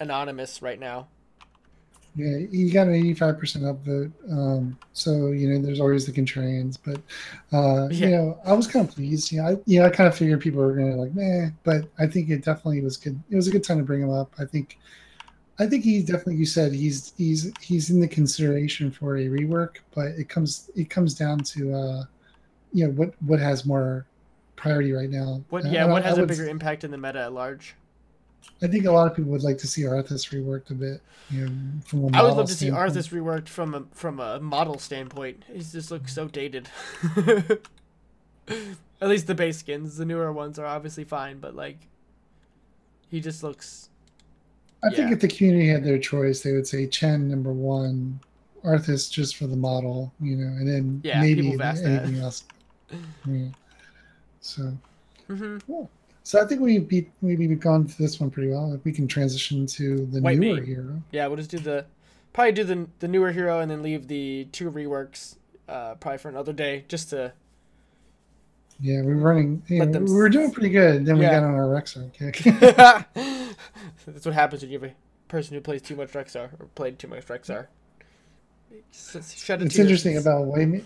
[0.00, 1.08] anonymous right now.
[2.16, 4.10] Yeah, he got an eighty-five percent upvote.
[4.30, 7.00] Um, so you know, there's always the contrarians, but
[7.56, 8.06] uh, Yeah.
[8.06, 9.30] you know, I was kind of pleased.
[9.30, 11.50] You know, I, you know, I kind of figured people were going to like, meh,
[11.62, 13.20] but I think it definitely was good.
[13.30, 14.32] It was a good time to bring him up.
[14.38, 14.78] I think,
[15.60, 16.36] I think he definitely.
[16.36, 20.90] You said he's he's he's in the consideration for a rework, but it comes it
[20.90, 22.04] comes down to, uh,
[22.72, 24.06] you know, what what has more
[24.56, 25.42] priority right now.
[25.50, 27.74] What yeah, what has I a would- bigger impact in the meta at large?
[28.62, 31.00] I think a lot of people would like to see Arthas reworked a bit.
[31.30, 31.52] You know,
[31.84, 32.68] from a I would love to see.
[32.70, 35.44] Arthas reworked from a from a model standpoint.
[35.52, 36.68] He just looks so dated.
[39.00, 41.86] At least the base skins, the newer ones are obviously fine, but like
[43.10, 43.90] he just looks
[44.82, 48.20] I think if the community had their choice, they would say Chen number one,
[48.64, 52.04] Arthas just for the model, you know, and then Yeah, maybe asked that.
[52.04, 52.44] anything else.
[53.26, 53.48] Yeah.
[54.40, 54.72] So,
[55.26, 55.58] hmm
[56.22, 58.72] so I think we beat we we've gone through this one pretty well.
[58.74, 60.64] If we can transition to the White newer mane.
[60.64, 61.86] hero, Yeah, we'll just do the
[62.32, 65.36] probably do the the newer hero and then leave the two reworks
[65.68, 67.32] uh, probably for another day just to
[68.80, 69.62] yeah, we're running.
[69.66, 71.04] You know, them we were doing pretty good.
[71.04, 71.20] Then Yeah.
[71.30, 72.36] we got on our Rexxar kick.
[74.06, 74.94] That's what happens when you have a
[75.28, 77.66] person who plays too much Rexxar or played too much Rexxar.
[78.92, 80.84] S- Shed a it's interesting about white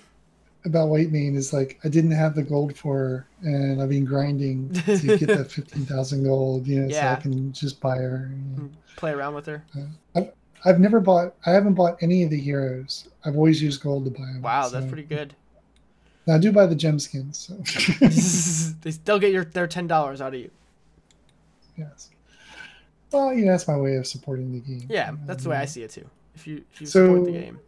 [0.64, 4.72] about Whitemane is like I didn't have the gold for, her, and I've been grinding
[4.72, 6.66] to get that fifteen thousand gold.
[6.66, 8.30] You know, so I can just buy her.
[8.32, 8.70] you know.
[8.96, 9.64] play around with her.
[10.64, 11.34] I've never bought.
[11.44, 13.08] I haven't bought any of the heroes.
[13.24, 14.42] I've always used gold to buy them.
[14.42, 15.34] Wow, that's pretty good.
[16.26, 17.38] Now I do buy the gem skins.
[17.38, 17.54] So
[18.82, 20.50] they still get your their ten dollars out of you.
[21.76, 22.10] yes.
[23.10, 24.86] Well, you know that's my way of supporting the game.
[24.88, 26.08] Yeah, that's the way I Um, see it too.
[26.34, 27.60] If you if you So- support the game,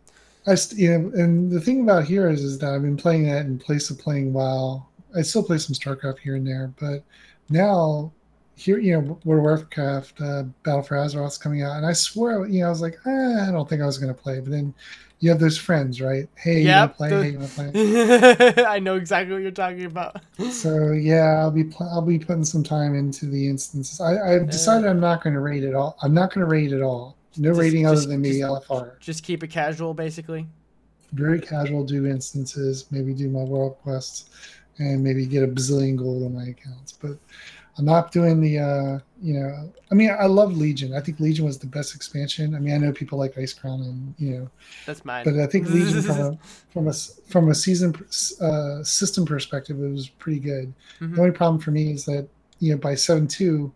[0.46, 3.46] I st- you know, and the thing about heroes is that I've been playing that
[3.46, 4.86] in place of playing WoW.
[5.16, 7.02] I still play some StarCraft here and there, but
[7.48, 8.12] now
[8.56, 12.46] here, you know, World of Warcraft, uh, Battle for Azeroth's coming out, and I swear,
[12.46, 14.50] you know, I was like, ah, I don't think I was going to play, but
[14.50, 14.72] then
[15.20, 16.28] you have those friends, right?
[16.36, 17.08] Hey, you want to play?
[17.10, 18.64] the- Hey, you want to play?
[18.68, 20.20] I know exactly what you're talking about.
[20.50, 24.00] So yeah, I'll be pl- I'll be putting some time into the instances.
[24.00, 25.96] I, I've decided I'm not going to rate it all.
[26.02, 27.16] I'm not going to rate it all.
[27.38, 28.98] No Just- rating just- other than me just- LFR.
[29.00, 30.46] Just keep it casual, basically.
[31.12, 31.84] Very casual.
[31.84, 32.86] Do instances.
[32.90, 34.30] Maybe do my world quests,
[34.78, 36.92] and maybe get a bazillion gold on my accounts.
[36.92, 37.16] But
[37.78, 38.58] I'm not doing the.
[38.58, 40.92] uh You know, I mean, I love Legion.
[40.94, 42.54] I think Legion was the best expansion.
[42.54, 44.50] I mean, I know people like Icecrown, and you know,
[44.86, 45.24] That's mine.
[45.24, 46.38] but I think Legion from a
[46.72, 46.92] from a
[47.26, 47.94] from a season
[48.40, 50.72] uh, system perspective, it was pretty good.
[51.00, 51.14] Mhm.
[51.14, 52.26] The only problem for me is that
[52.58, 53.72] you know by seven two,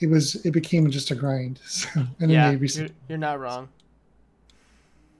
[0.00, 1.60] it was it became just a grind.
[1.66, 3.68] So and yeah, you're, you're not wrong.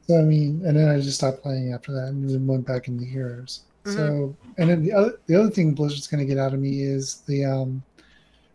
[0.07, 2.89] so I mean, and then I just stopped playing after that and then went back
[2.89, 3.61] into heroes.
[3.85, 3.97] Mm-hmm.
[3.97, 6.82] So and then the other the other thing Blizzard's going to get out of me
[6.82, 7.82] is the um,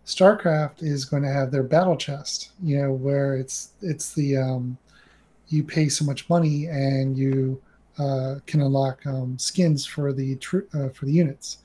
[0.05, 2.51] StarCraft is going to have their battle chest.
[2.61, 4.77] You know where it's it's the um,
[5.47, 7.61] you pay so much money and you
[7.97, 11.59] uh, can unlock um, skins for the tr- uh, for the units,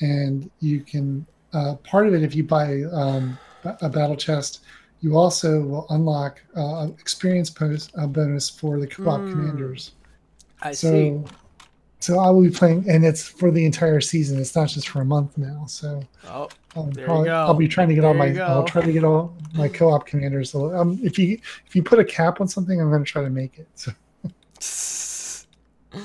[0.00, 4.60] and you can uh, part of it if you buy um, a battle chest.
[5.00, 9.30] You also will unlock uh, experience post, uh, bonus for the co-op Mm.
[9.30, 9.92] commanders.
[10.62, 11.18] I So, see.
[12.00, 14.38] so I will be playing, and it's for the entire season.
[14.38, 15.64] It's not just for a month now.
[15.66, 17.32] So Oh, I'll, There you go.
[17.34, 18.36] I'll be trying to get all my.
[18.40, 20.54] I'll try to get all my co-op commanders.
[20.54, 23.30] Um, if you if you put a cap on something, I'm going to try to
[23.30, 23.68] make it.
[23.74, 23.92] So,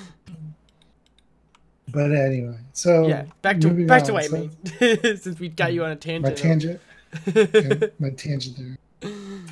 [1.91, 4.49] But anyway, so yeah, back to back on, to White so,
[5.15, 6.23] since we got you on a tangent.
[6.35, 6.81] My tangent.
[7.27, 8.77] Okay, my tangent there.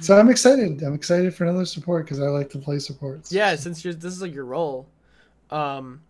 [0.01, 0.81] So I'm excited.
[0.81, 3.31] I'm excited for another support because I like to play supports.
[3.31, 4.87] Yeah, since you're this is like your role.
[5.51, 6.01] Um,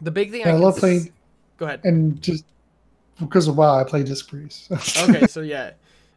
[0.00, 1.12] the big thing I, I love playing.
[1.56, 1.80] Go ahead.
[1.84, 2.44] And just
[3.18, 4.70] because of WoW, I play Disc Priest.
[5.08, 5.72] okay, so yeah,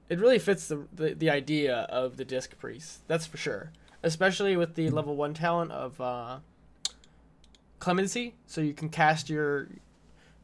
[0.10, 3.07] it really fits the, the, the idea of the Disc Priest.
[3.07, 3.72] That's for sure.
[4.03, 6.39] Especially with the level one talent of uh,
[7.80, 9.68] Clemency, so you can cast your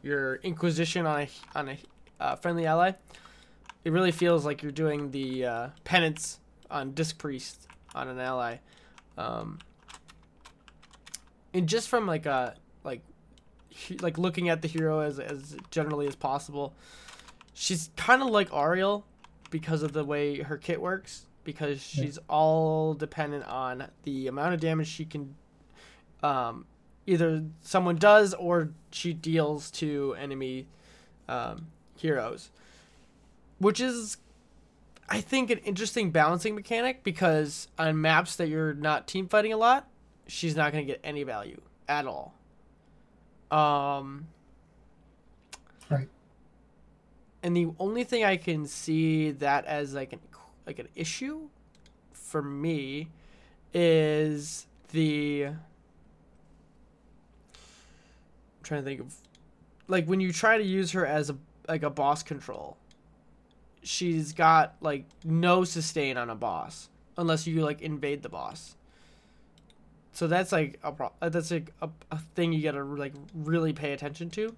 [0.01, 1.77] your Inquisition on a on a
[2.19, 2.93] uh, friendly ally.
[3.87, 8.57] It really feels like you're doing the uh, penance on Disc Priest on an ally.
[9.17, 9.59] Um,
[11.53, 12.99] and just from like a like
[14.01, 16.73] like looking at the hero as as generally as possible.
[17.53, 19.05] She's kind of like Auriel
[19.51, 22.23] because of the way her kit works because she's yeah.
[22.27, 25.33] all dependent on the amount of damage she can
[26.23, 26.65] um,
[27.05, 30.67] either someone does or she deals to enemy
[31.29, 32.49] um, heroes
[33.59, 34.17] which is
[35.09, 39.57] i think an interesting balancing mechanic because on maps that you're not team fighting a
[39.57, 39.87] lot
[40.27, 42.33] she's not going to get any value at all
[43.51, 44.27] um,
[45.89, 46.07] right.
[47.43, 50.19] And the only thing I can see that as like an
[50.65, 51.47] like an issue
[52.11, 53.09] for me
[53.73, 55.53] is the I'm
[58.63, 59.15] trying to think of
[59.87, 61.37] like when you try to use her as a
[61.69, 62.75] like a boss control
[63.87, 68.75] she's got like no sustain on a boss unless you like invade the boss
[70.17, 73.71] so that's like a pro- uh, that's like a, a thing you gotta like really
[73.71, 74.55] pay attention to.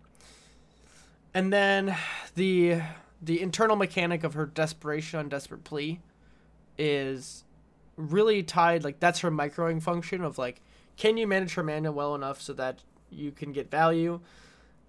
[1.34, 1.97] And then
[2.35, 2.80] the
[3.22, 5.99] the internal mechanic of her desperation on desperate plea
[6.77, 7.43] is
[7.97, 10.61] really tied like that's her microing function of like
[10.95, 12.80] can you manage her mana well enough so that
[13.10, 14.22] you can get value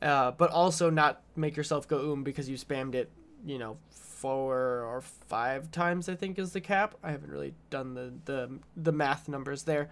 [0.02, 3.10] uh, but also not make yourself go oom because you spammed it
[3.44, 3.76] you know
[4.20, 8.50] four or five times i think is the cap i haven't really done the the,
[8.76, 9.88] the math numbers there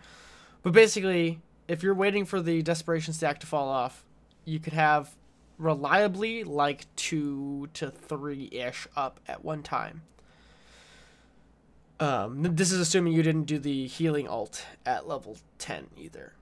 [0.62, 4.04] but basically, if you're waiting for the desperation stack to fall off,
[4.44, 5.16] you could have
[5.56, 10.02] reliably like two to three ish up at one time.
[12.00, 16.34] Um, this is assuming you didn't do the healing alt at level 10 either.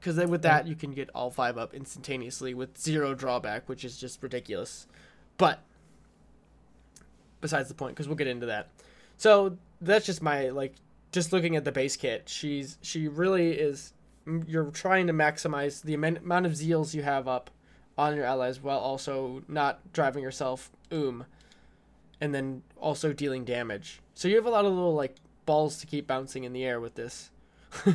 [0.00, 3.96] Because with that, you can get all five up instantaneously with zero drawback, which is
[3.96, 4.86] just ridiculous.
[5.36, 5.60] But,
[7.46, 8.68] besides the point, because we'll get into that.
[9.16, 10.74] So, that's just my, like,
[11.12, 13.92] just looking at the base kit, she's she really is.
[14.46, 17.50] You're trying to maximize the amount of zeals you have up
[17.96, 21.24] on your allies while also not driving yourself oom,
[22.20, 24.00] and then also dealing damage.
[24.14, 25.16] So you have a lot of little like
[25.46, 27.30] balls to keep bouncing in the air with this.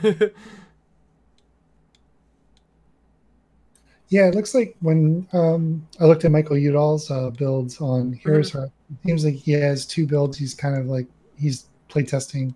[4.11, 8.49] yeah, it looks like when um, I looked at Michael Udall's uh, builds on Heroes
[8.49, 8.59] mm-hmm.
[8.59, 10.38] Heart, it seems like he has two builds.
[10.38, 11.07] He's kind of like
[11.38, 12.53] he's playtesting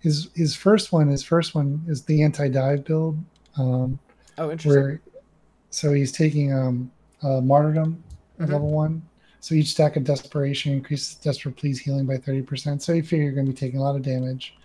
[0.00, 3.18] his his first one his first one is the anti dive build.
[3.58, 3.98] Um,
[4.38, 4.82] oh, interesting.
[4.82, 5.00] Where,
[5.68, 6.90] so he's taking um,
[7.22, 8.02] uh, martyrdom
[8.40, 8.50] mm-hmm.
[8.50, 9.02] level one.
[9.40, 12.82] So each stack of desperation increases desperate please healing by thirty percent.
[12.82, 14.56] So you figure you're going to be taking a lot of damage.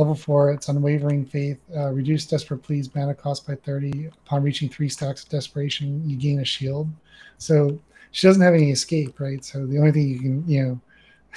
[0.00, 1.58] Level four, it's unwavering faith.
[1.76, 4.06] Uh, reduce desperate pleas mana cost by thirty.
[4.24, 6.88] Upon reaching three stacks of desperation, you gain a shield.
[7.36, 7.78] So
[8.10, 9.44] she doesn't have any escape, right?
[9.44, 10.80] So the only thing you can, you know,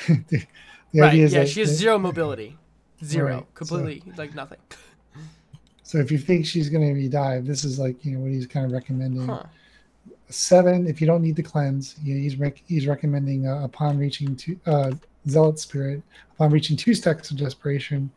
[0.30, 0.46] the,
[0.94, 2.58] the right, idea is yeah, that, she has that, zero mobility.
[3.04, 4.60] Zero, right, completely so, like nothing.
[5.86, 8.32] So if you think she's going to be dive, this is like you know what
[8.32, 9.28] he's kind of recommending.
[9.28, 9.44] Huh.
[10.30, 14.00] Seven, if you don't need the cleanse, you know, he's rec- he's recommending uh, upon
[14.00, 14.92] reaching two uh,
[15.28, 16.02] zealous spirit
[16.36, 18.10] upon reaching two stacks of desperation,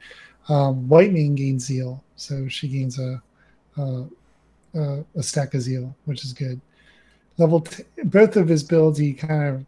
[0.49, 3.23] um, main gains zeal, so she gains a,
[3.77, 4.05] a
[4.75, 6.61] a stack of zeal, which is good.
[7.39, 9.67] Level t- both of his builds, he kind of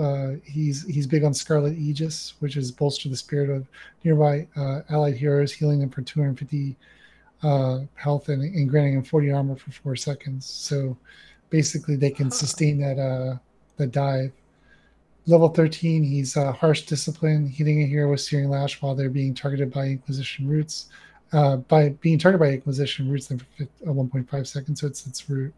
[0.00, 3.66] uh, he's he's big on Scarlet Aegis, which is bolster the spirit of
[4.02, 6.74] nearby uh, allied heroes, healing them for 250
[7.42, 10.46] uh, health and, and, granting them 40 armor for four seconds.
[10.46, 10.96] So
[11.48, 13.36] basically, they can sustain that uh,
[13.76, 14.32] that dive.
[15.30, 19.32] Level 13, he's uh, harsh discipline, hitting a hero with searing lash while they're being
[19.32, 20.88] targeted by Inquisition roots.
[21.32, 25.54] Uh, by being targeted by Inquisition roots them for 1.5 seconds, so it's its root.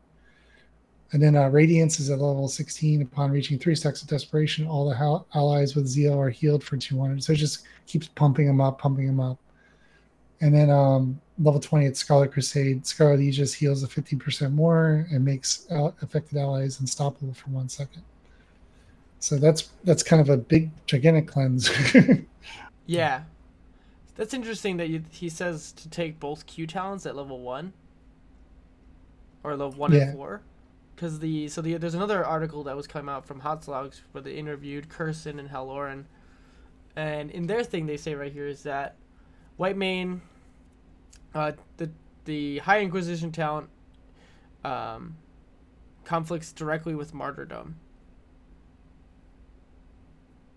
[1.12, 3.00] And then uh, Radiance is at level 16.
[3.00, 6.76] Upon reaching three stacks of Desperation, all the ha- allies with Zeal are healed for
[6.76, 7.24] 200.
[7.24, 9.38] So it just keeps pumping them up, pumping them up.
[10.42, 15.24] And then um, level 20 at Scarlet Crusade, Scarlet Aegis heals a 50% more and
[15.24, 18.02] makes affected allies unstoppable for one second.
[19.22, 21.70] So that's that's kind of a big, gigantic cleanse.
[22.86, 23.22] yeah.
[24.16, 27.72] That's interesting that you, he says to take both Q talents at level one.
[29.44, 30.00] or level one Yeah.
[30.02, 30.42] and four.
[30.96, 34.34] Because the so the there's another article that was coming out from HotsLogs where they
[34.34, 36.06] interviewed Curson and Halloran,
[36.96, 38.96] and in their thing they say right here is that
[39.58, 40.20] Whitemane,
[41.34, 41.90] uh, the
[42.24, 43.68] the High Inquisition talent,
[44.64, 45.16] um,
[46.04, 47.76] conflicts directly with Martyrdom,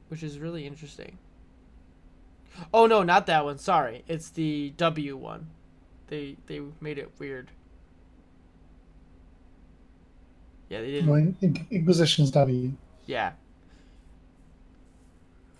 [0.10, 1.18] which is really interesting.
[2.74, 3.58] Oh no, not that one.
[3.58, 5.48] Sorry, it's the W one.
[6.08, 7.50] They they made it weird.
[10.70, 11.10] Yeah, they didn't.
[11.10, 12.72] Well, In- Inquisition's W.
[13.06, 13.34] Yeah,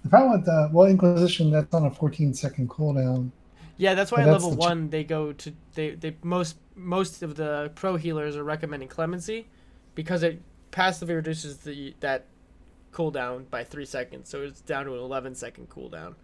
[0.04, 3.32] The problem with the well, Inquisition that's on a 14 second cooldown.
[3.78, 3.94] yeah.
[3.94, 7.72] That's why at level the one they go to they they most most of the
[7.76, 9.48] pro healers are recommending clemency,
[9.94, 10.42] because it
[10.72, 12.26] passively reduces the that
[12.96, 16.16] cooldown by three seconds, so it's down to an 11 second cooldown.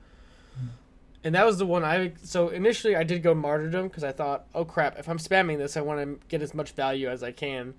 [1.24, 4.46] And that was the one I so initially I did go martyrdom because I thought,
[4.56, 7.32] oh crap, if I'm spamming this, I want to get as much value as I
[7.32, 7.76] can.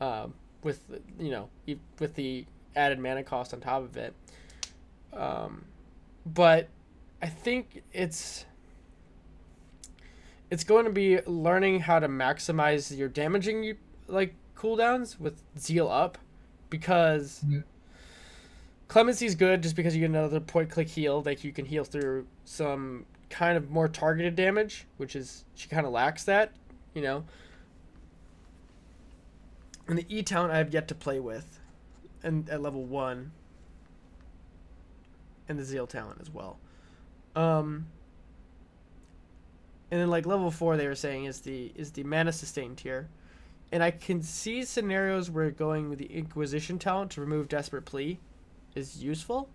[0.00, 0.34] Um,
[0.64, 0.80] with
[1.20, 1.48] you know
[2.00, 4.14] with the added mana cost on top of it.
[5.12, 5.66] Um,
[6.26, 6.68] but
[7.22, 8.46] I think it's
[10.50, 13.76] it's going to be learning how to maximize your damaging
[14.08, 16.18] like cooldowns with zeal up
[16.68, 17.60] because Yeah.
[18.88, 21.84] Clemency is good just because you get another point click heal like you can heal
[21.84, 26.52] through some kind of more targeted damage which is she kind of lacks that
[26.94, 27.24] you know?
[29.86, 31.60] And the e talent i have yet to play with
[32.22, 33.32] and at level one.
[35.46, 36.58] And the zeal talent as well.
[37.36, 37.88] Um
[39.90, 43.08] and then like level four they were saying is the is the mana sustain tier.
[43.72, 48.20] And i can see scenarios where going with the inquisition talent to remove desperate plea
[48.74, 49.48] is useful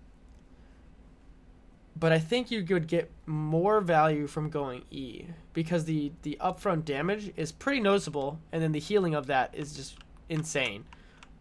[2.00, 6.86] but i think you could get more value from going e because the the upfront
[6.86, 9.98] damage is pretty noticeable and then the healing of that is just
[10.30, 10.86] insane.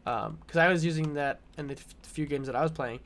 [0.05, 3.01] Because i was using that in the f- few games that i was playing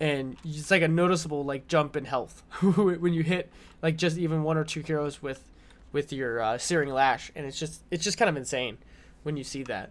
[0.00, 2.42] and it's like a noticeable like jump in health
[2.76, 3.50] when you hit
[3.82, 5.48] like just even one or two heroes with
[5.92, 8.78] with your uh, searing lash and it's just it's just kind of insane
[9.22, 9.90] when you see that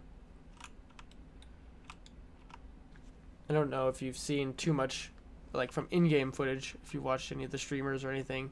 [3.49, 5.11] i don't know if you've seen too much
[5.53, 8.51] like from in-game footage if you watched any of the streamers or anything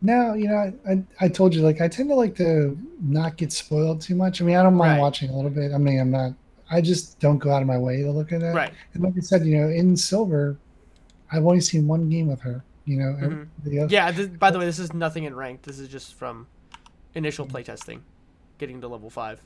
[0.00, 3.50] No, you know, I, I told you like I tend to like to not get
[3.52, 4.40] spoiled too much.
[4.40, 5.00] I mean, I don't mind Right.
[5.00, 5.72] watching a little bit.
[5.72, 6.34] I mean, I'm not.
[6.70, 8.54] I just don't go out of my way to look at it.
[8.54, 10.56] right And like I said, you know, in silver,
[11.32, 12.62] I've only seen one game with her.
[12.84, 13.48] You know, Mhm.
[13.64, 16.46] the yeah this, by the way this is nothing in ranked this is just from
[17.16, 18.00] initial playtesting
[18.58, 19.42] getting to level 5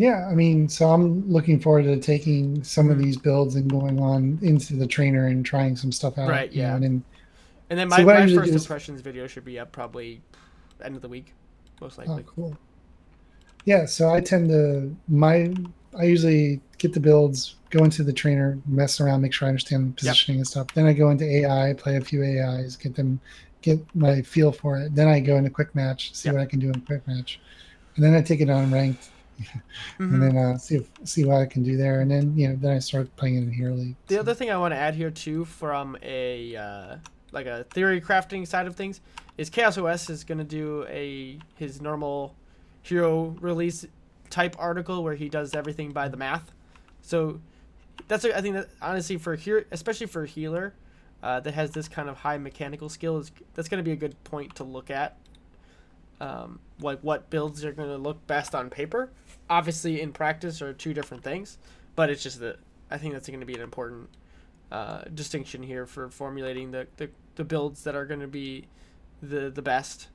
[0.00, 0.26] yeah.
[0.30, 3.02] I mean, so I'm looking forward to taking some of Mhm.
[3.04, 6.28] these builds and going on into the trainer and trying some stuff out.
[6.30, 6.74] Right, you know, yeah.
[6.76, 7.04] and then,
[7.68, 10.22] and then my, I my first is- impressions video should be up probably
[10.82, 11.34] end of the week
[11.80, 12.56] most likely oh, cool.
[13.66, 15.52] Yeah, so I tend to my
[15.96, 19.96] I usually get the builds, go into the trainer, mess around, make sure I understand
[19.96, 20.68] positioning and stuff.
[20.74, 23.20] Then I go into AI, play a few AIs, get them,
[23.60, 24.94] get my feel for it.
[24.94, 26.34] Then I go into quick match, see Yep.
[26.36, 27.40] what I can do in quick match,
[27.96, 29.10] and then I take it on ranked,
[29.98, 30.12] Mhm.
[30.14, 32.00] and then uh, see if, see what I can do there.
[32.00, 33.96] And then you know then I start playing in Hero League.
[34.06, 36.96] The So- other thing I want to add here too, from a uh,
[37.32, 39.00] like a theory crafting side of things,
[39.38, 42.34] is Chaos OS is going to do a his normal
[42.82, 43.86] hero release
[44.30, 46.52] type article where he does everything by the math.
[47.02, 47.40] So
[48.08, 50.74] that's a, I think that honestly for here, especially for a healer
[51.22, 53.96] uh, that has this kind of high mechanical skill, is that's going to be a
[53.96, 55.16] good point to look at.
[56.20, 59.10] Um, like what builds are going to look best on paper.
[59.50, 61.58] Obviously, in practice are two different things,
[61.96, 62.58] but it's just that
[62.90, 64.08] I think that's going to be an important
[64.72, 68.66] uh, distinction here for formulating the, the, the builds that are going to be
[69.22, 70.08] the the best.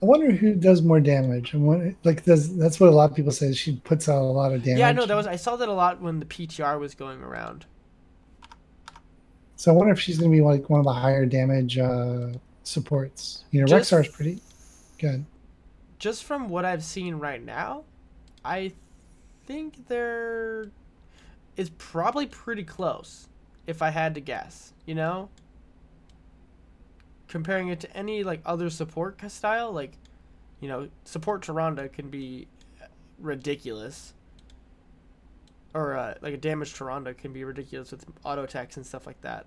[0.00, 1.54] I wonder who does more damage.
[1.54, 3.52] And what like does that's what a lot of people say.
[3.52, 4.78] She puts out a lot of damage.
[4.78, 7.66] Yeah, no, that was I saw that a lot when the PTR was going around.
[9.56, 12.28] So I wonder if she's going to be like one of the higher damage uh,
[12.62, 13.44] supports.
[13.50, 14.40] You know, Just- Rexxar's pretty
[14.98, 15.24] good.
[15.98, 17.84] Just from what I've seen right now,
[18.44, 18.72] I
[19.46, 20.70] think there
[21.56, 23.28] is probably pretty close,
[23.66, 24.72] if I had to guess.
[24.86, 25.28] You know,
[27.26, 29.98] comparing it to any like other support style, like
[30.60, 32.48] you know, support Tyrande can be
[33.18, 34.14] ridiculous.
[35.74, 39.20] Or uh, like a damage Tyrande can be ridiculous with auto attacks and stuff like
[39.20, 39.46] that.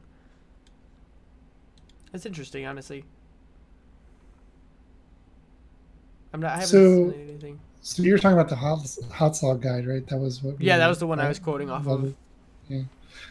[2.13, 3.05] It's interesting, honestly.
[6.33, 6.49] I'm not.
[6.51, 7.59] I haven't So- seen anything.
[7.83, 10.05] So you were talking about the hot hot slog guide, right?
[10.07, 10.61] That was what.
[10.61, 11.29] Yeah, that was the one I right?
[11.29, 12.13] was quoting off of.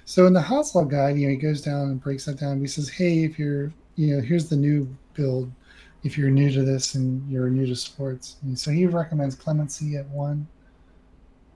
[0.05, 2.61] So in the HotsLogs guide, you know, he goes down and breaks that down.
[2.61, 5.51] He says, "Hey, if you're, you know, here's the new build.
[6.03, 9.97] If you're new to this and you're new to sports, and so he recommends clemency
[9.97, 10.47] at one,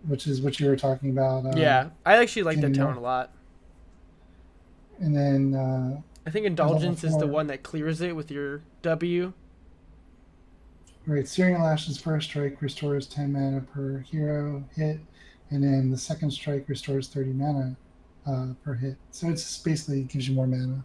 [0.06, 1.46] which is what you were talking about.
[1.46, 3.30] Um, yeah, I actually like that talent a lot.
[5.00, 9.32] And then uh, I think indulgence is the one that clears it with your W.
[11.06, 15.00] Right, Searing Lash's first strike restores 10 mana per hero hit,
[15.50, 17.76] and then the second strike restores 30 mana
[18.26, 18.96] uh, per hit.
[19.10, 20.82] So it's basically gives you more mana.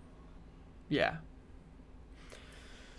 [0.90, 1.18] Yeah.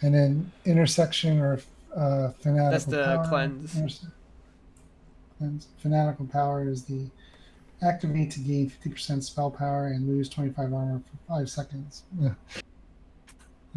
[0.01, 1.61] And then intersection or
[1.95, 2.71] uh, fanatical.
[2.71, 3.29] That's the power.
[3.29, 3.75] cleanse.
[3.75, 4.11] Interse-
[5.37, 5.67] cleanse.
[5.79, 7.07] Fanatical power is the
[7.83, 12.05] activate to gain 50% spell power and lose 25 armor for five seconds.
[12.19, 12.35] Yeah.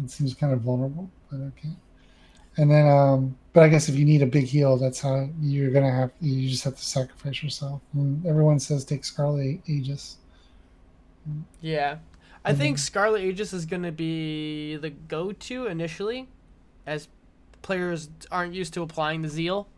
[0.02, 1.68] It seems kind of vulnerable, but okay.
[2.56, 5.70] And then, um, but I guess if you need a big heal, that's how you're
[5.70, 6.12] gonna have.
[6.20, 7.80] You just have to sacrifice yourself.
[7.94, 10.18] And everyone says take Scarlet Aegis.
[11.60, 11.96] Yeah,
[12.44, 12.60] I mm-hmm.
[12.60, 16.28] think Scarlet Aegis is gonna be the go-to initially,
[16.86, 17.08] as
[17.62, 19.68] players aren't used to applying the zeal,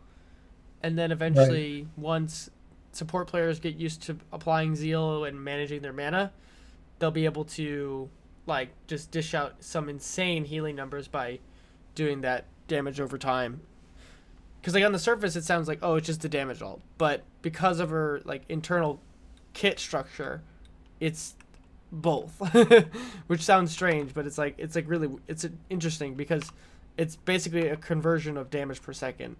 [0.83, 1.87] and then eventually right.
[1.97, 2.49] once
[2.91, 6.31] support players get used to applying zeal and managing their mana,
[6.99, 8.09] they'll be able to
[8.45, 11.39] like just dish out some insane healing numbers by
[11.95, 13.61] doing that damage over time.
[14.59, 17.23] Because like on the surface, it sounds like oh, it's just a damage alt, but
[17.41, 18.99] because of her like internal
[19.53, 20.41] kit structure,
[20.99, 21.35] it's
[21.91, 22.41] both,
[23.27, 26.51] which sounds strange, but it's like it's like really it's interesting because
[26.97, 29.35] it's basically a conversion of damage per second.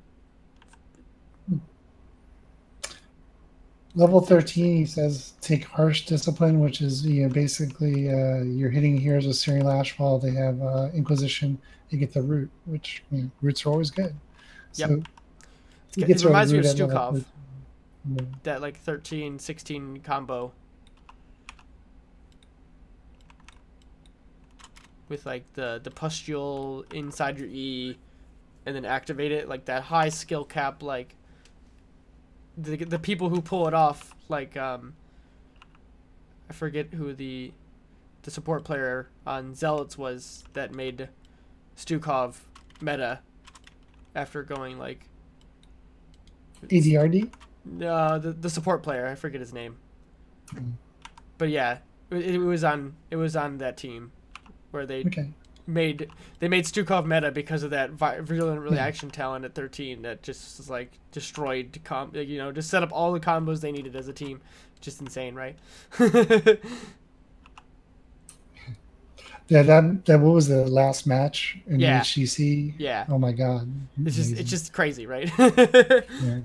[3.97, 8.97] Level thirteen, he says, take harsh discipline, which is you know basically uh, you're hitting
[8.97, 11.59] heroes with Searing Lash while they have uh, Inquisition
[11.89, 14.15] you get the root, which I mean, roots are always good.
[14.73, 15.01] So
[15.95, 16.09] yep.
[16.09, 17.23] it reminds me of Stukov.
[18.43, 20.51] That like 13, 16 combo.
[25.09, 27.97] With like the the pustule inside your E,
[28.65, 31.15] and then activate it like that high skill cap like.
[32.57, 34.93] The the people who pull it off like um.
[36.49, 37.51] I forget who the
[38.23, 41.09] the support player on Zealots was that made
[41.75, 42.35] Stukov
[42.81, 43.19] meta
[44.15, 45.07] after going like
[46.63, 47.31] EDRD?
[47.81, 49.77] Uh, the the support player, I forget his name.
[50.53, 50.73] Mm.
[51.38, 51.79] But yeah,
[52.09, 54.11] it, it, was on it was on that team
[54.71, 55.29] where they okay.
[55.68, 59.14] Made they made Stukov meta because of that virulent reaction hmm.
[59.14, 59.18] yeah.
[59.18, 63.11] talent at 13 that just was like destroyed com you know just set up all
[63.11, 64.41] the combos they needed as a team.
[64.80, 65.57] Just insane, right?
[69.49, 71.99] Yeah, that that what was the last match in yeah.
[71.99, 72.73] the HGC?
[72.77, 73.06] Yeah.
[73.07, 73.72] Oh my god.
[73.91, 74.23] It's Amazing.
[74.23, 75.31] just it's just crazy, right?
[75.39, 76.39] yeah.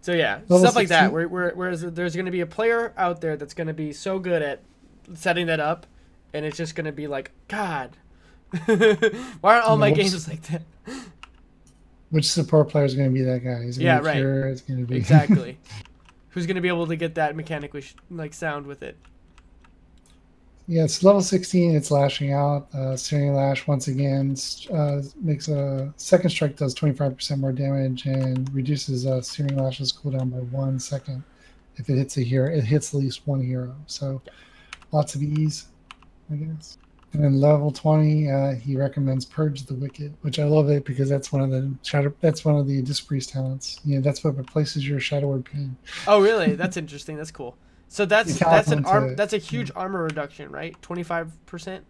[0.00, 1.12] So yeah, Level stuff like that.
[1.12, 3.92] Where, where, whereas there's going to be a player out there that's going to be
[3.92, 4.60] so good at
[5.14, 5.86] setting that up,
[6.32, 7.96] and it's just going to be like, God,
[8.66, 10.62] why aren't all my games like that?
[12.10, 13.64] Which support player is going to be that guy?
[13.80, 14.16] yeah, right.
[14.16, 15.58] It's going to be exactly.
[16.30, 18.96] Who's going to be able to get that mechanically like sound with it?
[20.70, 21.74] Yeah, it's level 16.
[21.74, 22.72] It's lashing out.
[22.72, 24.36] Uh, Searing Lash, once again,
[24.72, 30.30] uh, makes a second strike does 25% more damage and reduces uh, Searing Lash's cooldown
[30.30, 31.24] by one second.
[31.74, 33.74] If it hits a hero, it hits at least one hero.
[33.86, 34.22] So
[34.92, 35.66] lots of ease,
[36.30, 36.78] I guess.
[37.12, 41.08] And then level 20, uh, he recommends Purge the Wicked, which I love it because
[41.08, 42.14] that's one of the shadow.
[42.20, 43.80] That's one of the Disc talents.
[43.84, 45.76] You know, that's what replaces your Shadow Word Pain.
[46.06, 46.54] Oh, really?
[46.54, 47.16] That's interesting.
[47.16, 47.56] That's cool.
[47.88, 50.80] So that's that's an arm that's a huge armor reduction, right?
[50.80, 51.84] Twenty five percent.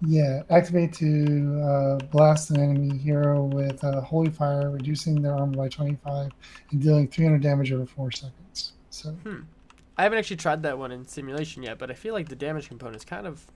[0.00, 5.54] Yeah, activate to uh, blast an enemy hero with uh, holy fire, reducing their armor
[5.54, 6.30] by twenty five
[6.70, 8.72] and dealing three hundred damage over four seconds.
[8.88, 9.10] So.
[9.10, 9.42] Hmm.
[9.96, 12.68] I haven't actually tried that one in simulation yet, but I feel like the damage
[12.68, 13.46] component is kind of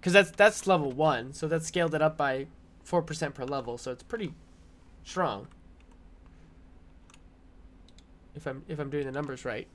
[0.00, 2.46] because that's that's level one, so that's scaled it up by
[2.82, 4.34] four percent per level, so it's pretty
[5.04, 5.46] strong.
[8.34, 9.68] If I'm if I'm doing the numbers right.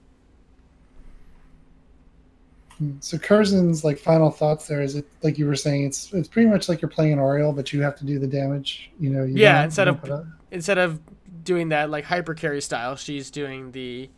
[3.02, 6.48] So Curzon's like final thoughts there is it like you were saying it's it's pretty
[6.48, 9.26] much like you're playing an Auriel but you have to do the damage you know
[9.26, 11.02] you yeah instead of instead of
[11.44, 14.10] doing that like hyper carry style she's doing the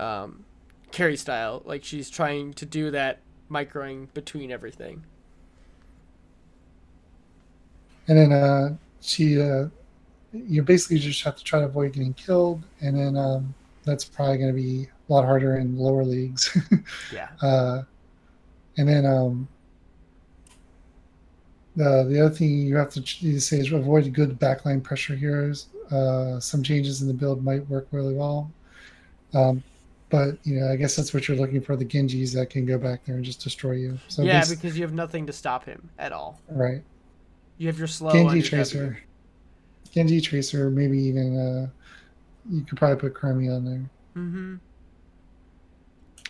[0.00, 0.44] um,
[0.92, 5.04] carry style like she's trying to do that microing between everything
[8.08, 9.66] and then uh she uh
[10.32, 13.54] you basically just have to try to avoid getting killed and then um
[13.84, 16.56] that's probably going to be a lot harder in lower leagues.
[17.12, 17.28] yeah.
[17.42, 17.82] Uh,
[18.76, 19.48] and then um,
[21.76, 25.66] the the other thing you have to say is avoid good backline pressure heroes.
[25.90, 28.50] Uh, some changes in the build might work really well.
[29.34, 29.62] Um,
[30.10, 33.04] but you know, I guess that's what you're looking for—the Genjis that can go back
[33.04, 33.98] there and just destroy you.
[34.08, 36.40] So yeah, because you have nothing to stop him at all.
[36.48, 36.82] right,
[37.58, 38.12] You have your slow.
[38.12, 38.98] Genji your Tracer,
[39.92, 41.68] Genji Tracer, maybe even uh,
[42.50, 43.90] you could probably put Chromie on there.
[44.16, 44.56] Mm-hmm.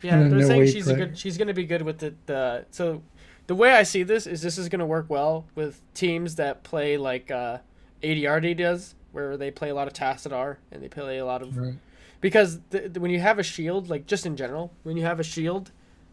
[0.02, 1.18] Yeah, they're no saying she's a good.
[1.18, 2.66] She's going to be good with the, the.
[2.70, 3.02] So,
[3.46, 6.62] the way I see this is this is going to work well with teams that
[6.62, 7.58] play like uh,
[8.02, 11.56] ADRD does, where they play a lot of Tassadar and they play a lot of
[11.56, 11.74] Right,
[12.20, 15.20] because the, the- when you have a shield, like just in general, when you have
[15.20, 15.70] a shield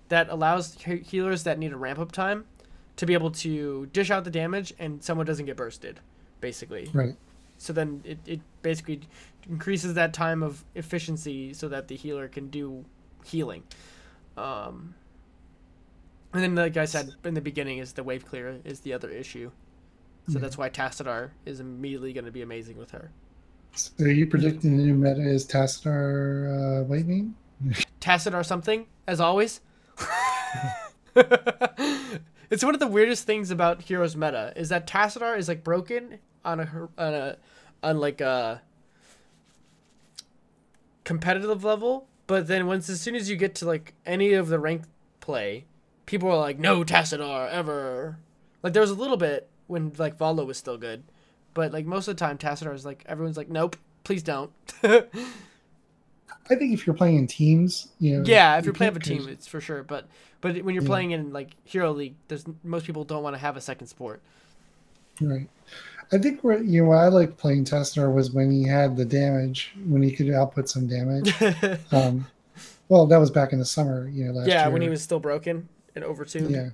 [0.10, 2.46] that allows he- healers that need a ramp up time
[2.96, 6.00] to be able to dish out the damage and someone doesn't get bursted,
[6.42, 6.90] basically.
[6.94, 7.16] right.
[7.60, 9.02] So then it, it basically
[9.50, 12.86] increases that time of efficiency so that the healer can do
[13.26, 13.64] healing.
[14.38, 14.94] Um,
[16.34, 19.10] and then, like I said in the beginning, is the wave clear is the other
[19.10, 19.50] issue.
[20.28, 20.40] So Yeah.
[20.42, 23.10] that's why Tassadar is immediately going to be amazing with her.
[23.78, 27.36] So you predicting the new meta is Tassadar uh, mean?
[28.02, 29.62] Tassadar something, as always.
[32.50, 36.20] it's one of the weirdest things about Heroes meta is that Tassadar is like broken
[36.44, 37.38] on a on a
[37.84, 38.62] on like a
[41.04, 44.60] competitive level, but then once as soon as you get to like any of the
[44.60, 44.84] rank
[45.20, 45.66] play,
[46.06, 48.18] people are like, no Tassadar ever.
[48.64, 51.04] Like there was a little bit when like Valo was still good,
[51.58, 54.52] but like most of the time Tassadar is like everyone's like, nope, please don't.
[54.84, 58.24] I think if you're playing in teams, you know.
[58.26, 59.82] Yeah, if you you're playing with a team, it's for sure.
[59.82, 60.08] But
[60.40, 60.88] but when you're Yeah.
[60.88, 64.22] playing in like Hero League, there's most people don't want to have a second sport.
[65.20, 65.50] Right.
[66.14, 69.74] I think where you know I like playing Tassadar was when he had the damage,
[69.88, 71.34] when he could output some damage.
[71.92, 72.28] um,
[72.88, 74.72] well, that was back in the summer, you know, last yeah, year.
[74.72, 76.52] when he was still broken and overtuned.
[76.52, 76.70] Yeah,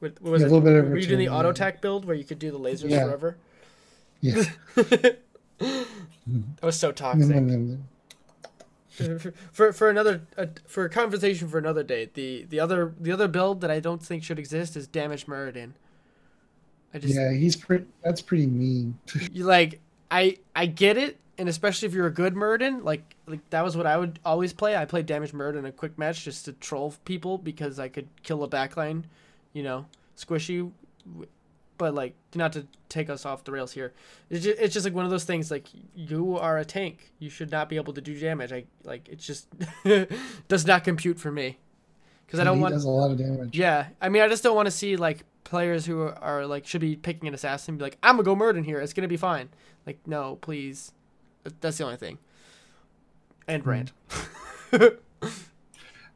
[0.00, 0.50] What, what was Yeah, it?
[0.50, 1.52] a little bit Were you doing the auto yeah.
[1.52, 3.04] attack build where you could do the lasers Yeah.
[3.04, 3.36] forever?
[4.20, 4.42] Yeah.
[5.58, 7.28] That was so toxic.
[7.28, 7.46] then-
[8.98, 12.08] then- for for another uh, for a conversation for another day.
[12.14, 15.72] The the other the other build that I don't think should exist is Damage Muradin.
[16.94, 17.84] I just yeah, he's pretty.
[18.02, 18.98] That's pretty mean.
[19.32, 19.80] you like
[20.10, 23.76] I I get it, and especially if you're a good Muradin, like like that was
[23.76, 24.74] what I would always play.
[24.76, 28.08] I played Damage Muradin in a quick match just to troll people because I could
[28.22, 29.04] kill a backline,
[29.52, 29.84] you know,
[30.16, 30.70] squishy.
[31.78, 33.92] But like, not to take us off the rails here,
[34.30, 35.50] it's just, it's just like one of those things.
[35.50, 38.52] Like you are a tank, you should not be able to do damage.
[38.52, 39.48] I like it's just
[40.48, 41.58] does not compute for me
[42.26, 43.56] because I don't he want does a lot of damage.
[43.56, 46.66] yeah, I mean, I just don't want to see like players who are, are like
[46.66, 48.80] should be picking an assassin and be like, I'm gonna go murder in here.
[48.80, 49.48] It's gonna be fine.
[49.86, 50.92] Like, no, please.
[51.60, 52.18] That's the only thing.
[53.46, 53.92] And brand.
[54.10, 54.86] Hmm.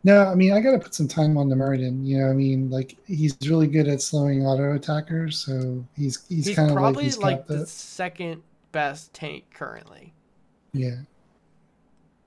[0.02, 2.04] No, I mean I got to put some time on the Muradin.
[2.06, 6.46] You know, I mean, like he's really good at slowing auto attackers, so he's he's,
[6.46, 10.12] He's, kind of like he's like got the the second best tank currently.
[10.72, 10.96] yeah.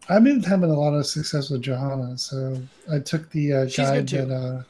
[0.09, 4.09] I've been having a lot of success with Johanna, so I took the uh, guide
[4.09, 4.63] that uh,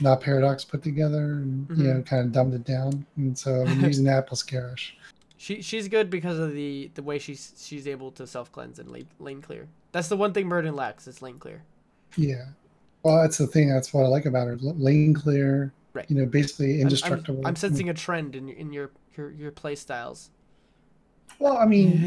[0.00, 1.78] Not Paradox put together, and you Mhm.
[1.98, 4.96] know, kind of dumbed it down, and so I've been using that plus Garish.
[5.36, 8.90] She she's good because of the the way she's she's able to self cleanse and
[8.90, 9.68] lane, lane clear.
[9.92, 11.62] That's the one thing Muradin lacks is lane clear.
[12.16, 12.46] Yeah.
[13.02, 13.68] Well, that's the thing.
[13.68, 14.56] That's what I like about her.
[14.60, 15.72] Lane clear.
[15.92, 16.06] Right.
[16.10, 17.46] You know, basically I'm- I'm- indestructible.
[17.46, 20.30] I'm, sensing a trend in in your your your play styles.
[21.38, 22.04] Well, I mean,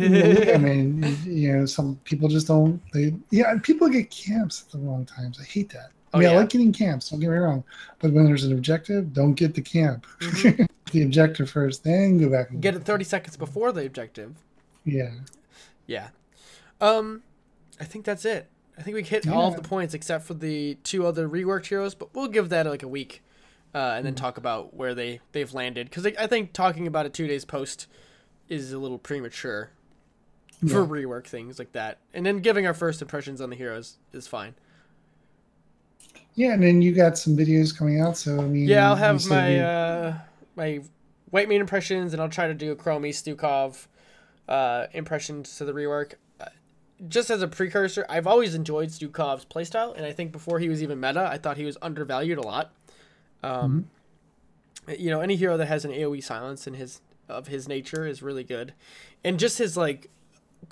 [0.50, 2.82] I mean, you know, some people just don't.
[2.94, 5.40] They yeah, people get camps at the wrong times.
[5.40, 5.92] I hate that.
[6.14, 7.10] I Oh, mean, I like getting camps.
[7.10, 7.64] Don't get me wrong,
[8.00, 10.06] but when there's an objective, don't get the camp.
[10.22, 10.68] Mhm.
[10.92, 14.36] the objective first, then go back and Get it 30 seconds before the objective.
[14.86, 15.12] Yeah.
[15.88, 16.10] Yeah.
[16.80, 17.24] Um,
[17.82, 18.48] I think that's it.
[18.78, 21.96] I think we hit all of the points except for the two other reworked heroes,
[21.96, 23.24] but we'll give that like a week,
[23.74, 24.18] uh, and then Mhm.
[24.18, 25.90] talk about where they they've landed.
[25.90, 27.88] Because I think talking about it two days post
[28.50, 29.70] is a little premature
[30.68, 32.00] for rework things like that.
[32.14, 34.56] And then giving our first impressions on the heroes is fine.
[36.36, 39.26] Yeah, and then you got some videos coming out, so I mean, Yeah, I'll have
[39.28, 40.18] my uh,
[40.56, 40.82] my
[41.32, 43.88] Whitemane impressions, and I'll try to do a Chromie Stukov
[44.50, 46.14] uh, impressions to the rework.
[47.08, 50.82] Just as a precursor, I've always enjoyed Stukov's playstyle, and I think before he was
[50.82, 52.72] even meta, I thought he was undervalued a lot.
[53.44, 53.90] Um,
[54.98, 58.22] You know, any hero that has an AOE silence in his of his nature is
[58.22, 58.74] really good,
[59.24, 60.10] and just his like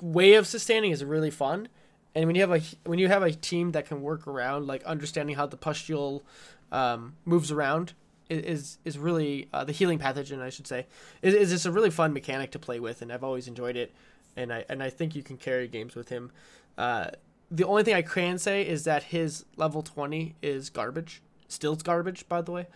[0.01, 1.67] way of sustaining is really fun.
[2.15, 4.83] And when you have a when you have a team that can work around like
[4.83, 6.23] understanding how the pustule
[6.71, 7.93] um, moves around
[8.29, 10.85] is is really uh, the healing pathogen I should say
[11.21, 13.91] is, is just a really fun mechanic to play with, and I've always enjoyed it.
[14.35, 16.31] And I and I think you can carry games with him.
[16.77, 17.07] Uh,
[17.51, 21.21] the only thing I can say is that his level twenty is garbage.
[21.47, 22.67] Still garbage, by the way.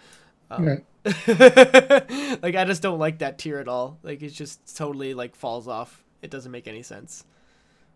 [0.49, 3.97] Um, like I just don't like that tier at all.
[4.03, 6.03] Like it just totally like falls off.
[6.21, 7.25] It doesn't make any sense.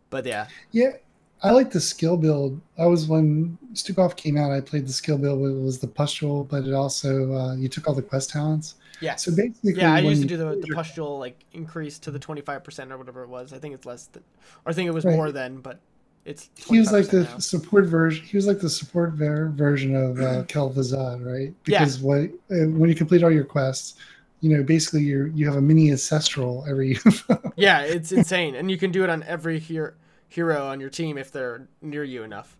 [0.09, 0.93] But yeah, Yeah,
[1.43, 2.61] I like the skill build.
[2.77, 4.51] I was when Stukov came out.
[4.51, 5.39] I played the skill build.
[5.49, 8.75] It was the pustule, but it also uh, you took all the quest talents.
[8.99, 9.15] Yeah.
[9.15, 12.41] So basically, Yeah, I used to do the, the pustule like increase to the twenty
[12.41, 13.53] five percent or whatever it was.
[13.53, 14.23] I think it's less than,
[14.65, 15.15] or I think it was Right.
[15.15, 15.79] more then, but
[16.25, 16.51] it's.
[16.55, 17.39] He was like the now.
[17.39, 18.23] support version.
[18.23, 21.53] He was like the support ver- version of uh, Kel'Thuzad, right?
[21.63, 23.95] Because what uh, when you complete all your quests,
[24.41, 26.99] you know, basically you you have a mini ancestral every.
[27.57, 29.93] Yeah, it's insane, and you can do it on every hero
[30.31, 32.57] hero on your team if they're near you enough.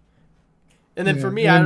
[0.97, 1.21] And then Yeah.
[1.21, 1.57] for me, I,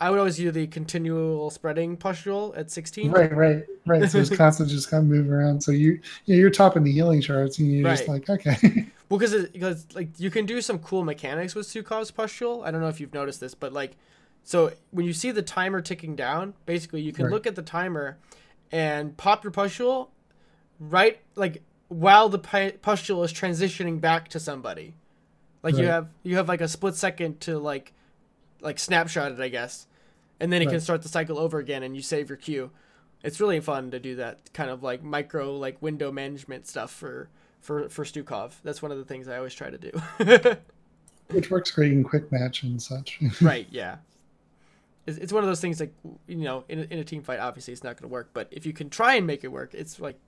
[0.00, 3.10] I, would always do the continual spreading pustule at sixteen.
[3.10, 4.10] right, right, right.
[4.10, 5.60] So it's constantly just kind of moving around.
[5.62, 8.56] So you, you know, you're topping the healing charts, and you're just like, okay,
[9.10, 12.62] Well, because because like you can do some cool mechanics with Stukov's pustule.
[12.64, 13.96] I don't know if you've noticed this, but like,
[14.44, 17.32] so when you see the timer ticking down, basically you can Right.
[17.32, 18.16] look at the timer
[18.72, 20.10] and pop your pustule
[20.78, 24.94] right like while the pustule is transitioning back to somebody.
[25.62, 27.92] Like you have you have like a split second to like
[28.60, 29.86] like snapshot it, I guess,
[30.40, 32.70] and then it can start the cycle over again, and you save your queue.
[33.24, 37.28] It's really fun to do that kind of like micro like window management stuff for
[37.60, 38.52] for for Stukov.
[38.62, 39.90] That's one of the things I always try to do.
[41.30, 43.18] which works great in quick match and such.
[43.40, 43.66] right?
[43.70, 43.96] Yeah.
[45.06, 45.94] It's, it's one of those things like
[46.26, 48.48] you know in a, in a team fight obviously it's not going to work, but
[48.50, 50.18] if you can try and make it work, it's like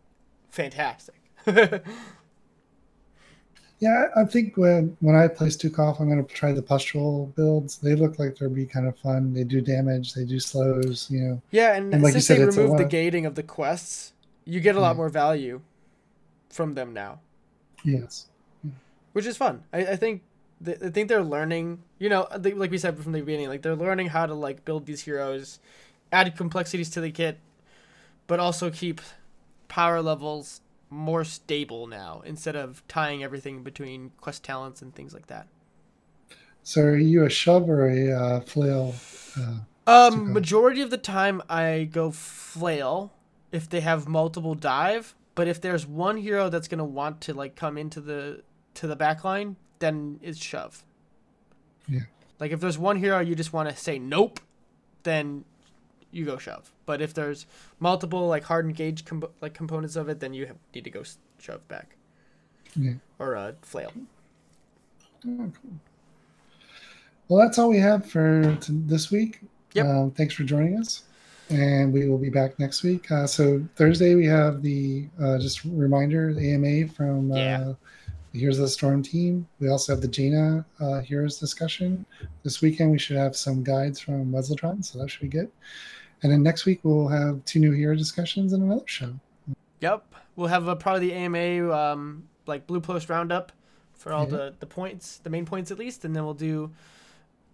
[0.50, 1.20] fantastic.
[3.80, 7.78] Yeah, I think when when I play Stukov, I'm going to try the pustule builds.
[7.78, 9.32] They look like they'll be kind of fun.
[9.32, 10.12] They do damage.
[10.12, 11.10] They do slows.
[11.10, 13.42] You know, yeah, and, And like since they said, a removed the gating of the
[13.42, 14.12] quests,
[14.44, 14.96] you get a lot Yeah.
[14.98, 15.62] more value
[16.50, 17.20] from them now.
[17.84, 18.26] yes,
[19.14, 19.64] which is fun.
[19.72, 20.22] I, I think
[20.62, 21.82] th- I think they're learning.
[21.98, 24.64] You know, they, like we said from the beginning, like they're learning how to like
[24.66, 25.58] build these heroes,
[26.12, 27.38] add complexities to the kit,
[28.26, 29.00] but also keep
[29.68, 35.28] power levels more stable now instead of tying everything between quest talents and things like
[35.28, 35.46] that.
[36.62, 38.94] So are you a shove or a uh, flail?
[39.38, 43.12] Uh, Um, majority of the time I go flail
[43.50, 47.56] if they have multiple dive, but if there's one hero that's gonna want to like
[47.56, 48.42] come into the
[48.74, 50.84] to the back line, then it's shove.
[51.88, 52.00] Yeah.
[52.38, 54.40] Like if there's one hero you just want to say nope,
[55.02, 55.44] then
[56.12, 56.72] you go shove.
[56.86, 57.46] But if there's
[57.78, 61.02] multiple like hard engage com- like components of it, then you have, need to go
[61.38, 61.96] shove back
[62.76, 62.94] yeah.
[63.18, 63.92] or uh, flail.
[65.26, 65.72] Oh, cool.
[67.28, 69.40] Well, that's all we have for t- this week.
[69.74, 69.86] Yep.
[69.86, 71.04] Um, thanks for joining us,
[71.48, 73.10] and we will be back next week.
[73.10, 77.72] Uh, so Thursday we have the uh, just reminder the AMA from uh, Yeah.
[78.32, 79.46] the Heroes the Storm team.
[79.60, 82.04] We also have the Jaina uh, Heroes discussion.
[82.42, 85.50] This weekend we should have some guides from Wesletron, so that should be good.
[86.22, 89.12] And then next week we'll have two new hero discussions and another show.
[89.80, 90.04] Yep,
[90.36, 93.52] we'll have uh, probably the AMA um, like blue post roundup
[93.94, 94.30] for all Yeah.
[94.36, 96.70] the the points, the main points at least, and then we'll do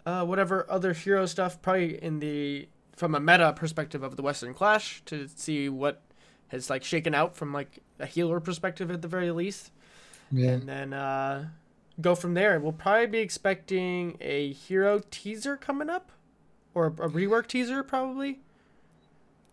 [0.04, 4.54] uh, whatever other hero stuff, probably in the from a meta perspective of the Western
[4.54, 6.00] Clash to see what
[6.48, 9.70] has like shaken out from like a healer perspective at the very least,
[10.32, 10.50] Yeah.
[10.52, 11.48] and then uh,
[12.00, 12.58] go from there.
[12.58, 16.10] We'll probably be expecting a hero teaser coming up,
[16.74, 18.40] or a rework teaser probably.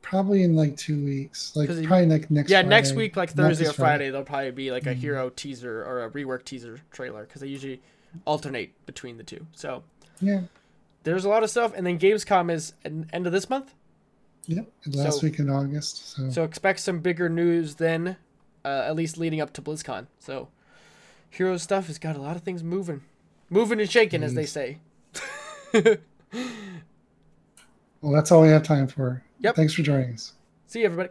[0.03, 2.49] Probably in like two weeks, like probably like next.
[2.49, 2.51] Week.
[2.51, 4.97] Yeah, next week, like Thursday or this Friday, there'll probably be like a Mhm.
[4.99, 7.81] hero teaser or a rework teaser trailer because they usually
[8.25, 9.47] alternate between the two.
[9.55, 9.81] So
[10.21, 10.41] Yeah.
[11.03, 13.73] there's a lot of stuff, and then Gamescom is end of this month,
[14.45, 14.67] Yep.
[14.87, 16.09] Last So- week in August.
[16.15, 18.17] So, so expect some bigger news then,
[18.65, 20.07] uh, at least leading up to BlizzCon.
[20.19, 20.49] So
[21.29, 23.03] hero stuff has got a lot of things moving,
[23.49, 24.79] moving and shaking, as they say.
[25.73, 25.95] well,
[28.11, 29.23] that's all we have time for.
[29.43, 29.55] Yep.
[29.55, 30.33] Thanks for joining us.
[30.67, 31.09] See you, everybody.